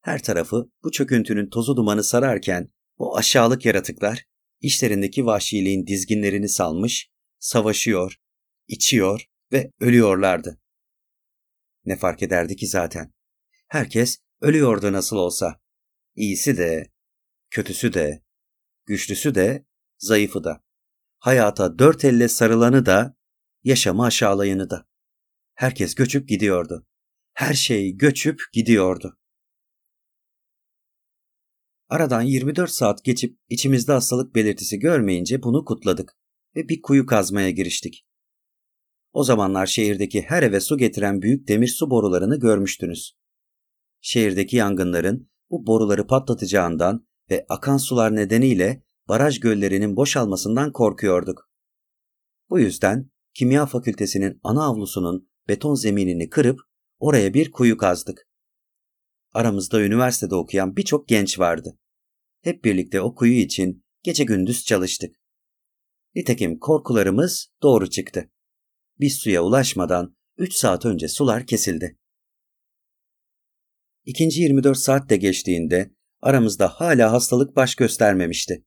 [0.00, 4.24] her tarafı bu çöküntünün tozu dumanı sararken o aşağılık yaratıklar
[4.60, 8.16] işlerindeki vahşiliğin dizginlerini salmış, savaşıyor,
[8.68, 10.60] içiyor ve ölüyorlardı.
[11.84, 13.12] Ne fark ederdi ki zaten?
[13.68, 15.60] Herkes ölüyordu nasıl olsa.
[16.14, 16.90] İyisi de,
[17.50, 18.22] kötüsü de,
[18.86, 19.66] güçlüsü de,
[19.98, 20.64] zayıfı da.
[21.18, 23.16] Hayata dört elle sarılanı da,
[23.64, 24.86] yaşamı aşağılayanı da.
[25.54, 26.86] Herkes göçüp gidiyordu.
[27.32, 29.19] Her şey göçüp gidiyordu.
[31.90, 36.16] Aradan 24 saat geçip içimizde hastalık belirtisi görmeyince bunu kutladık
[36.56, 38.06] ve bir kuyu kazmaya giriştik.
[39.12, 43.16] O zamanlar şehirdeki her eve su getiren büyük demir su borularını görmüştünüz.
[44.00, 51.50] Şehirdeki yangınların bu boruları patlatacağından ve akan sular nedeniyle baraj göllerinin boşalmasından korkuyorduk.
[52.50, 56.60] Bu yüzden kimya fakültesinin ana avlusunun beton zeminini kırıp
[56.98, 58.28] oraya bir kuyu kazdık.
[59.32, 61.79] Aramızda üniversitede okuyan birçok genç vardı.
[62.40, 65.16] Hep birlikte o kuyu için gece gündüz çalıştık.
[66.14, 68.30] Nitekim korkularımız doğru çıktı.
[69.00, 71.98] Biz suya ulaşmadan 3 saat önce sular kesildi.
[74.04, 78.64] İkinci 24 saat de geçtiğinde aramızda hala hastalık baş göstermemişti.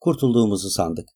[0.00, 1.08] Kurtulduğumuzu sandık.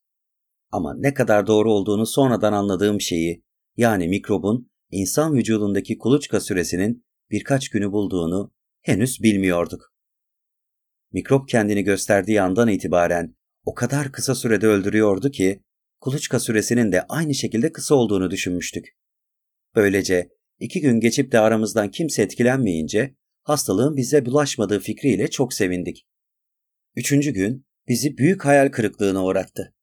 [0.72, 3.44] Ama ne kadar doğru olduğunu sonradan anladığım şeyi,
[3.76, 9.97] yani mikrobun insan vücudundaki kuluçka süresinin birkaç günü bulduğunu henüz bilmiyorduk.
[11.12, 15.62] Mikrop kendini gösterdiği andan itibaren o kadar kısa sürede öldürüyordu ki
[16.00, 18.96] kuluçka süresinin de aynı şekilde kısa olduğunu düşünmüştük.
[19.74, 20.28] Böylece
[20.58, 26.06] iki gün geçip de aramızdan kimse etkilenmeyince hastalığın bize bulaşmadığı fikriyle çok sevindik.
[26.96, 29.74] Üçüncü gün bizi büyük hayal kırıklığına uğrattı.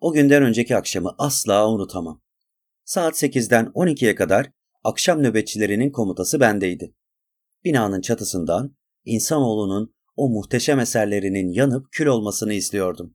[0.00, 2.22] O günden önceki akşamı asla unutamam.
[2.84, 4.50] Saat 8'den 12'ye kadar
[4.84, 6.94] akşam nöbetçilerinin komutası bendeydi.
[7.64, 13.14] Binanın çatısından insanoğlunun o muhteşem eserlerinin yanıp kül olmasını izliyordum.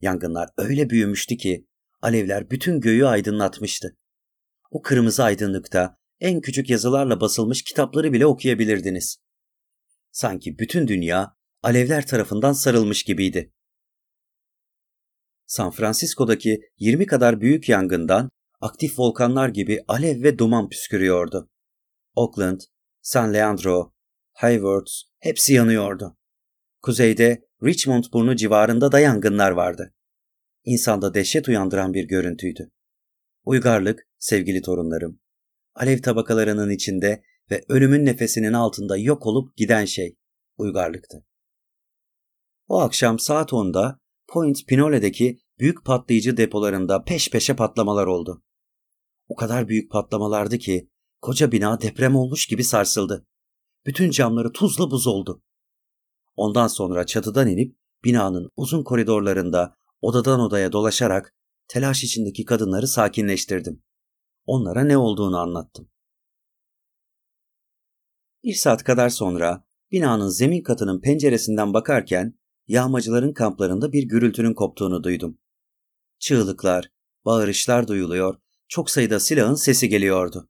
[0.00, 1.66] Yangınlar öyle büyümüştü ki
[2.02, 3.96] alevler bütün göğü aydınlatmıştı.
[4.70, 9.18] O kırmızı aydınlıkta en küçük yazılarla basılmış kitapları bile okuyabilirdiniz.
[10.10, 13.52] Sanki bütün dünya alevler tarafından sarılmış gibiydi.
[15.46, 21.50] San Francisco'daki 20 kadar büyük yangından aktif volkanlar gibi alev ve duman püskürüyordu.
[22.14, 22.60] Oakland,
[23.02, 23.92] San Leandro,
[24.32, 24.86] Hayward
[25.18, 26.16] hepsi yanıyordu.
[26.86, 29.94] Kuzeyde Richmond burnu civarında da yangınlar vardı.
[30.64, 32.70] İnsanda dehşet uyandıran bir görüntüydü.
[33.44, 35.20] Uygarlık, sevgili torunlarım,
[35.74, 40.16] alev tabakalarının içinde ve ölümün nefesinin altında yok olup giden şey,
[40.56, 41.26] uygarlıktı.
[42.68, 48.44] O akşam saat 10'da Point Pinole'deki büyük patlayıcı depolarında peş peşe patlamalar oldu.
[49.28, 50.90] O kadar büyük patlamalardı ki
[51.20, 53.26] koca bina deprem olmuş gibi sarsıldı.
[53.86, 55.42] Bütün camları tuzla buz oldu.
[56.36, 61.34] Ondan sonra çatıdan inip binanın uzun koridorlarında odadan odaya dolaşarak
[61.68, 63.82] telaş içindeki kadınları sakinleştirdim.
[64.46, 65.90] Onlara ne olduğunu anlattım.
[68.44, 72.38] Bir saat kadar sonra binanın zemin katının penceresinden bakarken
[72.68, 75.38] yağmacıların kamplarında bir gürültünün koptuğunu duydum.
[76.18, 76.90] Çığlıklar,
[77.24, 78.38] bağırışlar duyuluyor,
[78.68, 80.48] çok sayıda silahın sesi geliyordu.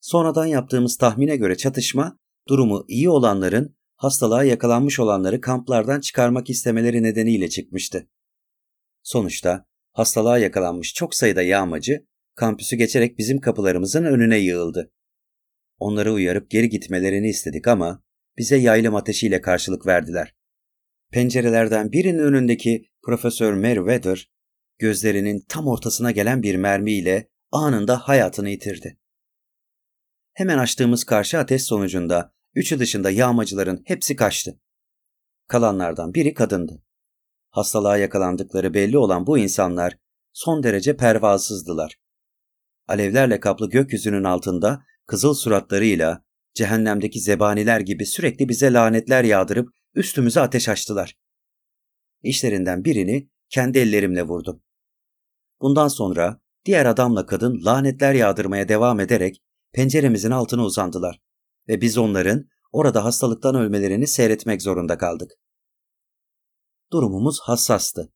[0.00, 7.48] Sonradan yaptığımız tahmine göre çatışma, durumu iyi olanların hastalığa yakalanmış olanları kamplardan çıkarmak istemeleri nedeniyle
[7.48, 8.08] çıkmıştı.
[9.02, 14.92] Sonuçta hastalığa yakalanmış çok sayıda yağmacı kampüsü geçerek bizim kapılarımızın önüne yığıldı.
[15.78, 18.02] Onları uyarıp geri gitmelerini istedik ama
[18.38, 20.34] bize yaylım ateşiyle karşılık verdiler.
[21.10, 24.30] pencerelerden birinin önündeki Profesör Meriwether,
[24.78, 28.98] gözlerinin tam ortasına gelen bir mermiyle anında hayatını yitirdi.
[30.32, 34.60] Hemen açtığımız karşı ateş sonucunda üçü dışında yağmacıların hepsi kaçtı.
[35.48, 36.82] Kalanlardan biri kadındı.
[37.50, 39.98] Hastalığa yakalandıkları belli olan bu insanlar
[40.32, 41.96] son derece pervasızdılar.
[42.88, 50.68] Alevlerle kaplı gökyüzünün altında kızıl suratlarıyla cehennemdeki zebaniler gibi sürekli bize lanetler yağdırıp üstümüze ateş
[50.68, 51.18] açtılar.
[52.22, 54.62] İşlerinden birini kendi ellerimle vurdum.
[55.60, 59.42] Bundan sonra diğer adamla kadın lanetler yağdırmaya devam ederek
[59.72, 61.20] penceremizin altına uzandılar
[61.68, 65.30] ve biz onların orada hastalıktan ölmelerini seyretmek zorunda kaldık.
[66.92, 68.12] Durumumuz hassastı.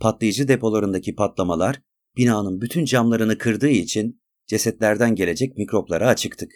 [0.00, 1.82] Patlayıcı depolarındaki patlamalar
[2.16, 6.50] binanın bütün camlarını kırdığı için cesetlerden gelecek mikroplara açıktık.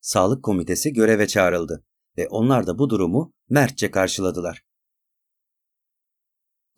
[0.00, 1.84] Sağlık komitesi göreve çağrıldı
[2.18, 4.62] ve onlar da bu durumu mertçe karşıladılar.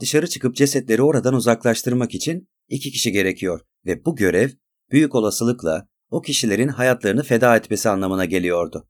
[0.00, 4.50] Dışarı çıkıp cesetleri oradan uzaklaştırmak için iki kişi gerekiyor ve bu görev
[4.90, 8.88] büyük olasılıkla o kişilerin hayatlarını feda etmesi anlamına geliyordu.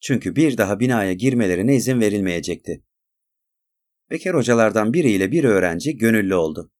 [0.00, 2.84] Çünkü bir daha binaya girmelerine izin verilmeyecekti.
[4.10, 6.70] Bekar hocalardan biriyle bir öğrenci gönüllü oldu.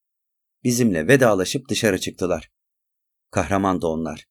[0.64, 2.50] Bizimle vedalaşıp dışarı çıktılar.
[3.30, 4.26] Kahraman da onlar.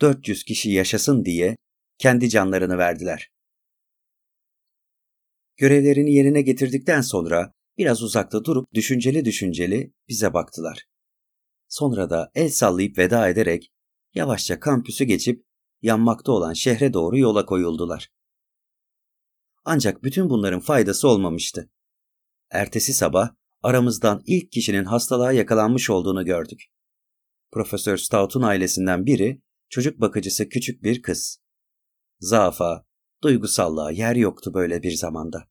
[0.00, 1.56] 400 kişi yaşasın diye
[1.98, 3.30] kendi canlarını verdiler.
[5.56, 10.84] Görevlerini yerine getirdikten sonra biraz uzakta durup düşünceli düşünceli bize baktılar.
[11.68, 13.72] Sonra da el sallayıp veda ederek
[14.14, 15.44] yavaşça kampüsü geçip
[15.82, 18.08] yanmakta olan şehre doğru yola koyuldular.
[19.64, 21.70] Ancak bütün bunların faydası olmamıştı.
[22.50, 23.30] Ertesi sabah
[23.62, 26.64] aramızdan ilk kişinin hastalığa yakalanmış olduğunu gördük.
[27.52, 31.40] Profesör Stout'un ailesinden biri çocuk bakıcısı küçük bir kız.
[32.20, 32.86] Zaafa,
[33.22, 35.48] duygusallığa yer yoktu böyle bir zamanda.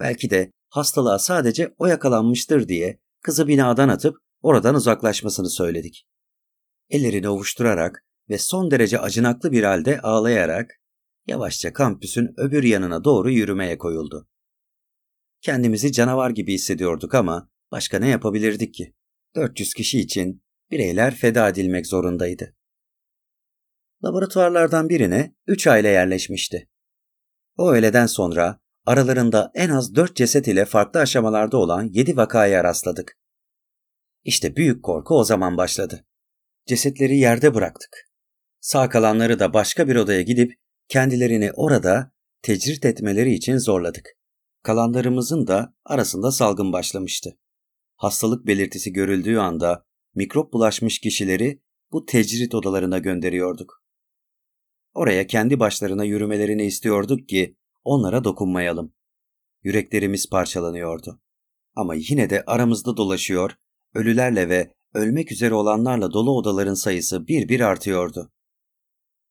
[0.00, 6.06] Belki de hastalığa sadece o yakalanmıştır diye kızı binadan atıp oradan uzaklaşmasını söyledik.
[6.90, 10.70] Ellerini ovuşturarak ve son derece acınaklı bir halde ağlayarak
[11.26, 14.28] yavaşça kampüsün öbür yanına doğru yürümeye koyuldu.
[15.40, 18.94] Kendimizi canavar gibi hissediyorduk ama başka ne yapabilirdik ki?
[19.34, 22.54] 400 kişi için bireyler feda edilmek zorundaydı.
[24.04, 26.68] Laboratuvarlardan birine üç aile yerleşmişti.
[27.56, 33.18] O öğleden sonra aralarında en az dört ceset ile farklı aşamalarda olan yedi vakaya rastladık.
[34.24, 36.06] İşte büyük korku o zaman başladı.
[36.66, 38.08] Cesetleri yerde bıraktık.
[38.60, 40.54] Sağ kalanları da başka bir odaya gidip
[40.88, 42.12] kendilerini orada
[42.42, 44.08] tecrit etmeleri için zorladık.
[44.62, 47.38] Kalanlarımızın da arasında salgın başlamıştı.
[47.96, 51.62] Hastalık belirtisi görüldüğü anda mikrop bulaşmış kişileri
[51.92, 53.84] bu tecrit odalarına gönderiyorduk.
[54.94, 58.94] Oraya kendi başlarına yürümelerini istiyorduk ki onlara dokunmayalım.
[59.62, 61.20] Yüreklerimiz parçalanıyordu.
[61.74, 63.50] Ama yine de aramızda dolaşıyor,
[63.94, 68.32] ölülerle ve ölmek üzere olanlarla dolu odaların sayısı bir bir artıyordu.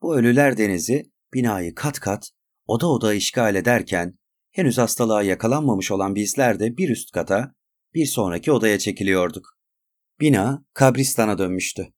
[0.02, 2.30] Bu ölüler denizi binayı kat kat,
[2.68, 4.18] oda oda işgal ederken
[4.52, 7.56] henüz hastalığa yakalanmamış olan bizler de bir üst kata,
[7.94, 9.57] bir sonraki odaya çekiliyorduk.
[10.19, 11.94] Bina kabristana dönmüştü.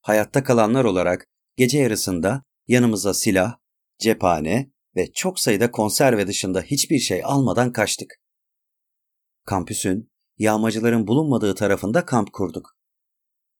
[0.00, 3.58] Hayatta kalanlar olarak gece yarısında yanımıza silah,
[3.98, 8.20] cephane ve çok sayıda konserve dışında hiçbir şey almadan kaçtık.
[9.44, 12.81] Kampüsün, yağmacıların bulunmadığı tarafında kamp kurduk.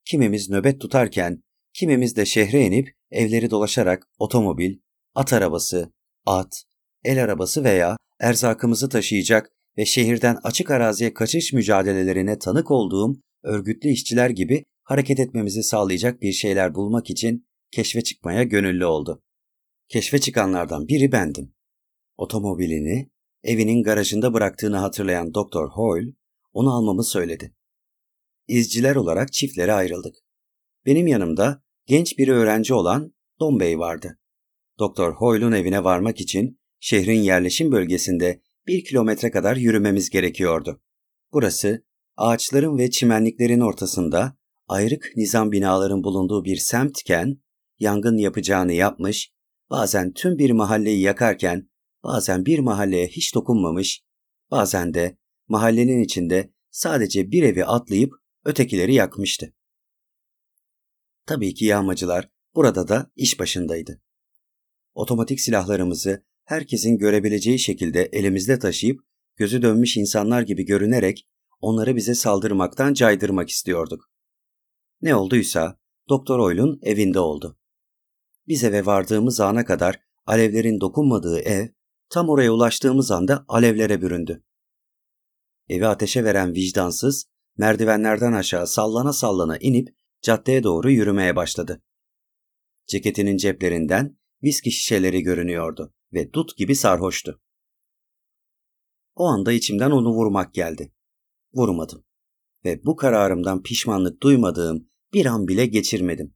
[0.04, 1.42] Kimimiz nöbet tutarken,
[1.74, 4.78] kimimiz de şehre inip evleri dolaşarak otomobil,
[5.14, 5.92] at arabası,
[6.26, 6.64] at,
[7.04, 14.30] el arabası veya erzakımızı taşıyacak ve şehirden açık araziye kaçış mücadelelerine tanık olduğum örgütlü işçiler
[14.30, 19.22] gibi hareket etmemizi sağlayacak bir şeyler bulmak için keşfe çıkmaya gönüllü oldu.
[19.88, 21.54] Keşfe çıkanlardan biri bendim.
[22.16, 23.10] Otomobilini
[23.42, 26.10] evinin garajında bıraktığını hatırlayan Doktor Hoyle
[26.52, 27.54] onu almamı söyledi.
[28.48, 30.14] İzciler olarak çiftlere ayrıldık.
[30.86, 34.18] Benim yanımda genç bir öğrenci olan Don Bey vardı.
[34.78, 40.82] Doktor Hoyle'un evine varmak için şehrin yerleşim bölgesinde bir kilometre kadar yürümemiz gerekiyordu.
[41.32, 41.84] Burası
[42.16, 44.36] ağaçların ve çimenliklerin ortasında
[44.68, 47.38] ayrık nizam binaların bulunduğu bir semtken
[47.78, 49.32] yangın yapacağını yapmış,
[49.70, 51.68] bazen tüm bir mahalleyi yakarken
[52.04, 54.02] bazen bir mahalleye hiç dokunmamış,
[54.50, 55.16] bazen de
[55.48, 59.54] mahallenin içinde sadece bir evi atlayıp ötekileri yakmıştı.
[61.26, 64.02] Tabii ki yağmacılar burada da iş başındaydı.
[64.94, 69.00] Otomatik silahlarımızı herkesin görebileceği şekilde elimizde taşıyıp
[69.36, 71.28] gözü dönmüş insanlar gibi görünerek
[71.60, 74.10] onları bize saldırmaktan caydırmak istiyorduk.
[75.02, 75.78] Ne olduysa
[76.08, 77.58] Doktor Oyl'un evinde oldu.
[78.48, 81.68] Biz eve vardığımız ana kadar alevlerin dokunmadığı ev
[82.12, 84.44] Tam oraya ulaştığımız anda alevlere büründü.
[85.68, 87.26] Evi ateşe veren vicdansız,
[87.56, 89.88] merdivenlerden aşağı sallana sallana inip
[90.22, 91.82] caddeye doğru yürümeye başladı.
[92.86, 97.40] Ceketinin ceplerinden viski şişeleri görünüyordu ve dut gibi sarhoştu.
[99.14, 100.92] O anda içimden onu vurmak geldi.
[101.54, 102.04] Vurmadım
[102.64, 106.34] ve bu kararımdan pişmanlık duymadığım bir an bile geçirmedim.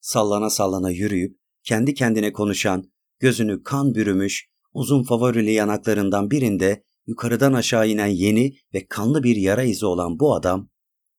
[0.00, 7.88] Sallana sallana yürüyüp kendi kendine konuşan, gözünü kan bürümüş, uzun favorili yanaklarından birinde yukarıdan aşağı
[7.88, 10.70] inen yeni ve kanlı bir yara izi olan bu adam,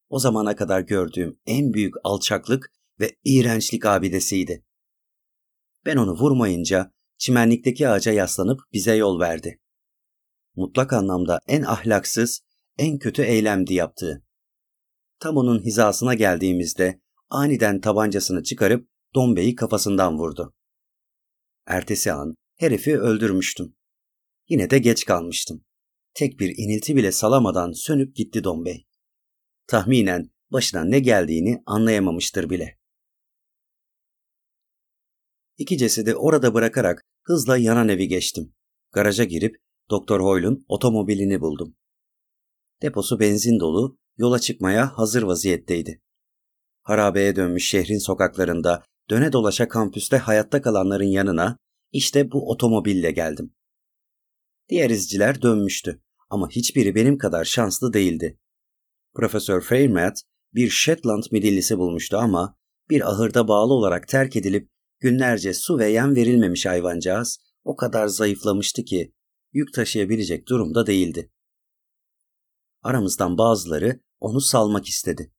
[0.10, 4.66] o zamana kadar gördüğüm en büyük alçaklık ve iğrençlik abidesiydi.
[5.86, 9.60] Ben onu vurmayınca çimenlikteki ağaca yaslanıp bize yol verdi.
[10.56, 12.42] Mutlak anlamda en ahlaksız,
[12.78, 14.24] en kötü eylemdi yaptığı.
[15.20, 20.54] Tam onun hizasına geldiğimizde aniden tabancasını çıkarıp Dombe'yi kafasından vurdu.
[21.66, 23.76] Ertesi an herifi öldürmüştüm.
[24.50, 25.66] Yine de geç kalmıştım.
[26.14, 28.86] Tek bir inilti bile salamadan sönüp gitti Dombey.
[29.68, 32.80] Tahminen başına ne geldiğini anlayamamıştır bile.
[35.58, 38.54] İki cesedi orada bırakarak hızla yanan evi geçtim.
[38.92, 39.56] Garaja girip
[39.90, 41.76] Doktor Hoyle'un otomobilini buldum.
[42.82, 46.02] Deposu benzin dolu, yola çıkmaya hazır vaziyetteydi.
[46.82, 51.58] Harabeye dönmüş şehrin sokaklarında döne dolaşa kampüste hayatta kalanların yanına
[51.92, 53.56] işte bu otomobille geldim.
[54.70, 56.03] Diğer izciler dönmüştü
[56.34, 58.40] ama hiçbiri benim kadar şanslı değildi.
[59.16, 60.22] Profesör Fairmat
[60.54, 62.58] bir Shetland midillisi bulmuştu ama
[62.90, 64.70] bir ahırda bağlı olarak terk edilip
[65.00, 69.14] günlerce su ve yem verilmemiş hayvancağız o kadar zayıflamıştı ki
[69.52, 71.32] yük taşıyabilecek durumda değildi.
[72.82, 75.34] Aramızdan bazıları onu salmak istedi.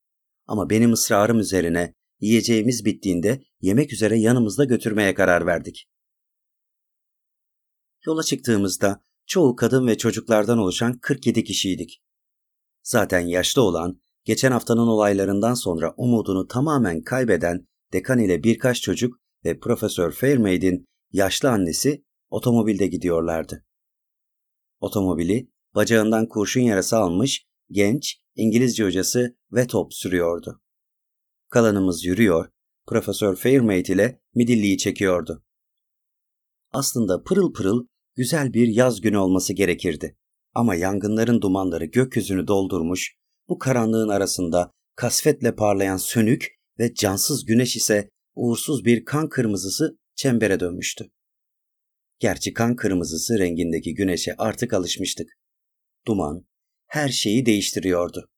[0.47, 5.89] Ama benim ısrarım üzerine yiyeceğimiz bittiğinde yemek üzere yanımızda götürmeye karar verdik.
[8.05, 12.01] Yola çıktığımızda çoğu kadın ve çocuklardan oluşan 47 kişiydik.
[12.83, 19.59] Zaten yaşlı olan, geçen haftanın olaylarından sonra umudunu tamamen kaybeden dekan ile birkaç çocuk ve
[19.59, 23.65] Profesör Fairmaid'in yaşlı annesi otomobilde gidiyorlardı.
[24.79, 30.61] Otomobili bacağından kurşun yarası almış genç İngilizce hocası Vetop sürüyordu.
[31.49, 32.49] Kalanımız yürüyor,
[32.87, 35.43] Profesör Fairmaid ile midilliyi çekiyordu.
[36.71, 40.17] Aslında pırıl pırıl güzel bir yaz günü olması gerekirdi.
[40.53, 43.15] Ama yangınların dumanları gökyüzünü doldurmuş,
[43.49, 46.47] bu karanlığın arasında kasvetle parlayan sönük
[46.79, 51.11] ve cansız güneş ise uğursuz bir kan kırmızısı çembere dönmüştü.
[52.19, 55.29] Gerçi kan kırmızısı rengindeki güneşe artık alışmıştık.
[56.07, 56.45] Duman
[56.87, 58.29] her şeyi değiştiriyordu.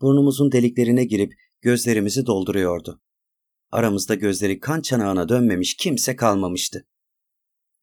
[0.00, 3.00] Burnumuzun deliklerine girip gözlerimizi dolduruyordu.
[3.70, 6.86] Aramızda gözleri kan çanağına dönmemiş kimse kalmamıştı.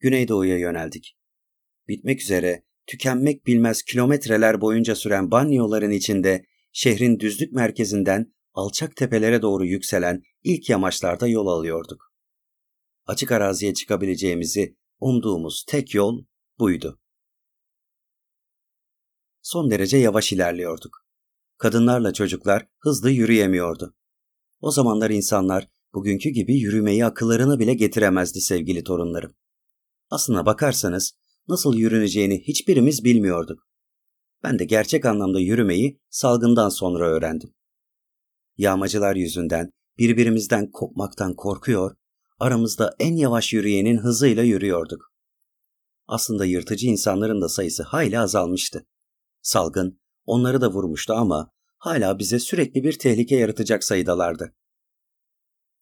[0.06, 1.16] Güneydoğuya yöneldik.
[1.88, 9.64] Bitmek üzere, tükenmek bilmez kilometreler boyunca süren banyoların içinde şehrin düzlük merkezinden alçak tepelere doğru
[9.64, 12.12] yükselen ilk yamaçlarda yol alıyorduk.
[13.06, 16.24] Açık araziye çıkabileceğimizi umduğumuz tek yol
[16.58, 17.00] buydu.
[19.42, 21.06] Son derece yavaş ilerliyorduk.
[21.58, 23.96] Kadınlarla çocuklar hızlı yürüyemiyordu.
[24.60, 29.34] O zamanlar insanlar bugünkü gibi yürümeyi akıllarına bile getiremezdi sevgili torunlarım.
[30.10, 31.12] Aslına bakarsanız
[31.48, 33.66] nasıl yürüneceğini hiçbirimiz bilmiyorduk.
[34.42, 37.54] Ben de gerçek anlamda yürümeyi salgından sonra öğrendim.
[38.56, 41.96] Yağmacılar yüzünden birbirimizden kopmaktan korkuyor,
[42.38, 45.12] aramızda en yavaş yürüyenin hızıyla yürüyorduk.
[46.06, 48.86] Aslında yırtıcı insanların da sayısı hayli azalmıştı.
[49.42, 54.54] Salgın onları da vurmuştu ama hala bize sürekli bir tehlike yaratacak sayıdalardı.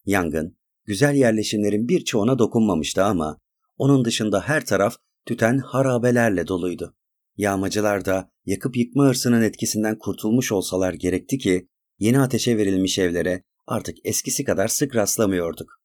[0.05, 3.39] Yangın, güzel yerleşimlerin birçoğuna dokunmamıştı ama
[3.77, 4.95] onun dışında her taraf
[5.25, 6.95] tüten harabelerle doluydu.
[7.37, 11.67] Yağmacılar da yakıp yıkma hırsının etkisinden kurtulmuş olsalar gerekti ki
[11.99, 15.81] yeni ateşe verilmiş evlere artık eskisi kadar sık rastlamıyorduk.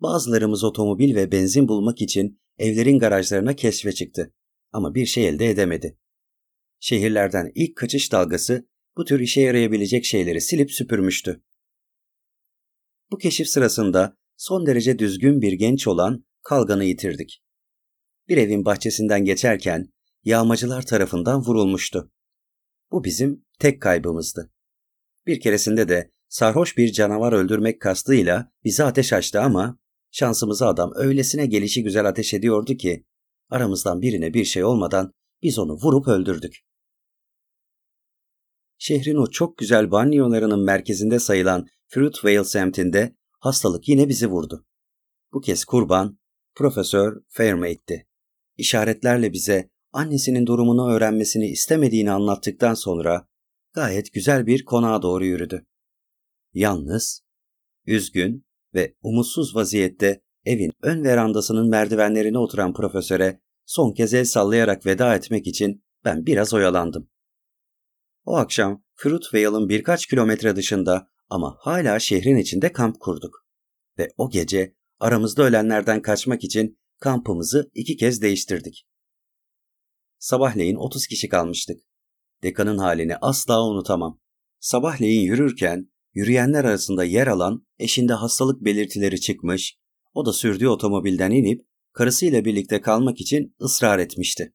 [0.00, 4.34] Bazılarımız otomobil ve benzin bulmak için evlerin garajlarına keşfe çıktı
[4.72, 5.98] ama bir şey elde edemedi.
[6.80, 11.42] Şehirlerden ilk kaçış dalgası bu tür işe yarayabilecek şeyleri silip süpürmüştü.
[13.10, 17.42] Bu keşif sırasında son derece düzgün bir genç olan Kalgan'ı yitirdik.
[18.28, 19.88] Bir evin bahçesinden geçerken
[20.24, 22.12] yağmacılar tarafından vurulmuştu.
[22.90, 24.52] Bu bizim tek kaybımızdı.
[25.26, 29.78] Bir keresinde de sarhoş bir canavar öldürmek kastıyla bize ateş açtı ama
[30.10, 33.04] şansımıza adam öylesine gelişi güzel ateş ediyordu ki
[33.50, 35.12] aramızdan birine bir şey olmadan
[35.42, 36.56] biz onu vurup öldürdük.
[38.78, 44.66] Şehrin o çok güzel banyolarının merkezinde sayılan Fruitvale semtinde hastalık yine bizi vurdu.
[45.32, 46.18] Bu kez kurban
[46.54, 48.06] Profesör Fairmate'di.
[48.56, 53.28] İşaretlerle bize annesinin durumunu öğrenmesini istemediğini anlattıktan sonra
[53.72, 55.66] gayet güzel bir konağa doğru yürüdü.
[56.54, 57.22] Yalnız,
[57.86, 65.14] üzgün ve umutsuz vaziyette evin ön verandasının merdivenlerine oturan profesöre son kez el sallayarak veda
[65.14, 67.10] etmek için ben biraz oyalandım.
[68.24, 73.46] O akşam Fruitvale'ın birkaç kilometre dışında ama hala şehrin içinde kamp kurduk.
[73.98, 78.86] Ve o gece aramızda ölenlerden kaçmak için kampımızı iki kez değiştirdik.
[80.18, 81.80] Sabahleyin 30 kişi kalmıştık.
[82.42, 84.20] Dekanın halini asla unutamam.
[84.60, 89.78] Sabahleyin yürürken yürüyenler arasında yer alan eşinde hastalık belirtileri çıkmış,
[90.14, 94.54] o da sürdüğü otomobilden inip karısıyla birlikte kalmak için ısrar etmişti.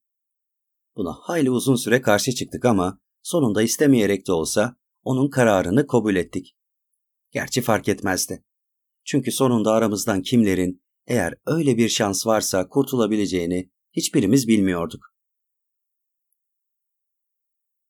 [0.95, 6.55] Buna hayli uzun süre karşı çıktık ama sonunda istemeyerek de olsa onun kararını kabul ettik.
[7.31, 8.43] Gerçi fark etmezdi.
[9.05, 15.15] Çünkü sonunda aramızdan kimlerin eğer öyle bir şans varsa kurtulabileceğini hiçbirimiz bilmiyorduk.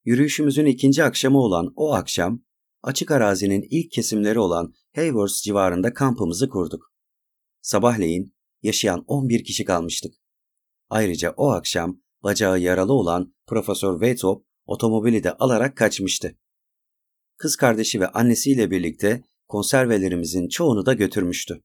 [0.05, 2.43] Yürüyüşümüzün ikinci akşamı olan o akşam,
[2.83, 6.91] açık arazinin ilk kesimleri olan Hayworth civarında kampımızı kurduk.
[7.61, 10.13] Sabahleyin yaşayan 11 kişi kalmıştık.
[10.89, 16.37] Ayrıca o akşam bacağı yaralı olan Profesör Wetop otomobili de alarak kaçmıştı.
[17.37, 21.61] Kız kardeşi ve annesiyle birlikte konservelerimizin çoğunu da götürmüştü.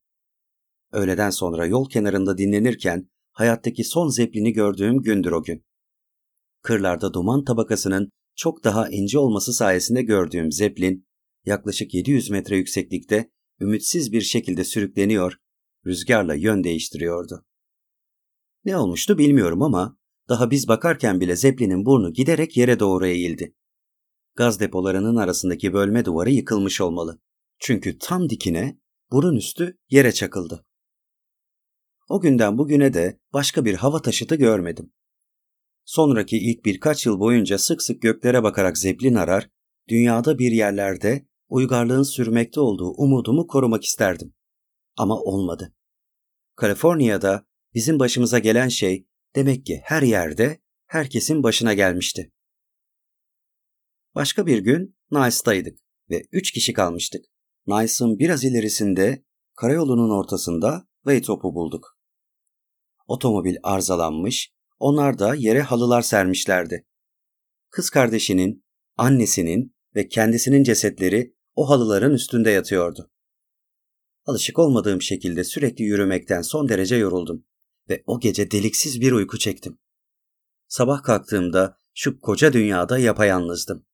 [0.93, 5.65] Öğleden sonra yol kenarında dinlenirken hayattaki son zeplini gördüğüm gündür o gün.
[6.62, 11.07] Kırlarda duman tabakasının çok daha ince olması sayesinde gördüğüm zeplin
[11.47, 13.31] yaklaşık 700 metre yükseklikte
[13.61, 15.36] ümitsiz bir şekilde sürükleniyor,
[15.86, 17.44] rüzgarla yön değiştiriyordu.
[18.65, 19.97] Ne olmuştu bilmiyorum ama
[20.28, 23.55] daha biz bakarken bile zeplinin burnu giderek yere doğru eğildi.
[24.36, 27.20] Gaz depolarının arasındaki bölme duvarı yıkılmış olmalı.
[27.61, 28.78] Çünkü tam dikine
[29.12, 30.66] burun üstü yere çakıldı.
[32.09, 34.93] O günden bugüne de başka bir hava taşıtı görmedim.
[35.85, 39.51] Sonraki ilk birkaç yıl boyunca sık sık göklere bakarak zeplin arar,
[39.89, 44.35] dünyada bir yerlerde uygarlığın sürmekte olduğu umudumu korumak isterdim.
[44.97, 45.74] Ama olmadı.
[46.57, 49.07] Kaliforniya'da bizim başımıza gelen şey
[49.37, 52.32] demek ki her yerde herkesin başına gelmişti.
[54.15, 55.78] Başka bir gün Nice'daydık
[56.11, 57.30] ve üç kişi kalmıştık.
[57.71, 59.25] Nice'ın biraz ilerisinde
[59.57, 61.99] karayolunun ortasında Waytop'u bulduk.
[63.07, 66.87] Otomobil arızalanmış, onlar da yere halılar sermişlerdi.
[67.71, 68.65] Kız kardeşinin,
[68.97, 73.11] annesinin ve kendisinin cesetleri o halıların üstünde yatıyordu.
[74.25, 77.45] Alışık olmadığım şekilde sürekli yürümekten son derece yoruldum
[77.89, 79.79] ve o gece deliksiz bir uyku çektim.
[80.69, 83.87] Sabah kalktığımda şu koca dünyada yapayalnızdım.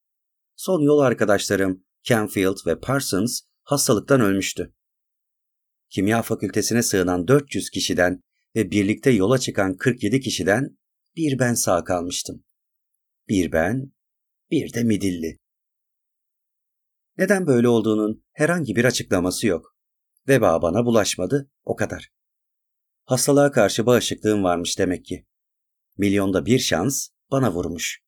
[0.56, 4.74] Son yol arkadaşlarım Canfield ve Parsons hastalıktan ölmüştü.
[5.90, 8.22] Kimya fakültesine sığınan 400 kişiden
[8.56, 10.78] ve birlikte yola çıkan 47 kişiden
[11.16, 12.44] bir ben sağ kalmıştım.
[13.28, 13.92] Bir ben,
[14.50, 15.38] bir de midilli.
[17.18, 19.76] Neden böyle olduğunun herhangi bir açıklaması yok.
[20.28, 22.10] Veba bana bulaşmadı, o kadar.
[23.04, 25.26] Hastalığa karşı bağışıklığım varmış demek ki.
[25.98, 28.00] Milyonda bir şans bana vurmuş.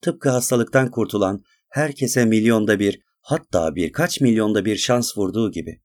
[0.00, 5.82] Tıpkı hastalıktan kurtulan herkese milyonda bir, hatta birkaç milyonda bir şans vurduğu gibi.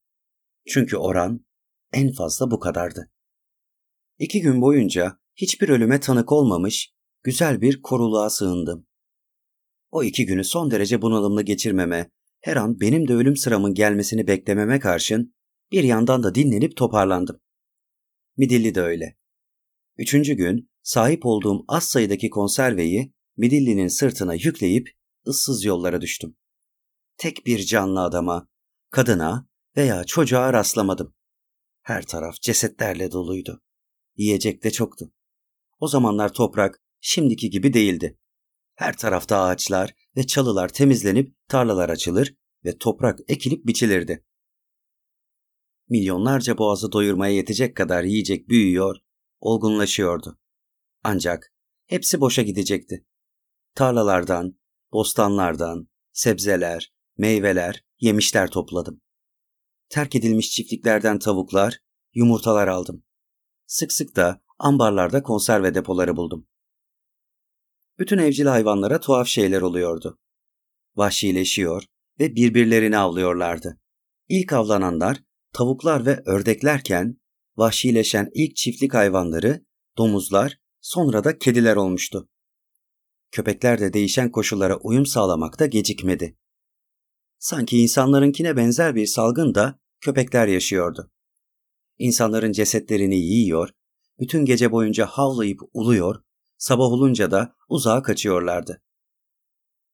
[0.67, 1.45] Çünkü oran
[1.93, 3.11] en fazla bu kadardı.
[4.19, 6.93] İki gün boyunca hiçbir ölüme tanık olmamış,
[7.23, 8.87] güzel bir koruluğa sığındım.
[9.91, 12.11] O iki günü son derece bunalımlı geçirmeme,
[12.41, 15.35] her an benim de ölüm sıramın gelmesini beklememe karşın
[15.71, 17.39] bir yandan da dinlenip toparlandım.
[18.37, 19.17] Midilli de öyle.
[19.97, 24.89] Üçüncü gün sahip olduğum az sayıdaki konserveyi Midilli'nin sırtına yükleyip
[25.27, 26.35] ıssız yollara düştüm.
[27.23, 28.47] Tek bir canlı adama,
[28.89, 29.47] kadına
[29.77, 31.15] veya çocuğa rastlamadım.
[31.81, 33.61] Her taraf cesetlerle doluydu.
[34.15, 35.11] Yiyecek de çoktu.
[35.79, 38.19] O zamanlar toprak şimdiki gibi değildi.
[38.75, 42.35] Her tarafta ağaçlar ve çalılar temizlenip tarlalar açılır
[42.65, 44.25] ve toprak ekilip biçilirdi.
[45.89, 48.97] Milyonlarca boğazı doyurmaya yetecek kadar yiyecek büyüyor,
[49.39, 50.39] olgunlaşıyordu.
[51.03, 51.53] Ancak
[51.85, 53.05] hepsi boşa gidecekti.
[53.75, 54.59] Tarlalardan,
[54.93, 59.01] bostanlardan, sebzeler, meyveler, yemişler topladım.
[59.89, 61.79] Terk edilmiş çiftliklerden tavuklar,
[62.13, 63.03] yumurtalar aldım.
[63.65, 66.47] Sık sık da ambarlarda konserve depoları buldum.
[67.99, 70.19] Bütün evcil hayvanlara tuhaf şeyler oluyordu.
[70.95, 71.83] Vahşileşiyor
[72.19, 73.79] ve birbirlerini avlıyorlardı.
[74.29, 75.23] İlk avlananlar
[75.53, 77.17] tavuklar ve ördeklerken
[77.57, 79.65] vahşileşen ilk çiftlik hayvanları
[79.97, 82.29] domuzlar, sonra da kediler olmuştu.
[83.31, 86.37] Köpekler de değişen koşullara uyum sağlamakta gecikmedi.
[87.43, 91.11] Sanki insanlarınkine benzer bir salgın da köpekler yaşıyordu.
[91.97, 93.69] insanların cesetlerini yiyor,
[94.19, 96.23] bütün gece boyunca havlayıp uluyor,
[96.57, 98.81] sabah olunca da uzağa kaçıyorlardı.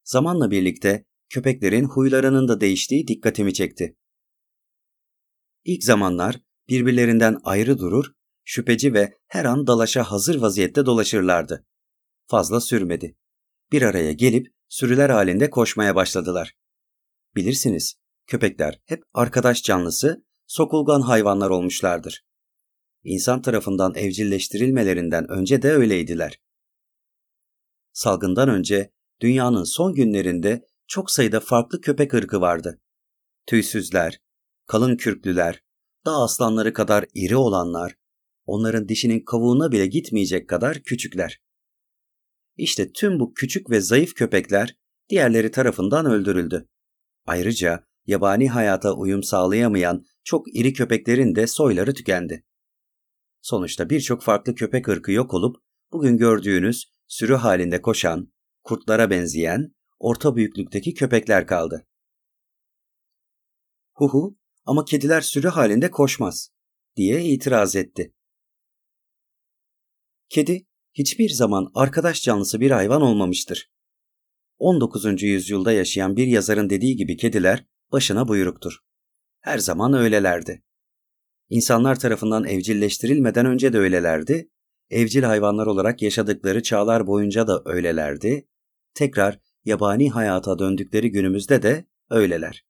[0.04, 3.98] Zamanla birlikte köpeklerin huylarının da değiştiği dikkatimi çekti.
[5.66, 8.06] İlk zamanlar birbirlerinden ayrı durur,
[8.44, 11.66] şüpheci ve her an dalaşa hazır vaziyette dolaşırlardı.
[12.28, 13.18] Fazla sürmedi.
[13.72, 16.56] Bir araya gelip sürüler halinde koşmaya başladılar.
[17.36, 17.96] Bilirsiniz,
[18.28, 22.26] köpekler hep arkadaş canlısı, sokulgan hayvanlar olmuşlardır.
[23.04, 26.40] İnsan tarafından evcilleştirilmelerinden önce de öyleydiler.
[27.94, 28.92] Salgından önce
[29.22, 32.82] dünyanın son günlerinde çok sayıda farklı köpek ırkı vardı.
[33.46, 34.22] Tüysüzler,
[34.66, 35.64] kalın kürklüler,
[36.06, 37.96] dağ aslanları kadar iri olanlar,
[38.46, 41.42] onların dişinin kavuğuna bile gitmeyecek kadar küçükler.
[42.58, 44.76] İşte tüm bu küçük ve zayıf köpekler
[45.10, 46.68] diğerleri tarafından öldürüldü.
[47.30, 52.46] Ayrıca yabani hayata uyum sağlayamayan çok iri köpeklerin de soyları tükendi.
[53.42, 55.58] Sonuçta birçok farklı köpek ırkı yok olup
[55.92, 58.34] bugün gördüğünüz sürü halinde koşan,
[58.64, 61.88] kurtlara benzeyen, orta büyüklükteki köpekler kaldı.
[63.94, 66.50] Huhu ama kediler sürü halinde koşmaz
[66.96, 68.14] diye itiraz etti.
[70.30, 73.72] Kedi hiçbir zaman arkadaş canlısı bir hayvan olmamıştır.
[74.60, 75.24] 19.
[75.24, 78.80] yüzyılda yaşayan bir yazarın dediği gibi kediler başına buyruktur.
[79.40, 80.64] Her zaman öylelerdi.
[81.50, 84.50] İnsanlar tarafından evcilleştirilmeden önce de öylelerdi,
[84.90, 88.48] evcil hayvanlar olarak yaşadıkları çağlar boyunca da öylelerdi,
[88.94, 92.66] tekrar yabani hayata döndükleri günümüzde de öyleler.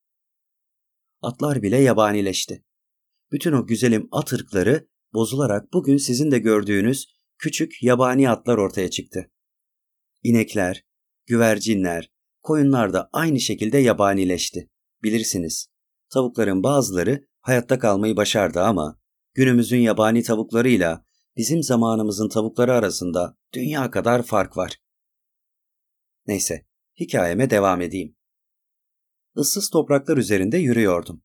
[1.21, 2.65] Atlar bile yabanileşti.
[3.31, 7.05] Bütün o güzelim at ırkları bozularak bugün sizin de gördüğünüz
[7.37, 9.31] küçük yabani atlar ortaya çıktı.
[10.23, 10.88] İnekler,
[11.29, 12.11] güvercinler,
[12.41, 14.69] koyunlar da aynı şekilde yabanileşti.
[15.03, 15.67] Bilirsiniz,
[16.09, 18.99] tavukların bazıları hayatta kalmayı başardı ama
[19.33, 21.05] günümüzün yabani tavuklarıyla
[21.37, 24.77] bizim zamanımızın tavukları arasında dünya kadar fark var.
[26.27, 26.65] Neyse,
[26.99, 28.15] hikayeme devam edeyim.
[29.37, 31.23] Issız topraklar üzerinde yürüyordum.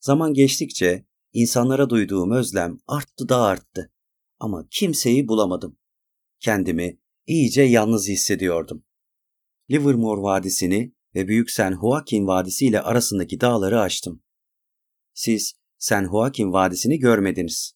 [0.00, 3.92] Zaman geçtikçe insanlara duyduğum özlem arttı da arttı.
[4.38, 5.78] Ama kimseyi bulamadım.
[6.40, 8.84] Kendimi iyice yalnız hissediyordum.
[9.70, 14.22] Livermore Vadisi'ni ve Büyük San Joaquin Vadisi ile arasındaki dağları aştım.
[15.14, 17.74] Siz San Joaquin Vadisi'ni görmediniz.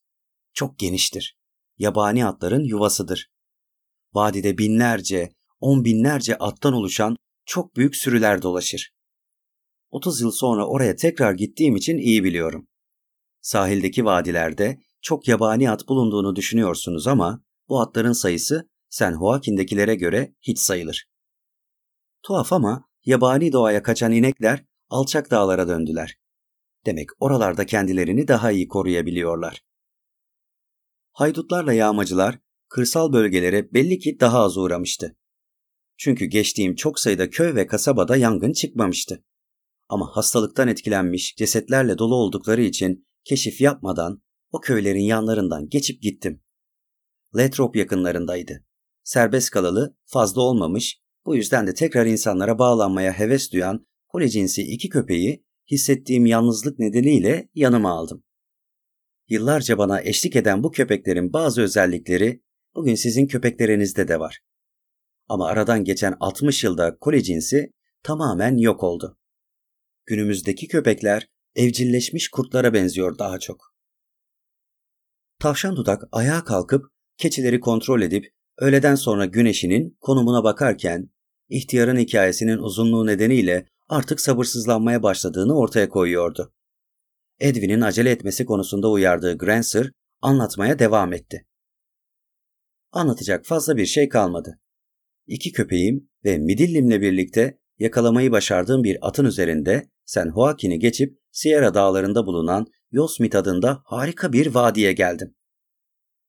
[0.54, 1.38] Çok geniştir.
[1.78, 3.30] Yabani atların yuvasıdır.
[4.14, 7.16] Vadide binlerce, on binlerce attan oluşan
[7.46, 8.92] çok büyük sürüler dolaşır.
[9.90, 12.68] 30 yıl sonra oraya tekrar gittiğim için iyi biliyorum.
[13.40, 20.58] Sahildeki vadilerde çok yabani at bulunduğunu düşünüyorsunuz ama bu atların sayısı San Joaquin'dekilere göre hiç
[20.58, 21.08] sayılır.
[22.28, 26.18] Tuhaf ama yabani doğaya kaçan inekler alçak dağlara döndüler.
[26.86, 29.64] Demek oralarda kendilerini daha iyi koruyabiliyorlar.
[31.12, 32.38] Haydutlarla yağmacılar
[32.68, 35.16] kırsal bölgelere belli ki daha az uğramıştı.
[35.96, 39.24] Çünkü geçtiğim çok sayıda köy ve kasabada yangın çıkmamıştı.
[39.88, 44.22] Ama hastalıktan etkilenmiş cesetlerle dolu oldukları için keşif yapmadan
[44.52, 46.42] o köylerin yanlarından geçip gittim.
[47.36, 48.64] Letrop yakınlarındaydı.
[49.02, 54.88] Serbest kalalı fazla olmamış, bu yüzden de tekrar insanlara bağlanmaya heves duyan kole cinsi iki
[54.88, 58.24] köpeği hissettiğim yalnızlık nedeniyle yanıma aldım.
[59.28, 62.42] Yıllarca bana eşlik eden bu köpeklerin bazı özellikleri
[62.74, 64.40] bugün sizin köpeklerinizde de var.
[65.28, 67.72] Ama aradan geçen 60 yılda kole cinsi
[68.02, 69.18] tamamen yok oldu.
[70.06, 73.74] Günümüzdeki köpekler evcilleşmiş kurtlara benziyor daha çok.
[75.38, 76.84] Tavşan dudak ayağa kalkıp
[77.16, 81.10] keçileri kontrol edip öğleden sonra güneşinin konumuna bakarken
[81.48, 86.52] ihtiyarın hikayesinin uzunluğu nedeniyle artık sabırsızlanmaya başladığını ortaya koyuyordu.
[87.40, 91.46] Edwin'in acele etmesi konusunda uyardığı Grancer anlatmaya devam etti.
[92.92, 94.60] Anlatacak fazla bir şey kalmadı.
[95.26, 102.26] İki köpeğim ve Midillim'le birlikte yakalamayı başardığım bir atın üzerinde San Joaquin'i geçip Sierra dağlarında
[102.26, 105.34] bulunan Yosemite adında harika bir vadiye geldim.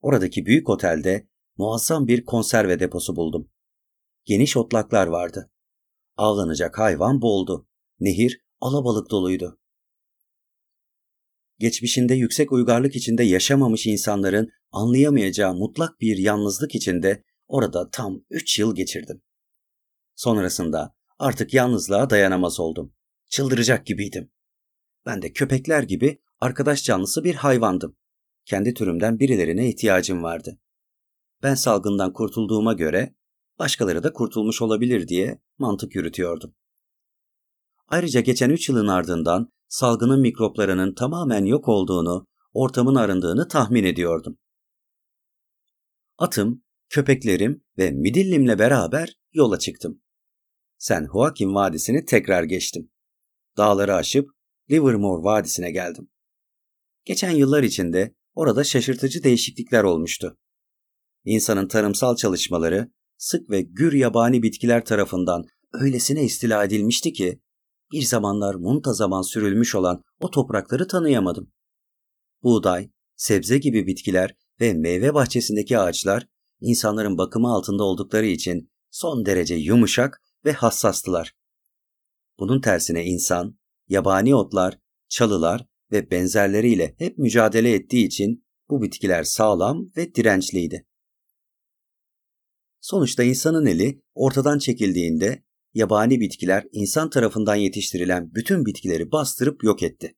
[0.01, 1.27] Oradaki büyük otelde
[1.60, 3.52] muazzam bir konserve deposu buldum.
[4.26, 5.52] Geniş otlaklar vardı.
[6.18, 7.68] Avlanacak hayvan boldu.
[7.99, 9.60] Nehir alabalık doluydu.
[11.57, 18.76] Geçmişinde yüksek uygarlık içinde yaşamamış insanların anlayamayacağı mutlak bir yalnızlık içinde orada tam üç yıl
[18.76, 19.22] geçirdim.
[20.15, 22.94] Sonrasında artık yalnızlığa dayanamaz oldum.
[23.30, 24.31] Çıldıracak gibiydim.
[25.06, 27.98] Ben de köpekler gibi arkadaş canlısı bir hayvandım.
[28.45, 30.60] Kendi türümden birilerine ihtiyacım vardı.
[31.43, 33.15] Ben salgından kurtulduğuma göre
[33.59, 36.55] başkaları da kurtulmuş olabilir diye mantık yürütüyordum.
[37.87, 44.37] Ayrıca geçen üç yılın ardından salgının mikroplarının tamamen yok olduğunu, ortamın arındığını tahmin ediyordum.
[46.17, 50.01] Atım, köpeklerim ve midillimle beraber yola çıktım.
[50.77, 52.91] Sen Joaquin Vadisi'ni tekrar geçtim.
[53.57, 54.29] Dağları aşıp
[54.71, 56.09] Livermore Vadisi'ne geldim.
[57.05, 60.37] Geçen yıllar içinde orada şaşırtıcı değişiklikler olmuştu.
[61.25, 67.41] İnsanın tarımsal çalışmaları sık ve gür yabani bitkiler tarafından öylesine istila edilmişti ki
[67.91, 71.51] bir zamanlar muntazaman sürülmüş olan o toprakları tanıyamadım.
[72.43, 76.27] Buğday, sebze gibi bitkiler ve meyve bahçesindeki ağaçlar
[76.61, 81.35] insanların bakımı altında oldukları için son derece yumuşak ve hassastılar.
[82.39, 84.79] Bunun tersine insan, yabani otlar,
[85.09, 90.85] çalılar ve benzerleriyle hep mücadele ettiği için bu bitkiler sağlam ve dirençliydi.
[92.81, 95.43] Sonuçta insanın eli ortadan çekildiğinde
[95.73, 100.15] yabani bitkiler insan tarafından yetiştirilen bütün bitkileri bastırıp yok etti.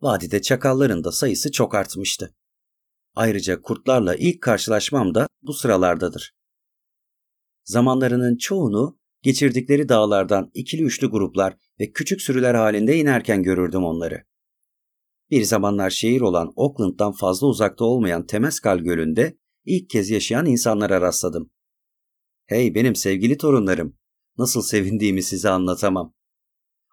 [0.00, 2.34] Vadide çakalların da sayısı çok artmıştı.
[3.14, 6.34] Ayrıca kurtlarla ilk karşılaşmam da bu sıralardadır.
[7.64, 14.24] Zamanlarının çoğunu geçirdikleri dağlardan ikili üçlü gruplar ve küçük sürüler halinde inerken görürdüm onları.
[15.30, 19.38] Bir zamanlar şehir olan Oakland'dan fazla uzakta olmayan Temescal Gölü'nde
[19.68, 21.50] ilk kez yaşayan insanlara rastladım.
[22.46, 23.96] Hey benim sevgili torunlarım,
[24.38, 26.14] nasıl sevindiğimi size anlatamam.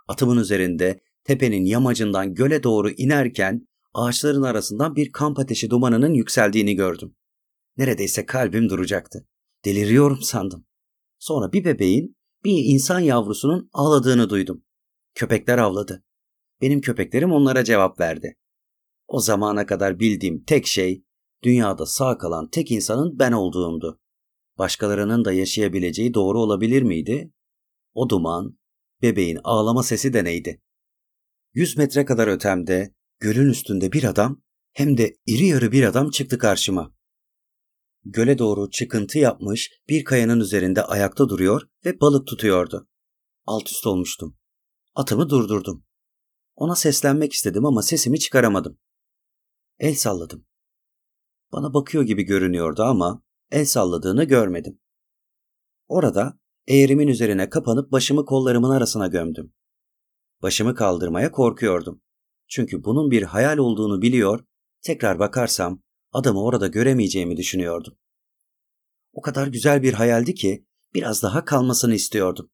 [0.08, 7.16] Atımın üzerinde tepenin yamacından göle doğru inerken ağaçların arasından bir kamp ateşi dumanının yükseldiğini gördüm.
[7.78, 9.28] Neredeyse kalbim duracaktı.
[9.66, 10.66] Deliriyorum sandım.
[11.20, 14.64] Sonra bir bebeğin, bir insan yavrusunun ağladığını duydum.
[15.16, 16.04] Köpekler avladı.
[16.62, 18.36] Benim köpeklerim onlara cevap verdi.
[19.08, 21.05] O zamana kadar bildiğim tek şey
[21.46, 24.00] dünyada sağ kalan tek insanın ben olduğumdu.
[24.58, 27.34] Başkalarının da yaşayabileceği doğru olabilir miydi?
[27.94, 28.58] O duman,
[29.02, 30.62] bebeğin ağlama sesi de neydi?
[31.54, 34.42] Yüz metre kadar ötemde, gölün üstünde bir adam,
[34.74, 36.96] hem de iri yarı bir adam çıktı karşıma.
[38.06, 42.88] Göle doğru çıkıntı yapmış bir kayanın üzerinde ayakta duruyor ve balık tutuyordu.
[43.46, 44.38] Alt üst olmuştum.
[44.96, 45.86] Atımı durdurdum.
[46.56, 48.80] Ona seslenmek istedim ama sesimi çıkaramadım.
[49.80, 50.46] El salladım.
[51.52, 54.80] Bana bakıyor gibi görünüyordu ama el salladığını görmedim.
[55.88, 59.54] Orada eğerimin üzerine kapanıp başımı kollarımın arasına gömdüm.
[60.42, 62.02] Başımı kaldırmaya korkuyordum.
[62.48, 64.46] Çünkü bunun bir hayal olduğunu biliyor,
[64.82, 65.82] tekrar bakarsam
[66.12, 67.98] adamı orada göremeyeceğimi düşünüyordum.
[69.14, 72.50] O kadar güzel bir hayaldi ki biraz daha kalmasını istiyordum.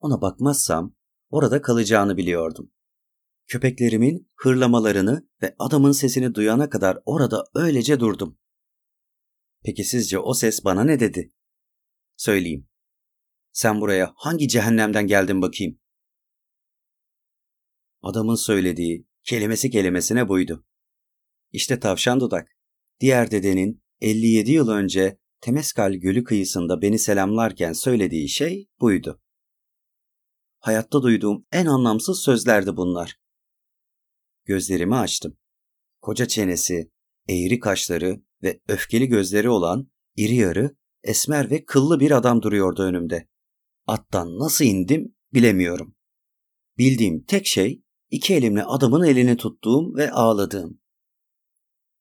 [0.00, 0.94] Ona bakmazsam
[1.30, 2.70] orada kalacağını biliyordum.
[3.48, 8.38] Köpeklerimin hırlamalarını ve adamın sesini duyana kadar orada öylece durdum.
[9.64, 11.32] Peki sizce o ses bana ne dedi?
[12.16, 12.68] Söyleyeyim.
[13.52, 15.80] Sen buraya hangi cehennemden geldin bakayım?
[18.02, 20.66] Adamın söylediği kelimesi kelimesine buydu.
[21.52, 22.48] İşte tavşan dudak.
[23.00, 29.20] Diğer dedenin 57 yıl önce Temeskal Gölü kıyısında beni selamlarken söylediği şey buydu.
[30.58, 33.27] Hayatta duyduğum en anlamsız sözlerdi bunlar.
[34.48, 35.36] Gözlerimi açtım.
[36.00, 36.90] Koca çenesi,
[37.28, 43.28] eğri kaşları ve öfkeli gözleri olan iri yarı, esmer ve kıllı bir adam duruyordu önümde.
[43.86, 45.94] Attan nasıl indim bilemiyorum.
[46.78, 50.80] Bildiğim tek şey iki elimle adamın elini tuttuğum ve ağladığım.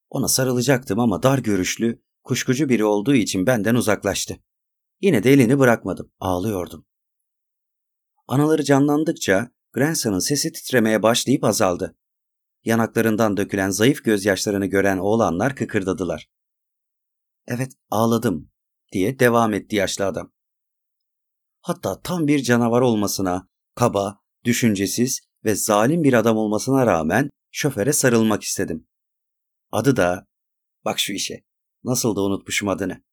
[0.10, 4.40] Ona sarılacaktım ama dar görüşlü, kuşkucu biri olduğu için benden uzaklaştı.
[5.02, 6.86] Yine de elini bırakmadım, ağlıyordum.
[8.28, 11.98] Anaları canlandıkça Granson'ın sesi titremeye başlayıp azaldı.
[12.68, 16.30] Yanaklarından dökülen zayıf gözyaşlarını gören oğlanlar kıkırdadılar.
[17.48, 18.52] Evet ağladım
[18.92, 20.32] diye devam etti yaşlı adam.
[21.62, 28.44] Hatta tam bir canavar olmasına, kaba, düşüncesiz ve zalim bir adam olmasına rağmen şoföre sarılmak
[28.44, 28.88] istedim.
[29.72, 30.26] Adı da,
[30.86, 31.44] bak şu işe,
[31.84, 33.04] nasıl da unutmuşum adını.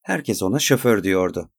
[0.00, 1.50] Herkes ona şoför diyordu.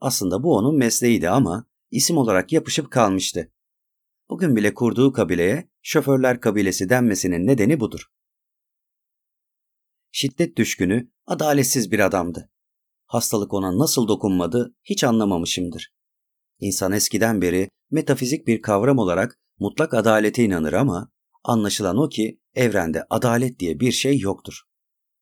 [0.00, 3.52] Aslında bu onun mesleğiydi ama isim olarak yapışıp kalmıştı.
[4.30, 8.06] Bugün bile kurduğu kabileye şoförler kabilesi denmesinin nedeni budur.
[10.10, 12.50] Şiddet düşkünü, adaletsiz bir adamdı.
[13.06, 15.94] Hastalık ona nasıl dokunmadı hiç anlamamışımdır.
[16.58, 21.10] İnsan eskiden beri metafizik bir kavram olarak mutlak adalete inanır ama
[21.44, 24.60] anlaşılan o ki evrende adalet diye bir şey yoktur.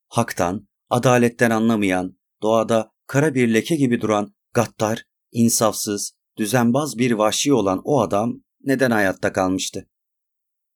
[0.09, 7.81] Haktan, adaletten anlamayan, doğada kara bir leke gibi duran gaddar, insafsız, düzenbaz bir vahşi olan
[7.85, 9.89] o adam neden hayatta kalmıştı?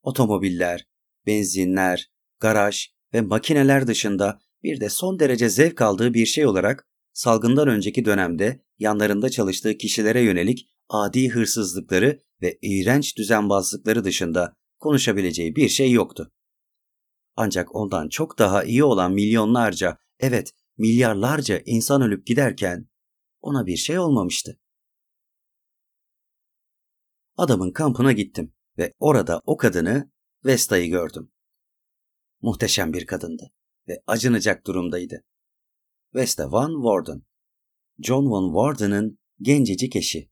[0.03, 0.87] Otomobiller,
[1.27, 2.11] benzinler,
[2.41, 8.05] garaj ve makineler dışında bir de son derece zevk aldığı bir şey olarak salgından önceki
[8.05, 16.33] dönemde yanlarında çalıştığı kişilere yönelik adi hırsızlıkları ve iğrenç düzenbazlıkları dışında konuşabileceği bir şey yoktu.
[17.37, 22.89] Ancak ondan çok daha iyi olan milyonlarca, evet milyarlarca insan ölüp giderken
[23.41, 24.59] ona bir şey olmamıştı.
[27.43, 30.11] Adamın kampına gittim ve orada o kadını
[30.45, 31.33] Vesta'yı gördüm.
[32.43, 33.53] Muhteşem bir kadındı
[33.89, 35.25] ve acınacak durumdaydı.
[36.15, 37.23] Vesta Van Warden.
[37.99, 40.31] John Van Warden'ın gencecik eşi.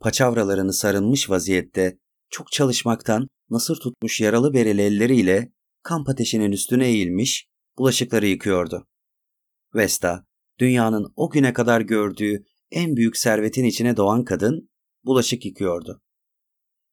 [0.00, 1.98] Paçavralarını sarılmış vaziyette
[2.30, 5.52] çok çalışmaktan nasır tutmuş yaralı bereli elleriyle
[5.82, 7.48] kamp ateşinin üstüne eğilmiş
[7.78, 8.88] bulaşıkları yıkıyordu.
[9.74, 10.26] Vesta,
[10.58, 14.70] dünyanın o güne kadar gördüğü en büyük servetin içine doğan kadın
[15.04, 16.03] bulaşık yıkıyordu.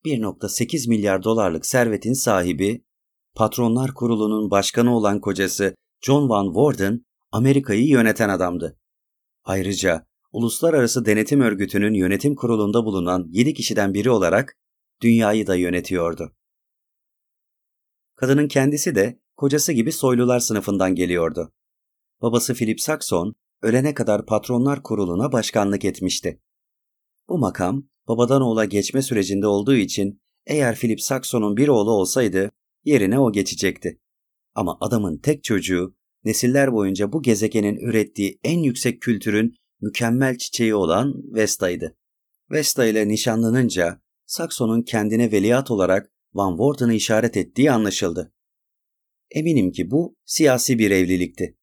[0.05, 2.85] 1.8 milyar dolarlık servetin sahibi,
[3.35, 8.77] Patronlar Kurulu'nun başkanı olan kocası John Van Warden, Amerika'yı yöneten adamdı.
[9.43, 14.57] Ayrıca Uluslararası Denetim Örgütü'nün yönetim kurulunda bulunan 7 kişiden biri olarak
[15.01, 16.35] dünyayı da yönetiyordu.
[18.15, 21.53] Kadının kendisi de kocası gibi soylular sınıfından geliyordu.
[22.21, 26.41] Babası Philip Saxon, ölene kadar Patronlar Kurulu'na başkanlık etmişti.
[27.29, 32.51] Bu makam, babadan oğula geçme sürecinde olduğu için eğer Philip Saxon'un bir oğlu olsaydı
[32.85, 33.99] yerine o geçecekti.
[34.55, 41.13] Ama adamın tek çocuğu, nesiller boyunca bu gezegenin ürettiği en yüksek kültürün mükemmel çiçeği olan
[41.33, 41.97] Vesta'ydı.
[42.51, 48.33] Vesta ile nişanlanınca Saxon'un kendine veliaht olarak Van Warden'ı işaret ettiği anlaşıldı.
[49.31, 51.57] Eminim ki bu siyasi bir evlilikti.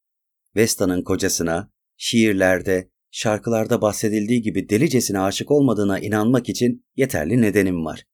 [0.57, 8.05] Vesta'nın kocasına şiirlerde, şarkılarda bahsedildiği gibi delicesine aşık olmadığına inanmak için yeterli nedenim var.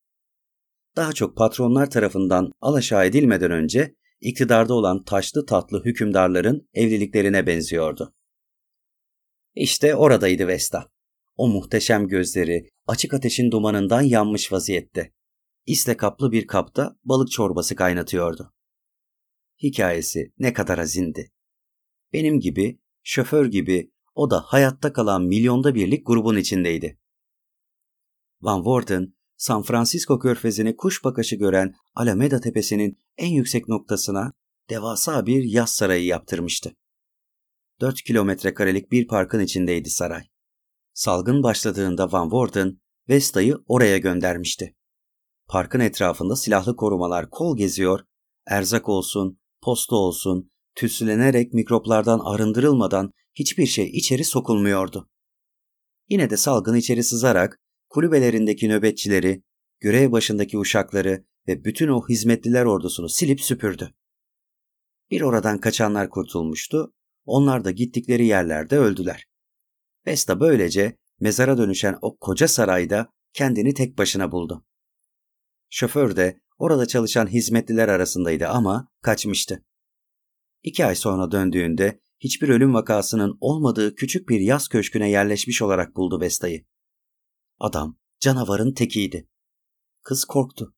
[0.96, 8.14] Daha çok patronlar tarafından alaşağı edilmeden önce iktidarda olan taşlı tatlı hükümdarların evliliklerine benziyordu.
[9.54, 10.90] İşte oradaydı Vesta.
[11.36, 15.12] O muhteşem gözleri açık ateşin dumanından yanmış vaziyette.
[15.66, 18.54] İsle kaplı bir kapta balık çorbası kaynatıyordu.
[19.62, 21.32] Hikayesi ne kadar azindi.
[22.12, 26.98] Benim gibi, şoför gibi o da hayatta kalan milyonda birlik grubun içindeydi.
[28.40, 34.32] Van Warden, San Francisco körfezini kuş bakışı gören Alameda Tepesi'nin en yüksek noktasına
[34.70, 36.76] devasa bir yaz sarayı yaptırmıştı.
[37.80, 40.22] 4 kilometre karelik bir parkın içindeydi saray.
[40.92, 42.78] Salgın başladığında Van Warden,
[43.08, 44.76] Vesta'yı oraya göndermişti.
[45.48, 48.00] Parkın etrafında silahlı korumalar kol geziyor,
[48.46, 55.10] erzak olsun, posta olsun, tüsülenerek mikroplardan arındırılmadan hiçbir şey içeri sokulmuyordu.
[56.08, 59.42] Yine de salgın içeri sızarak kulübelerindeki nöbetçileri,
[59.80, 63.94] görev başındaki uşakları ve bütün o hizmetliler ordusunu silip süpürdü.
[65.10, 66.94] Bir oradan kaçanlar kurtulmuştu,
[67.24, 69.26] onlar da gittikleri yerlerde öldüler.
[70.06, 74.66] Vesta böylece mezara dönüşen o koca sarayda kendini tek başına buldu.
[75.70, 79.64] Şoför de orada çalışan hizmetliler arasındaydı ama kaçmıştı.
[80.62, 86.20] İki ay sonra döndüğünde hiçbir ölüm vakasının olmadığı küçük bir yaz köşküne yerleşmiş olarak buldu
[86.20, 86.64] Vesta'yı.
[87.60, 89.28] Adam canavarın tekiydi.
[90.02, 90.74] Kız korktu.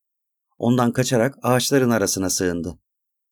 [0.59, 2.79] Ondan kaçarak ağaçların arasına sığındı.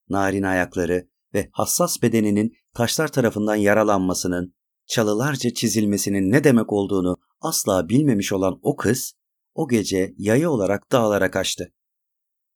[0.08, 4.54] Narin ayakları ve hassas bedeninin taşlar tarafından yaralanmasının,
[4.86, 9.14] çalılarca çizilmesinin ne demek olduğunu asla bilmemiş olan o kız,
[9.54, 11.72] o gece yayı olarak dağlara kaçtı.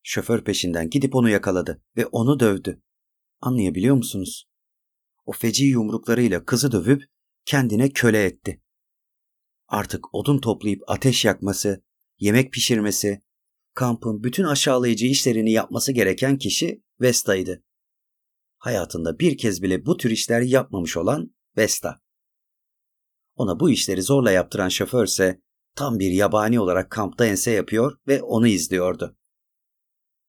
[0.02, 2.82] Şoför peşinden gidip onu yakaladı ve onu dövdü.
[3.40, 4.48] Anlayabiliyor musunuz?
[5.28, 7.02] O feci yumruklarıyla kızı dövüp
[7.44, 8.62] kendine köle etti.
[9.66, 11.84] Artık odun toplayıp ateş yakması,
[12.18, 13.22] yemek pişirmesi,
[13.74, 17.64] kampın bütün aşağılayıcı işlerini yapması gereken kişi Vesta'ydı.
[18.58, 22.00] Hayatında bir kez bile bu tür işler yapmamış olan Vesta.
[23.34, 25.42] Ona bu işleri zorla yaptıran şoförse
[25.74, 29.16] tam bir yabani olarak kampta ense yapıyor ve onu izliyordu.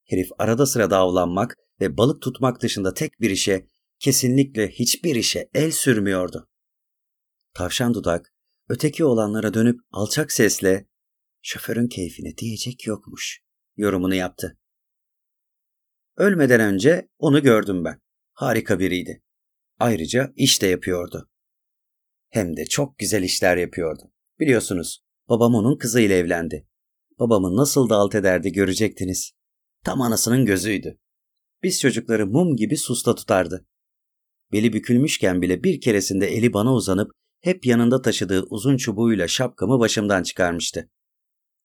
[0.06, 3.68] Herif arada sırada avlanmak ve balık tutmak dışında tek bir işe,
[4.00, 6.50] kesinlikle hiçbir işe el sürmüyordu.
[7.54, 8.34] Tavşan dudak,
[8.70, 10.88] öteki olanlara dönüp alçak sesle
[11.42, 13.42] şoförün keyfine diyecek yokmuş
[13.78, 14.58] yorumunu yaptı.
[16.18, 18.02] Ölmeden önce onu gördüm ben.
[18.34, 19.24] Harika biriydi.
[19.80, 21.30] Ayrıca iş de yapıyordu.
[22.30, 24.12] Hem de çok güzel işler yapıyordu.
[24.40, 26.68] Biliyorsunuz babam onun kızıyla evlendi.
[27.20, 29.32] Babamı nasıl da alt ederdi görecektiniz.
[29.84, 31.00] Tam anasının gözüydü.
[31.64, 33.68] Biz çocukları mum gibi susta tutardı.
[34.52, 37.12] Beli bükülmüşken bile bir keresinde eli bana uzanıp
[37.42, 40.90] hep yanında taşıdığı uzun çubuğuyla şapkamı başımdan çıkarmıştı.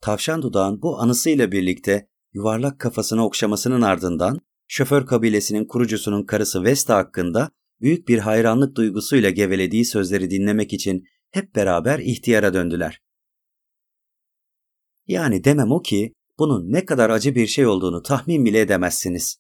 [0.01, 7.51] Tavşan dudağın bu anısıyla birlikte yuvarlak kafasını okşamasının ardından şoför kabilesinin kurucusunun karısı Vesta hakkında
[7.81, 13.01] büyük bir hayranlık duygusuyla gevelediği sözleri dinlemek için hep beraber ihtiyara döndüler.
[15.07, 19.37] Yani demem o ki bunun ne kadar acı bir şey olduğunu tahmin bile edemezsiniz.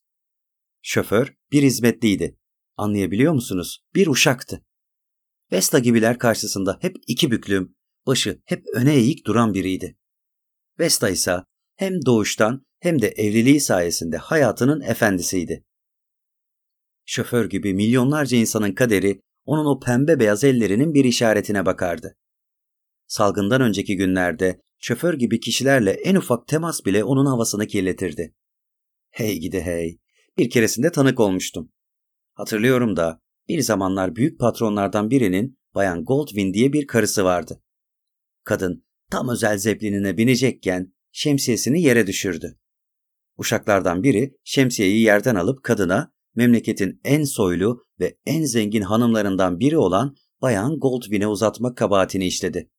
[0.83, 2.37] Şoför bir hizmetliydi.
[2.77, 3.85] Anlayabiliyor musunuz?
[3.95, 4.65] Bir uşaktı.
[5.53, 7.77] Vesta gibiler karşısında hep iki büklüm,
[8.07, 9.97] başı hep öne eğik duran biriydi.
[10.79, 11.37] Vesta ise
[11.77, 15.65] hem doğuştan hem de evliliği sayesinde hayatının efendisiydi.
[17.05, 22.17] Şoför gibi milyonlarca insanın kaderi onun o pembe beyaz ellerinin bir işaretine bakardı.
[23.07, 28.35] Salgından önceki günlerde şoför gibi kişilerle en ufak temas bile onun havasını kirletirdi.
[29.11, 29.99] Hey gidi hey,
[30.39, 31.73] bir keresinde tanık olmuştum.
[32.35, 37.63] Hatırlıyorum da bir zamanlar büyük patronlardan birinin Bayan Goldwyn diye bir karısı vardı.
[38.45, 42.59] Kadın tam özel zeplinine binecekken şemsiyesini yere düşürdü.
[43.39, 50.17] Uşaklardan biri şemsiyeyi yerden alıp kadına memleketin en soylu ve en zengin hanımlarından biri olan
[50.43, 52.71] Bayan Goldwyn'e uzatma kabahatini işledi.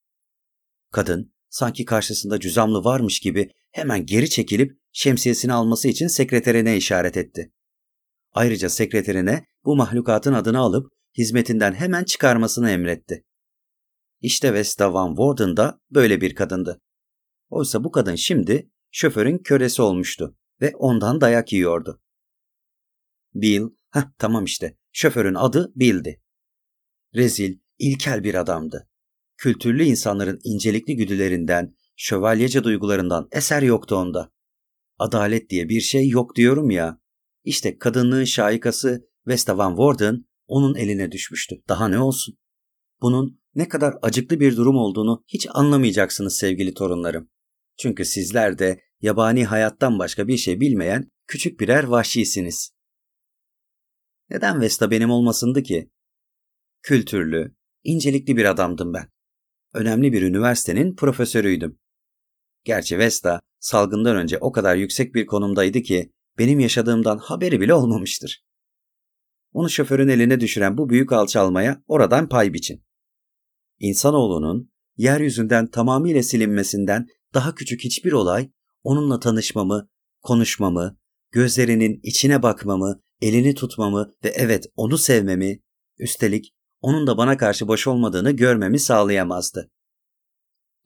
[0.91, 7.51] Kadın sanki karşısında cüzamlı varmış gibi hemen geri çekilip şemsiyesini alması için sekreterine işaret etti.
[8.35, 13.23] Ayrıca sekreterine bu mahlukatın adını alıp hizmetinden hemen çıkarmasını emretti.
[14.21, 16.81] İşte Vesta Van Worden da böyle bir kadındı.
[17.49, 22.01] Oysa bu kadın şimdi şoförün kölesi olmuştu ve ondan dayak yiyordu.
[23.33, 26.21] Bill, heh tamam işte, şoförün adı Bill'di.
[27.15, 28.89] Rezil, ilkel bir adamdı.
[29.37, 34.31] Kültürlü insanların incelikli güdülerinden, şövalyece duygularından eser yoktu onda.
[34.97, 37.04] Adalet diye bir şey yok diyorum ya.
[37.45, 41.55] İşte kadınlığın şaikası Vesta Van Worden onun eline düşmüştü.
[41.67, 42.37] Daha ne olsun?
[43.01, 47.29] Bunun ne kadar acıklı bir durum olduğunu hiç anlamayacaksınız sevgili torunlarım.
[47.77, 52.71] Çünkü sizler de yabani hayattan başka bir şey bilmeyen küçük birer vahşisiniz.
[54.29, 55.91] Neden Vesta benim olmasındı ki?
[56.81, 59.09] Kültürlü, incelikli bir adamdım ben.
[59.73, 61.79] Önemli bir üniversitenin profesörüydüm.
[62.63, 68.45] Gerçi Vesta salgından önce o kadar yüksek bir konumdaydı ki benim yaşadığımdan haberi bile olmamıştır.
[69.51, 72.83] Onu şoförün eline düşüren bu büyük alçalmaya oradan pay biçin.
[73.79, 78.51] İnsanoğlunun yeryüzünden tamamıyla silinmesinden daha küçük hiçbir olay
[78.83, 79.89] onunla tanışmamı,
[80.21, 80.97] konuşmamı,
[81.31, 85.59] gözlerinin içine bakmamı, elini tutmamı ve evet onu sevmemi,
[85.99, 89.71] üstelik onun da bana karşı boş olmadığını görmemi sağlayamazdı.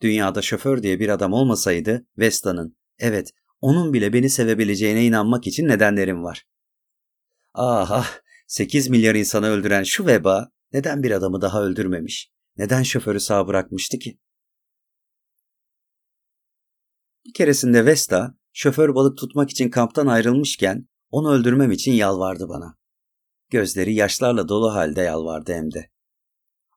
[0.02, 3.30] Dünyada şoför diye bir adam olmasaydı Vesta'nın, evet
[3.60, 6.46] onun bile beni sevebileceğine inanmak için nedenlerim var.
[7.54, 12.30] Ah ah, 8 milyar insanı öldüren şu veba neden bir adamı daha öldürmemiş?
[12.56, 14.18] Neden şoförü sağ bırakmıştı ki?
[17.24, 22.76] Bir keresinde Vesta, şoför balık tutmak için kamptan ayrılmışken onu öldürmem için yalvardı bana.
[23.50, 25.90] Gözleri yaşlarla dolu halde yalvardı hem de.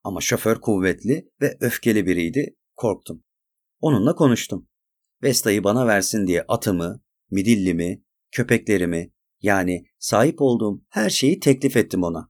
[0.03, 3.23] Ama şoför kuvvetli ve öfkeli biriydi, korktum.
[3.79, 4.67] Onunla konuştum.
[5.23, 7.01] Vesta'yı bana versin diye atımı,
[7.31, 12.29] midillimi, köpeklerimi yani sahip olduğum her şeyi teklif ettim ona.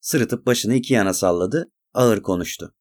[0.00, 2.74] Sırıtıp başını iki yana salladı, ağır konuştu.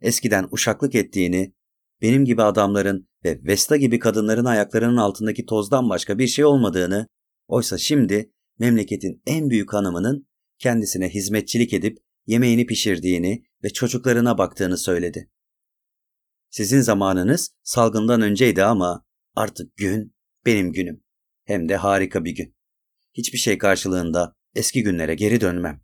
[0.00, 1.54] Eskiden uşaklık ettiğini,
[2.02, 7.06] benim gibi adamların ve Vesta gibi kadınların ayaklarının altındaki tozdan başka bir şey olmadığını,
[7.46, 10.26] oysa şimdi memleketin en büyük hanımının
[10.58, 15.30] kendisine hizmetçilik edip yemeğini pişirdiğini ve çocuklarına baktığını söyledi.
[16.56, 19.04] Sizin zamanınız salgından önceydi ama
[19.34, 20.16] artık gün
[20.46, 21.04] benim günüm.
[21.44, 22.56] Hem de harika bir gün.
[23.14, 25.80] Hiçbir şey karşılığında eski günlere geri dönmem.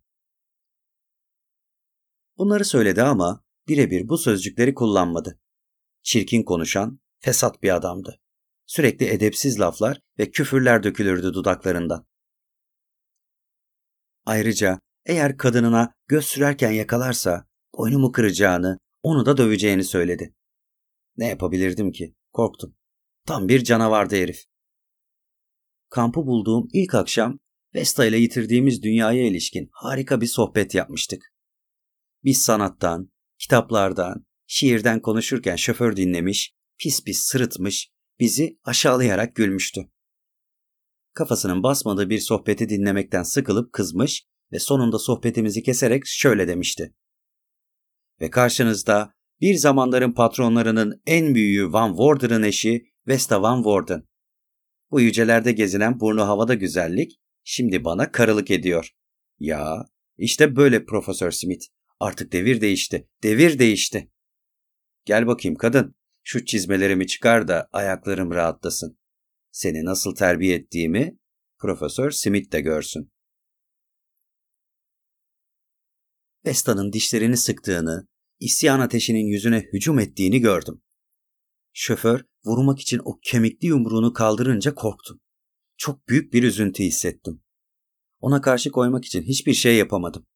[2.37, 5.39] Bunları söyledi ama birebir bu sözcükleri kullanmadı.
[6.03, 8.19] Çirkin konuşan, fesat bir adamdı.
[8.65, 12.07] Sürekli edepsiz laflar ve küfürler dökülürdü dudaklarından.
[14.25, 17.47] Ayrıca eğer kadınına göz sürerken yakalarsa
[17.77, 20.33] boynumu kıracağını, onu da döveceğini söyledi.
[21.17, 22.15] Ne yapabilirdim ki?
[22.31, 22.75] Korktum.
[23.25, 24.43] Tam bir canavardı herif.
[25.89, 27.39] Kampı bulduğum ilk akşam
[27.75, 31.33] Vesta ile yitirdiğimiz dünyaya ilişkin harika bir sohbet yapmıştık.
[32.23, 39.89] Biz sanattan, kitaplardan, şiirden konuşurken şoför dinlemiş, pis pis sırıtmış, bizi aşağılayarak gülmüştü.
[41.13, 46.95] Kafasının basmadığı bir sohbeti dinlemekten sıkılıp kızmış ve sonunda sohbetimizi keserek şöyle demişti.
[48.21, 54.03] Ve karşınızda bir zamanların patronlarının en büyüğü Van Worder'ın eşi Vesta Van Worden.
[54.91, 58.89] Bu yücelerde gezinen burnu havada güzellik şimdi bana karılık ediyor.
[59.39, 59.85] Ya
[60.17, 61.65] işte böyle Profesör Smith.
[61.99, 63.09] Artık devir değişti.
[63.23, 64.11] Devir değişti.
[65.05, 65.95] Gel bakayım kadın.
[66.23, 68.97] Şu çizmelerimi çıkar da ayaklarım rahatlasın.
[69.51, 71.17] Seni nasıl terbiye ettiğimi
[71.57, 73.11] Profesör Smith de görsün.
[76.45, 78.07] Vesta'nın dişlerini sıktığını,
[78.43, 80.81] isyan ateşinin yüzüne hücum ettiğini gördüm.
[81.73, 85.19] Şoför vurmak için o kemikli yumruğunu kaldırınca korktum.
[85.77, 87.43] Çok büyük bir üzüntü hissettim.
[88.19, 90.27] Ona karşı koymak için hiçbir şey yapamadım.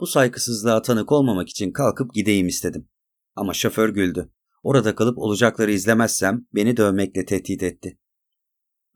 [0.00, 2.88] Bu saygısızlığa tanık olmamak için kalkıp gideyim istedim.
[3.34, 4.32] Ama şoför güldü.
[4.62, 7.98] Orada kalıp olacakları izlemezsem beni dövmekle tehdit etti.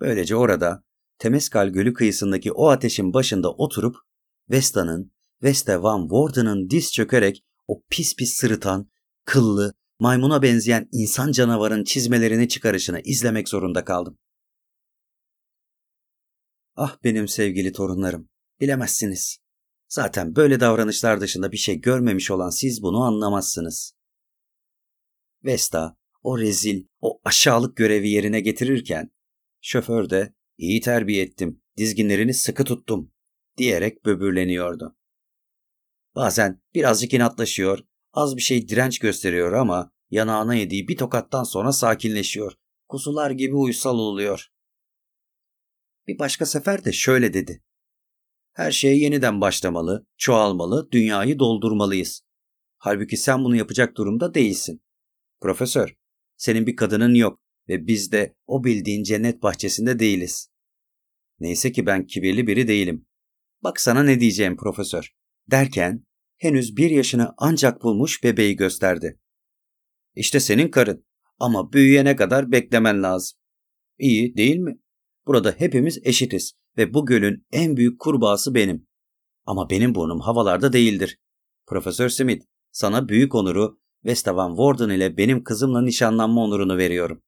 [0.01, 0.85] Böylece orada
[1.19, 3.97] Temeskal Gölü kıyısındaki o ateşin başında oturup
[4.51, 5.13] Vesta'nın,
[5.43, 8.91] Vesta Van Worden'ın diz çökerek o pis pis sırıtan,
[9.25, 14.19] kıllı, maymuna benzeyen insan canavarın çizmelerini çıkarışını izlemek zorunda kaldım.
[16.77, 18.29] Ah benim sevgili torunlarım,
[18.61, 19.39] bilemezsiniz.
[19.89, 23.95] Zaten böyle davranışlar dışında bir şey görmemiş olan siz bunu anlamazsınız.
[25.45, 29.11] Vesta o rezil, o aşağılık görevi yerine getirirken
[29.61, 33.13] şoför de iyi terbiye ettim, dizginlerini sıkı tuttum
[33.57, 34.97] diyerek böbürleniyordu.
[36.15, 37.79] Bazen birazcık inatlaşıyor,
[38.13, 42.53] az bir şey direnç gösteriyor ama yanağına yediği bir tokattan sonra sakinleşiyor.
[42.89, 44.49] Kuzular gibi uysal oluyor.
[46.07, 47.63] Bir başka sefer de şöyle dedi.
[48.53, 52.23] Her şey yeniden başlamalı, çoğalmalı, dünyayı doldurmalıyız.
[52.77, 54.83] Halbuki sen bunu yapacak durumda değilsin.
[55.41, 55.97] Profesör,
[56.37, 60.49] senin bir kadının yok ve biz de o bildiğin cennet bahçesinde değiliz.
[61.41, 63.07] Neyse ki ben kibirli biri değilim.
[63.63, 65.15] Bak sana ne diyeceğim profesör.
[65.51, 66.05] Derken
[66.37, 69.21] henüz bir yaşını ancak bulmuş bebeği gösterdi.
[70.15, 71.07] İşte senin karın
[71.39, 73.39] ama büyüyene kadar beklemen lazım.
[73.99, 74.79] İyi değil mi?
[75.27, 78.87] Burada hepimiz eşitiz ve bu gölün en büyük kurbağası benim.
[79.47, 81.19] Ama benim burnum havalarda değildir.
[81.67, 87.23] Profesör Smith, sana büyük onuru Vesta Van Worden ile benim kızımla nişanlanma onurunu veriyorum.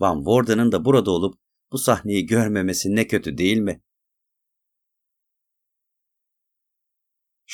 [0.00, 1.34] Van Worden'ın da burada olup
[1.72, 3.82] bu sahneyi görmemesi ne kötü değil mi?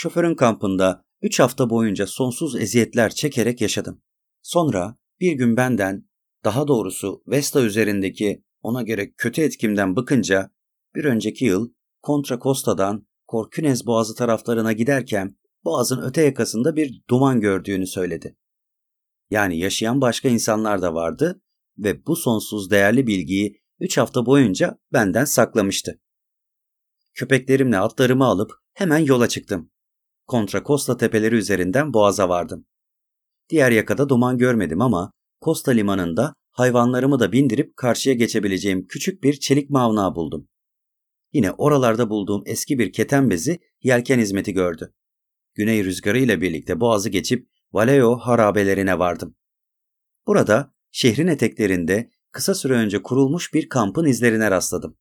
[0.02, 4.02] Şoförün kampında üç hafta boyunca sonsuz eziyetler çekerek yaşadım.
[4.42, 6.08] Sonra bir gün benden,
[6.44, 10.50] daha doğrusu Vesta üzerindeki ona göre kötü etkimden bıkınca
[10.94, 11.72] bir önceki yıl
[12.06, 18.36] Contra Costa'dan Korkünez Boğazı taraflarına giderken boğazın öte yakasında bir duman gördüğünü söyledi.
[19.30, 21.42] Yani yaşayan başka insanlar da vardı
[21.78, 26.00] ve bu sonsuz değerli bilgiyi 3 hafta boyunca benden saklamıştı.
[27.14, 29.69] Köpeklerimle atlarımı alıp hemen yola çıktım.
[30.30, 32.66] Kontra Costa tepeleri üzerinden boğaza vardım.
[33.48, 35.12] Diğer yakada duman görmedim ama
[35.44, 40.48] Costa limanında hayvanlarımı da bindirip karşıya geçebileceğim küçük bir çelik mavna buldum.
[41.32, 44.94] Yine oralarda bulduğum eski bir keten bezi yelken hizmeti gördü.
[45.54, 49.36] Güney rüzgarı ile birlikte boğazı geçip Valeo harabelerine vardım.
[50.26, 54.96] Burada şehrin eteklerinde kısa süre önce kurulmuş bir kampın izlerine rastladım.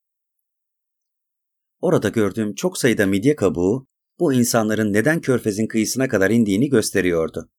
[1.80, 3.90] Orada gördüğüm çok sayıda midye kabuğu
[4.20, 7.50] bu insanların neden körfezin kıyısına kadar indiğini gösteriyordu.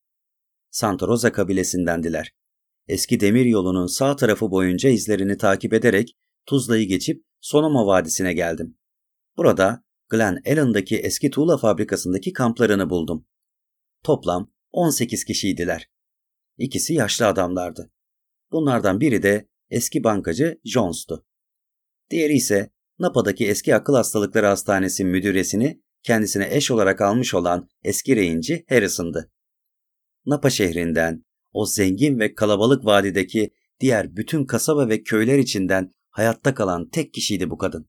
[0.71, 2.35] Santa Rosa kabilesindendiler.
[2.89, 6.17] Eski demir yolunun sağ tarafı boyunca izlerini takip ederek
[6.47, 8.79] Tuzla'yı geçip Sonoma Vadisi'ne geldim.
[9.37, 13.27] Burada Glen Allen'daki eski tuğla fabrikasındaki kamplarını buldum.
[14.05, 15.91] Toplam 18 kişiydiler.
[16.59, 17.91] İkisi yaşlı adamlardı.
[18.53, 21.27] Bunlardan biri de eski bankacı Jones'tu.
[22.11, 28.65] Diğeri ise Napa'daki eski akıl hastalıkları hastanesi müdüresini kendisine eş olarak almış olan eski reyinci
[28.69, 29.33] Harrison'dı.
[30.27, 33.51] Napa şehrinden, o zengin ve kalabalık vadideki
[33.81, 37.89] diğer bütün kasaba ve köyler içinden hayatta kalan tek kişiydi bu kadın.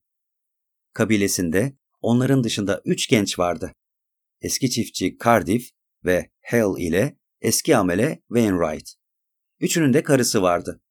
[0.94, 3.72] Kabilesinde onların dışında üç genç vardı.
[4.42, 5.70] Eski çiftçi Cardiff
[6.06, 8.90] ve Hale ile eski amele Wainwright.
[9.60, 10.82] Üçünün de karısı vardı.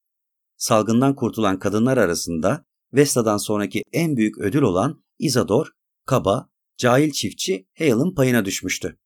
[0.57, 5.67] Salgından kurtulan kadınlar arasında Vesta'dan sonraki en büyük ödül olan Isador,
[6.07, 8.99] kaba, cahil çiftçi Hale'ın payına düşmüştü.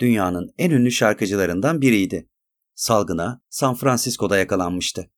[0.00, 2.28] Dünyanın en ünlü şarkıcılarından biriydi.
[2.74, 5.10] Salgına San Francisco'da yakalanmıştı.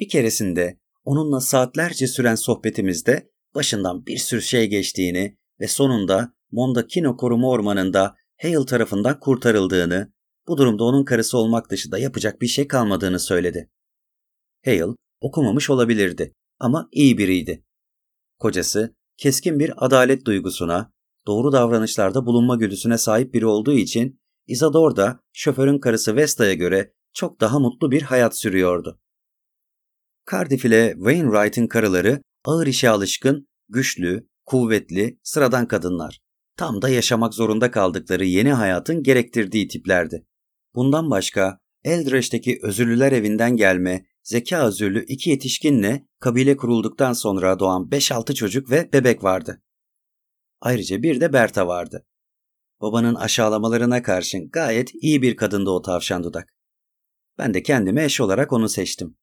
[0.00, 7.48] Bir keresinde onunla saatlerce süren sohbetimizde başından bir sürü şey geçtiğini ve sonunda Mondakino Koruma
[7.48, 10.12] Ormanı'nda Hale tarafından kurtarıldığını,
[10.48, 13.70] bu durumda onun karısı olmak dışında yapacak bir şey kalmadığını söyledi.
[14.64, 17.64] Hale okumamış olabilirdi ama iyi biriydi.
[18.38, 20.92] Kocası keskin bir adalet duygusuna,
[21.28, 27.40] doğru davranışlarda bulunma güdüsüne sahip biri olduğu için Isador da şoförün karısı Vesta'ya göre çok
[27.40, 29.00] daha mutlu bir hayat sürüyordu.
[30.30, 36.20] Cardiff ile Wainwright'ın karıları ağır işe alışkın, güçlü, kuvvetli, sıradan kadınlar.
[36.56, 40.26] Tam da yaşamak zorunda kaldıkları yeni hayatın gerektirdiği tiplerdi.
[40.74, 48.34] Bundan başka Eldreş'teki özürlüler evinden gelme, zeka özürlü iki yetişkinle kabile kurulduktan sonra doğan 5-6
[48.34, 49.62] çocuk ve bebek vardı.
[50.60, 52.06] Ayrıca bir de Berta vardı.
[52.80, 56.54] Babanın aşağılamalarına karşın gayet iyi bir kadındı o tavşan dudak.
[57.38, 59.16] Ben de kendime eş olarak onu seçtim.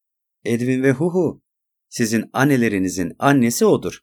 [0.43, 1.41] Edwin ve Huhu.
[1.89, 3.99] Sizin annelerinizin annesi odur.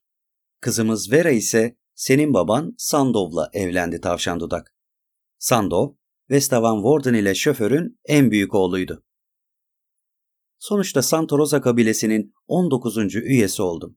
[0.61, 4.75] Kızımız Vera ise senin baban Sandov'la evlendi tavşan dudak.
[5.39, 5.95] Sandov,
[6.31, 9.05] Vestavan Warden ile şoförün en büyük oğluydu.
[10.59, 13.15] Sonuçta Santa Rosa kabilesinin 19.
[13.15, 13.97] üyesi oldum.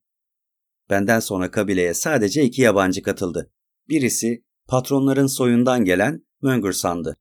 [0.89, 3.51] Benden sonra kabileye sadece iki yabancı katıldı.
[3.89, 7.17] Birisi patronların soyundan gelen Möngersan'dı.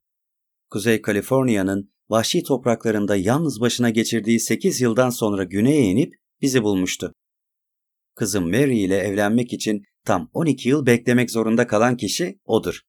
[0.71, 7.15] Kuzey Kaliforniya'nın vahşi topraklarında yalnız başına geçirdiği 8 yıldan sonra güneye inip bizi bulmuştu.
[8.15, 12.81] Kızım Mary ile evlenmek için tam 12 yıl beklemek zorunda kalan kişi odur.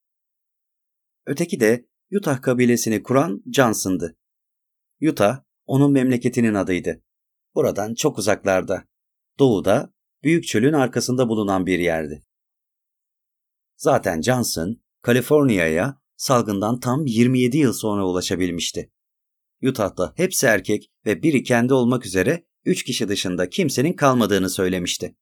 [1.25, 4.17] Öteki de Utah kabilesini kuran Johnson'dı.
[5.01, 7.01] Utah, onun memleketinin adıydı.
[7.55, 8.85] Buradan çok uzaklarda,
[9.39, 9.93] doğuda,
[10.25, 12.23] büyük çölün arkasında bulunan bir yerdi.
[13.77, 18.91] Zaten Johnson, Kaliforniya'ya salgından tam 27 yıl sonra ulaşabilmişti.
[19.63, 25.15] Utah'ta hepsi erkek ve biri kendi olmak üzere 3 kişi dışında kimsenin kalmadığını söylemişti.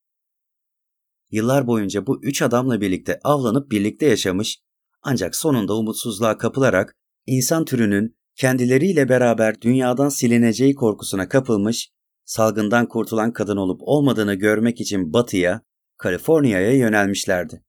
[1.31, 4.59] Yıllar boyunca bu üç adamla birlikte avlanıp birlikte yaşamış
[5.01, 11.89] ancak sonunda umutsuzluğa kapılarak insan türünün kendileriyle beraber dünyadan silineceği korkusuna kapılmış,
[12.25, 15.61] salgından kurtulan kadın olup olmadığını görmek için batıya,
[15.97, 17.63] Kaliforniya'ya yönelmişlerdi.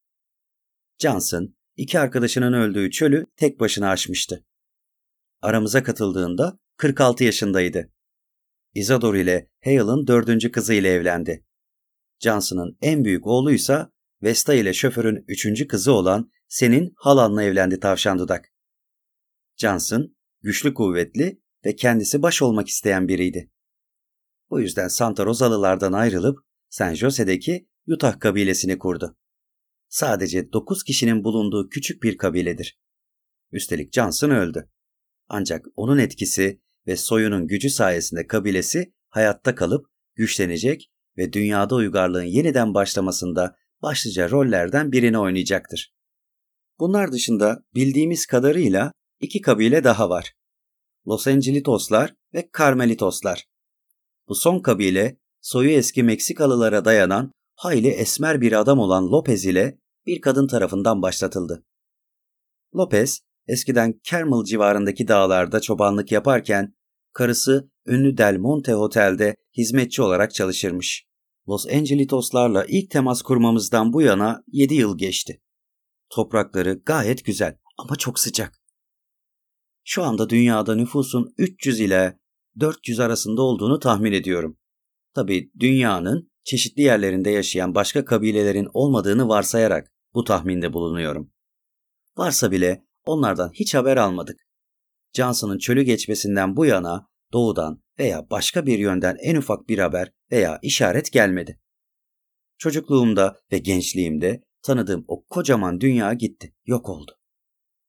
[0.98, 4.44] Johnson, iki arkadaşının öldüğü çölü tek başına aşmıştı.
[5.42, 7.92] Aramıza katıldığında 46 yaşındaydı.
[8.74, 11.44] Isadora ile Hale'ın dördüncü kızı ile evlendi.
[12.20, 18.52] Johnson'ın en büyük oğluysa Vesta ile şoförün üçüncü kızı olan senin halanla evlendi tavşan dudak.
[19.56, 23.50] Johnson güçlü kuvvetli ve kendisi baş olmak isteyen biriydi.
[24.54, 29.16] Bu yüzden Santa Rosalılardan ayrılıp San Jose'deki Utah kabilesini kurdu.
[29.88, 32.78] Sadece 9 kişinin bulunduğu küçük bir kabiledir.
[33.52, 34.70] Üstelik Johnson öldü.
[35.28, 42.74] Ancak onun etkisi ve soyunun gücü sayesinde kabilesi hayatta kalıp güçlenecek ve dünyada uygarlığın yeniden
[42.74, 45.94] başlamasında başlıca rollerden birini oynayacaktır.
[46.78, 50.34] Bunlar dışında bildiğimiz kadarıyla iki kabile daha var.
[51.06, 53.53] Los Angelitoslar ve Carmelitoslar.
[54.28, 60.20] Bu son kabile soyu eski Meksikalılara dayanan hayli esmer bir adam olan Lopez ile bir
[60.20, 61.64] kadın tarafından başlatıldı.
[62.76, 66.74] Lopez eskiden Carmel civarındaki dağlarda çobanlık yaparken
[67.12, 71.06] karısı ünlü Del Monte Otel'de hizmetçi olarak çalışırmış.
[71.48, 75.42] Los Angelitoslarla ilk temas kurmamızdan bu yana 7 yıl geçti.
[76.10, 78.60] Toprakları gayet güzel ama çok sıcak.
[79.84, 82.18] Şu anda dünyada nüfusun 300 ile
[82.60, 84.58] 400 arasında olduğunu tahmin ediyorum.
[85.14, 91.32] Tabi dünyanın çeşitli yerlerinde yaşayan başka kabilelerin olmadığını varsayarak bu tahminde bulunuyorum.
[92.16, 94.40] Varsa bile onlardan hiç haber almadık.
[95.12, 100.58] Johnson'ın çölü geçmesinden bu yana doğudan veya başka bir yönden en ufak bir haber veya
[100.62, 101.60] işaret gelmedi.
[102.58, 107.18] Çocukluğumda ve gençliğimde tanıdığım o kocaman dünya gitti, yok oldu.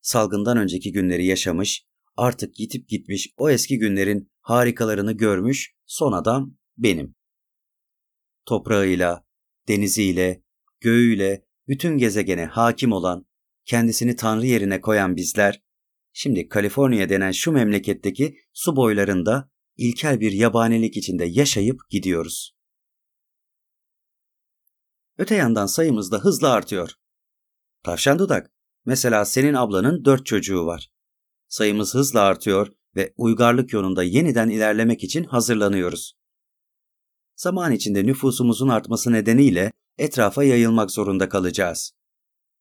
[0.01, 1.85] Salgından önceki günleri yaşamış,
[2.17, 7.15] artık yitip gitmiş o eski günlerin harikalarını görmüş son adam benim.
[8.45, 9.25] Toprağıyla,
[9.67, 10.43] deniziyle,
[10.79, 13.25] göğüyle, bütün gezegene hakim olan,
[13.65, 15.61] kendisini tanrı yerine koyan bizler,
[16.13, 22.55] şimdi Kaliforniya denen şu memleketteki su boylarında ilkel bir yabanilik içinde yaşayıp gidiyoruz.
[25.17, 26.91] Öte yandan sayımız da hızla artıyor.
[27.83, 28.51] Tavşan dudak,
[28.85, 30.91] mesela senin ablanın dört çocuğu var.
[31.47, 36.13] Sayımız hızla artıyor ve uygarlık yolunda yeniden ilerlemek için hazırlanıyoruz.
[37.35, 41.91] Zaman içinde nüfusumuzun artması nedeniyle etrafa yayılmak zorunda kalacağız.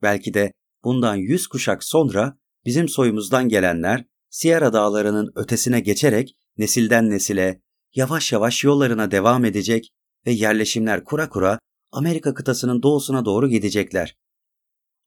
[0.02, 0.52] Belki de
[0.84, 7.62] bundan yüz kuşak sonra bizim soyumuzdan gelenler Sierra dağlarının ötesine geçerek nesilden nesile
[7.94, 9.92] yavaş yavaş yollarına devam edecek
[10.26, 11.58] ve yerleşimler kura kura
[11.92, 14.16] Amerika kıtasının doğusuna doğru gidecekler.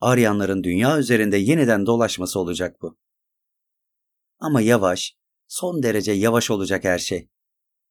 [0.00, 2.96] Aryanların dünya üzerinde yeniden dolaşması olacak bu.
[4.38, 5.14] Ama yavaş,
[5.46, 7.28] son derece yavaş olacak her şey.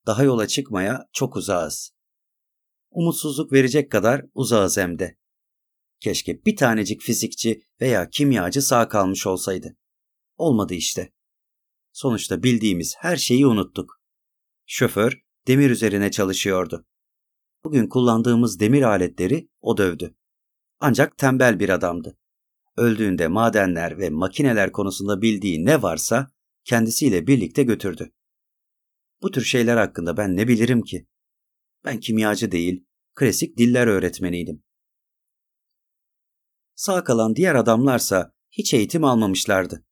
[0.06, 1.92] Daha yola çıkmaya çok uzağız.
[2.90, 5.18] Umutsuzluk verecek kadar uzağız hem de.
[6.00, 9.78] Keşke bir tanecik fizikçi veya kimyacı sağ kalmış olsaydı.
[10.38, 11.14] Olmadı işte.
[11.92, 14.02] Sonuçta bildiğimiz her şeyi unuttuk.
[14.66, 16.86] Şoför demir üzerine çalışıyordu.
[17.64, 20.16] Bugün kullandığımız demir aletleri o dövdü.
[20.80, 22.18] Ancak tembel bir adamdı.
[22.78, 26.32] Öldüğünde madenler ve makineler konusunda bildiği ne varsa
[26.68, 28.12] kendisiyle birlikte götürdü.
[29.22, 31.08] Bu tür şeyler hakkında ben ne bilirim ki?
[31.86, 32.86] Ben kimyacı değil,
[33.16, 34.64] klasik diller öğretmeniydim.
[36.76, 39.86] Sağ kalan diğer adamlarsa hiç eğitim almamışlardı.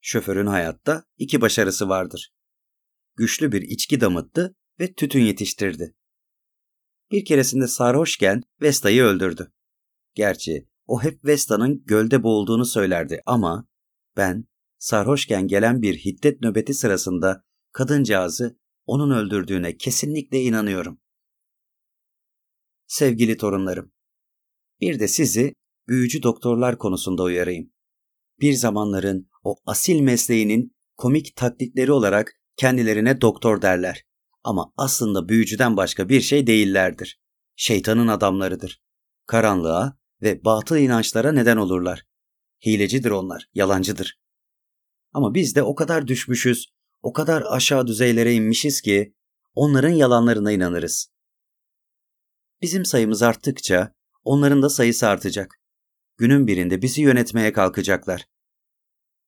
[0.00, 2.32] Şoförün hayatta iki başarısı vardır.
[3.16, 5.94] Güçlü bir içki damıttı ve tütün yetiştirdi.
[7.10, 9.52] Bir keresinde sarhoşken Vesta'yı öldürdü.
[10.14, 13.66] Gerçi o hep Vesta'nın gölde boğulduğunu söylerdi ama
[14.16, 14.44] ben
[14.78, 21.00] sarhoşken gelen bir hiddet nöbeti sırasında kadıncağızı onun öldürdüğüne kesinlikle inanıyorum.
[22.86, 23.92] Sevgili torunlarım,
[24.80, 25.54] bir de sizi
[25.88, 27.72] büyücü doktorlar konusunda uyarayım.
[28.40, 34.04] Bir zamanların o asil mesleğinin komik taklitleri olarak kendilerine doktor derler.
[34.44, 37.20] Ama aslında büyücüden başka bir şey değillerdir.
[37.56, 38.80] Şeytanın adamlarıdır.
[39.26, 42.04] Karanlığa ve batıl inançlara neden olurlar.
[42.66, 44.18] Hilecidir onlar, yalancıdır.
[45.12, 46.66] Ama biz de o kadar düşmüşüz,
[47.02, 49.14] o kadar aşağı düzeylere inmişiz ki
[49.54, 51.08] onların yalanlarına inanırız.
[52.62, 55.60] Bizim sayımız arttıkça onların da sayısı artacak.
[56.16, 58.26] Günün birinde bizi yönetmeye kalkacaklar.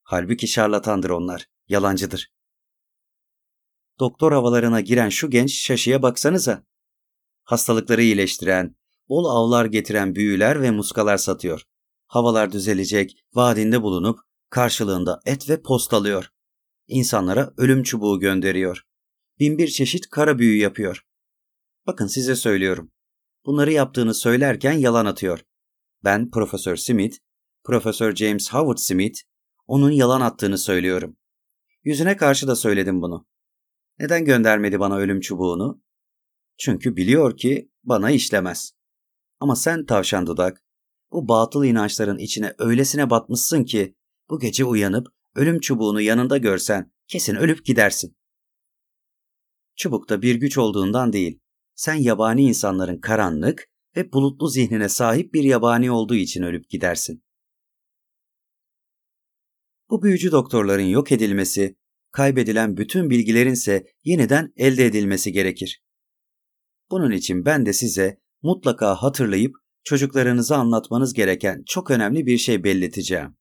[0.03, 2.33] Halbuki şarlatandır onlar, yalancıdır.
[3.99, 6.65] Doktor havalarına giren şu genç şaşıya baksanıza.
[7.45, 8.77] Hastalıkları iyileştiren,
[9.09, 11.63] bol avlar getiren büyüler ve muskalar satıyor.
[12.07, 14.21] Havalar düzelecek, vaadinde bulunup
[14.51, 16.31] karşılığında et ve postalıyor.
[16.87, 18.83] İnsanlara ölüm çubuğu gönderiyor.
[19.41, 21.05] Binbir çeşit kara büyü yapıyor.
[21.87, 22.93] Bakın size söylüyorum.
[23.47, 25.41] Bunları yaptığını söylerken yalan atıyor.
[26.05, 27.17] Ben Profesör Smith,
[27.65, 29.21] Profesör James Howard Smith,
[29.67, 31.17] onun yalan attığını söylüyorum.
[31.85, 33.27] Yüzüne karşı da söyledim bunu.
[33.99, 35.83] Neden göndermedi bana ölüm çubuğunu?
[36.59, 38.73] Çünkü biliyor ki bana işlemez.
[39.41, 40.65] Ama sen tavşan dudak,
[41.13, 43.97] bu batıl inançların içine öylesine batmışsın ki
[44.31, 48.17] bu gece uyanıp ölüm çubuğunu yanında görsen kesin ölüp gidersin.
[49.77, 51.41] Çubukta bir güç olduğundan değil,
[51.75, 57.25] sen yabani insanların karanlık ve bulutlu zihnine sahip bir yabani olduğu için ölüp gidersin.
[59.91, 61.77] Bu büyücü doktorların yok edilmesi,
[62.13, 65.83] kaybedilen bütün bilgilerin ise yeniden elde edilmesi gerekir.
[66.91, 73.38] Bunun için ben de size mutlaka hatırlayıp çocuklarınıza anlatmanız gereken çok önemli bir şey belleteceğim.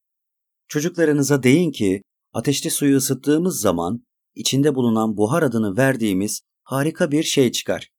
[0.68, 2.02] Çocuklarınıza deyin ki
[2.34, 7.92] ateşli suyu ısıttığımız zaman içinde bulunan buhar adını verdiğimiz harika bir şey çıkar.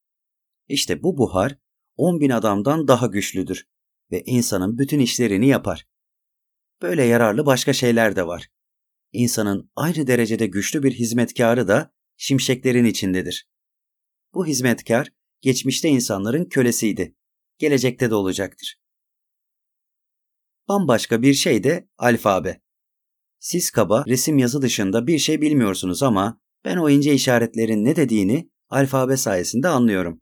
[0.68, 1.58] İşte bu buhar
[1.96, 3.64] 10 bin adamdan daha güçlüdür
[4.10, 5.86] ve insanın bütün işlerini yapar.
[6.82, 8.48] Böyle yararlı başka şeyler de var.
[9.12, 13.48] İnsanın aynı derecede güçlü bir hizmetkarı da şimşeklerin içindedir.
[14.34, 15.08] Bu hizmetkar
[15.40, 17.16] geçmişte insanların kölesiydi.
[17.58, 18.76] Gelecekte de olacaktır.
[20.68, 22.60] Bambaşka bir şey de alfabe.
[23.38, 28.50] Siz kaba resim yazı dışında bir şey bilmiyorsunuz ama ben o ince işaretlerin ne dediğini
[28.68, 30.20] alfabe sayesinde anlıyorum.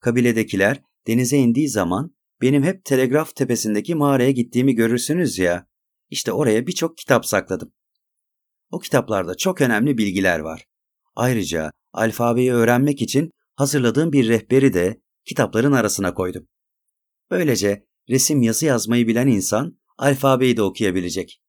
[0.00, 5.66] Kabiledekiler denize indiği zaman benim hep telegraf tepesindeki mağaraya gittiğimi görürsünüz ya.
[6.10, 7.72] İşte oraya birçok kitap sakladım.
[8.70, 10.66] O kitaplarda çok önemli bilgiler var.
[11.16, 16.48] Ayrıca alfabeyi öğrenmek için hazırladığım bir rehberi de kitapların arasına koydum.
[17.30, 21.42] Böylece resim yazı yazmayı bilen insan alfabeyi de okuyabilecek.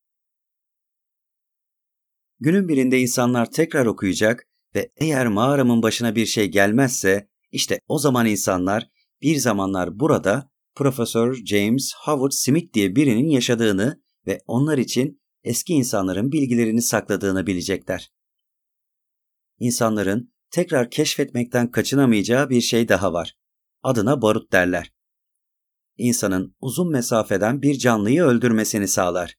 [2.39, 8.25] Günün birinde insanlar tekrar okuyacak ve eğer mağaramın başına bir şey gelmezse işte o zaman
[8.25, 8.89] insanlar
[9.21, 16.31] bir zamanlar burada Profesör James Howard Smith diye birinin yaşadığını ve onlar için eski insanların
[16.31, 18.11] bilgilerini sakladığını bilecekler.
[19.59, 23.37] İnsanların tekrar keşfetmekten kaçınamayacağı bir şey daha var.
[23.83, 24.92] Adına barut derler.
[25.97, 29.35] İnsanın uzun mesafeden bir canlıyı öldürmesini sağlar.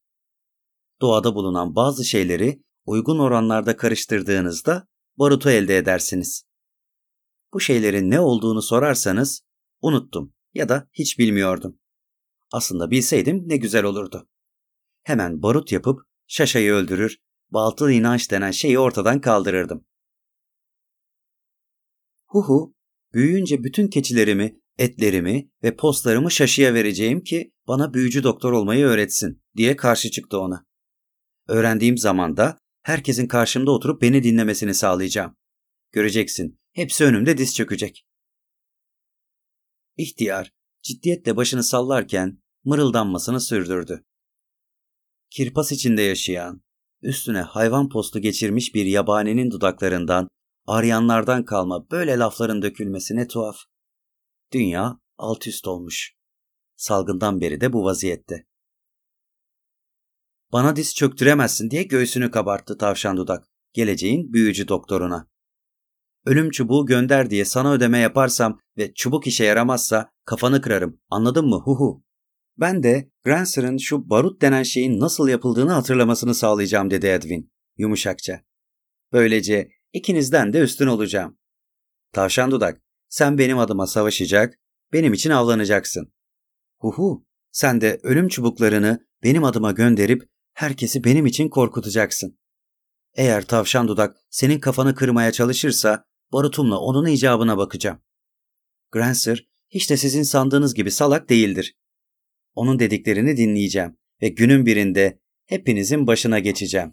[1.00, 6.44] Doğada bulunan bazı şeyleri uygun oranlarda karıştırdığınızda barutu elde edersiniz.
[7.52, 9.42] Bu şeylerin ne olduğunu sorarsanız
[9.80, 11.78] unuttum ya da hiç bilmiyordum.
[12.52, 14.28] Aslında bilseydim ne güzel olurdu.
[15.02, 17.18] Hemen barut yapıp şaşayı öldürür,
[17.50, 19.86] baltıl inanç denen şeyi ortadan kaldırırdım.
[22.26, 22.74] Huhu,
[23.12, 29.76] büyüyünce bütün keçilerimi, etlerimi ve postlarımı şaşıya vereceğim ki bana büyücü doktor olmayı öğretsin diye
[29.76, 30.66] karşı çıktı ona.
[31.48, 35.36] Öğrendiğim zaman da herkesin karşımda oturup beni dinlemesini sağlayacağım.
[35.92, 38.06] Göreceksin, hepsi önümde diz çökecek.
[39.96, 40.52] İhtiyar,
[40.82, 44.04] ciddiyetle başını sallarken mırıldanmasını sürdürdü.
[45.30, 46.62] Kirpas içinde yaşayan,
[47.02, 50.28] üstüne hayvan postu geçirmiş bir yabaninin dudaklarından,
[50.66, 53.56] aryanlardan kalma böyle lafların dökülmesi ne tuhaf.
[54.54, 56.14] Dünya alt üst olmuş.
[56.76, 58.46] Salgından beri de bu vaziyette.
[60.52, 65.28] Bana diz çöktüremezsin diye göğsünü kabarttı tavşan dudak, geleceğin büyücü doktoruna.
[66.26, 71.00] Ölüm çubuğu gönder diye sana ödeme yaparsam ve çubuk işe yaramazsa kafanı kırarım.
[71.10, 71.60] Anladın mı?
[71.64, 72.04] Huhu.
[72.56, 78.40] Ben de Granser'ın şu barut denen şeyin nasıl yapıldığını hatırlamasını sağlayacağım dedi Edwin yumuşakça.
[79.12, 81.38] Böylece ikinizden de üstün olacağım.
[82.12, 84.58] Tavşan dudak, sen benim adıma savaşacak,
[84.92, 86.12] benim için avlanacaksın.
[86.78, 90.22] Huhu, sen de ölüm çubuklarını benim adıma gönderip
[90.52, 92.38] herkesi benim için korkutacaksın.
[93.14, 98.00] Eğer tavşan dudak senin kafanı kırmaya çalışırsa barutumla onun icabına bakacağım.
[98.90, 101.76] Grancer hiç de sizin sandığınız gibi salak değildir.
[102.54, 106.92] Onun dediklerini dinleyeceğim ve günün birinde hepinizin başına geçeceğim.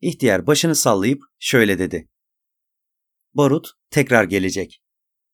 [0.00, 2.09] İhtiyar başını sallayıp şöyle dedi.
[3.34, 4.82] Barut tekrar gelecek.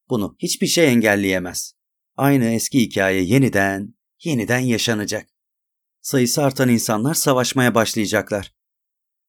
[0.08, 1.72] Bunu hiçbir şey engelleyemez.
[2.16, 3.94] Aynı eski hikaye yeniden,
[4.24, 5.28] yeniden yaşanacak.
[6.00, 8.54] Sayısı artan insanlar savaşmaya başlayacaklar.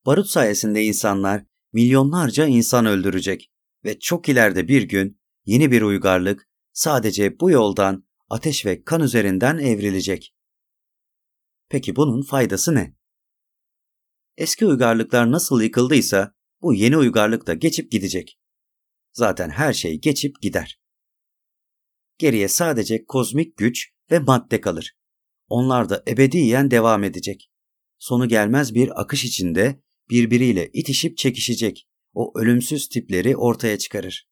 [0.06, 3.52] Barut sayesinde insanlar milyonlarca insan öldürecek
[3.84, 9.57] ve çok ileride bir gün yeni bir uygarlık sadece bu yoldan ateş ve kan üzerinden
[9.57, 10.35] evrilecek.
[11.69, 12.95] Peki bunun faydası ne?
[14.38, 18.39] Eski uygarlıklar nasıl yıkıldıysa bu yeni uygarlık da geçip gidecek.
[19.18, 20.80] Zaten her şey geçip gider.
[22.18, 24.95] Geriye sadece kozmik güç ve madde kalır.
[25.48, 27.52] Onlar da ebediyen devam edecek.
[27.98, 34.30] Sonu gelmez bir akış içinde birbiriyle itişip çekişecek o ölümsüz tipleri ortaya çıkarır.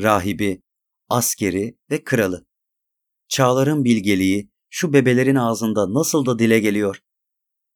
[0.00, 0.62] Rahibi,
[1.08, 2.46] askeri ve kralı.
[3.28, 7.00] Çağların bilgeliği şu bebelerin ağzında nasıl da dile geliyor.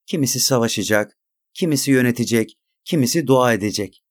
[0.06, 1.18] Kimisi savaşacak,
[1.54, 4.02] kimisi yönetecek, kimisi dua edecek.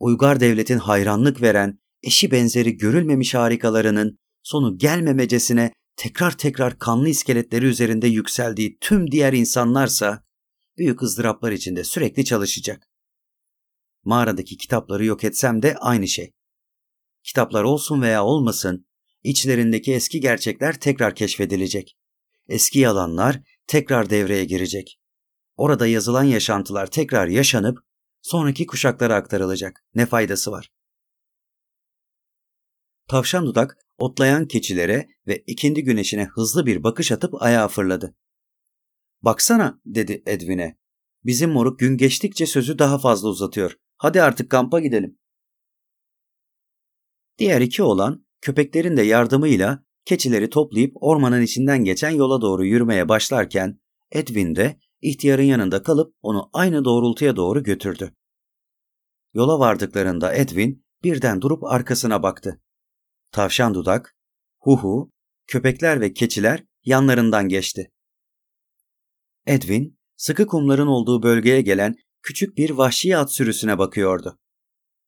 [0.00, 8.06] Uygar devletin hayranlık veren, eşi benzeri görülmemiş harikalarının sonu gelmemecesine tekrar tekrar kanlı iskeletleri üzerinde
[8.06, 10.24] yükseldiği tüm diğer insanlarsa
[10.78, 12.88] büyük ızdıraplar içinde sürekli çalışacak.
[14.04, 16.32] Mağaradaki kitapları yok etsem de aynı şey.
[17.22, 18.86] Kitaplar olsun veya olmasın,
[19.22, 21.96] içlerindeki eski gerçekler tekrar keşfedilecek.
[22.48, 25.00] Eski yalanlar tekrar devreye girecek.
[25.56, 27.78] Orada yazılan yaşantılar tekrar yaşanıp
[28.22, 29.84] sonraki kuşaklara aktarılacak.
[29.94, 30.72] Ne faydası var?
[33.08, 38.14] Tavşan dudak otlayan keçilere ve ikindi güneşine hızlı bir bakış atıp ayağa fırladı.
[39.22, 40.78] Baksana dedi Edwin'e.
[41.24, 43.76] Bizim moruk gün geçtikçe sözü daha fazla uzatıyor.
[43.96, 45.18] Hadi artık kampa gidelim.
[47.38, 53.80] Diğer iki oğlan köpeklerin de yardımıyla keçileri toplayıp ormanın içinden geçen yola doğru yürümeye başlarken
[54.12, 58.14] Edwin de ihtiyarın yanında kalıp onu aynı doğrultuya doğru götürdü.
[59.34, 62.60] Yola vardıklarında Edwin birden durup arkasına baktı.
[63.32, 64.16] Tavşan dudak,
[64.58, 65.10] huhu,
[65.46, 67.90] köpekler ve keçiler yanlarından geçti.
[69.46, 74.38] Edwin, sıkı kumların olduğu bölgeye gelen küçük bir vahşi at sürüsüne bakıyordu.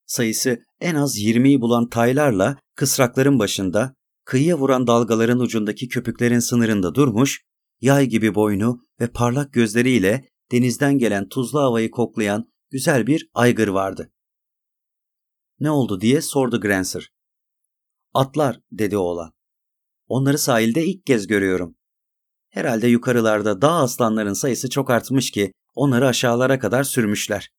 [0.07, 7.43] Sayısı en az 20'yi bulan taylarla kısrakların başında, kıyıya vuran dalgaların ucundaki köpüklerin sınırında durmuş,
[7.81, 14.13] yay gibi boynu ve parlak gözleriyle denizden gelen tuzlu havayı koklayan güzel bir aygır vardı.
[15.61, 17.13] Ne oldu diye sordu Grancer.
[18.15, 19.33] Atlar dedi oğlan.
[20.07, 21.77] Onları sahilde ilk kez görüyorum.
[22.49, 27.51] Herhalde yukarılarda dağ aslanların sayısı çok artmış ki onları aşağılara kadar sürmüşler.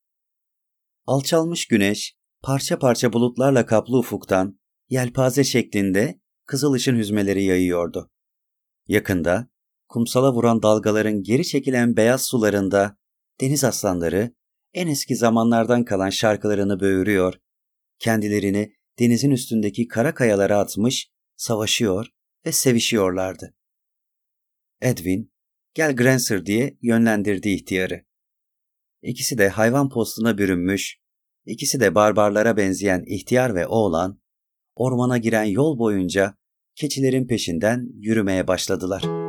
[1.06, 8.12] Alçalmış güneş, parça parça bulutlarla kaplı ufuktan, yelpaze şeklinde kızıl ışın hüzmeleri yayıyordu.
[8.88, 9.53] Yakında,
[9.94, 12.98] kumsala vuran dalgaların geri çekilen beyaz sularında
[13.42, 14.34] deniz aslanları
[14.74, 17.34] en eski zamanlardan kalan şarkılarını böğürüyor,
[18.00, 22.08] kendilerini denizin üstündeki kara kayalara atmış, savaşıyor
[22.46, 23.56] ve sevişiyorlardı.
[24.82, 25.34] Edwin,
[25.74, 28.06] gel Grancer diye yönlendirdi ihtiyarı.
[29.02, 30.98] İkisi de hayvan postuna bürünmüş,
[31.46, 34.22] ikisi de barbarlara benzeyen ihtiyar ve oğlan,
[34.76, 36.36] ormana giren yol boyunca
[36.76, 39.23] keçilerin peşinden yürümeye başladılar.''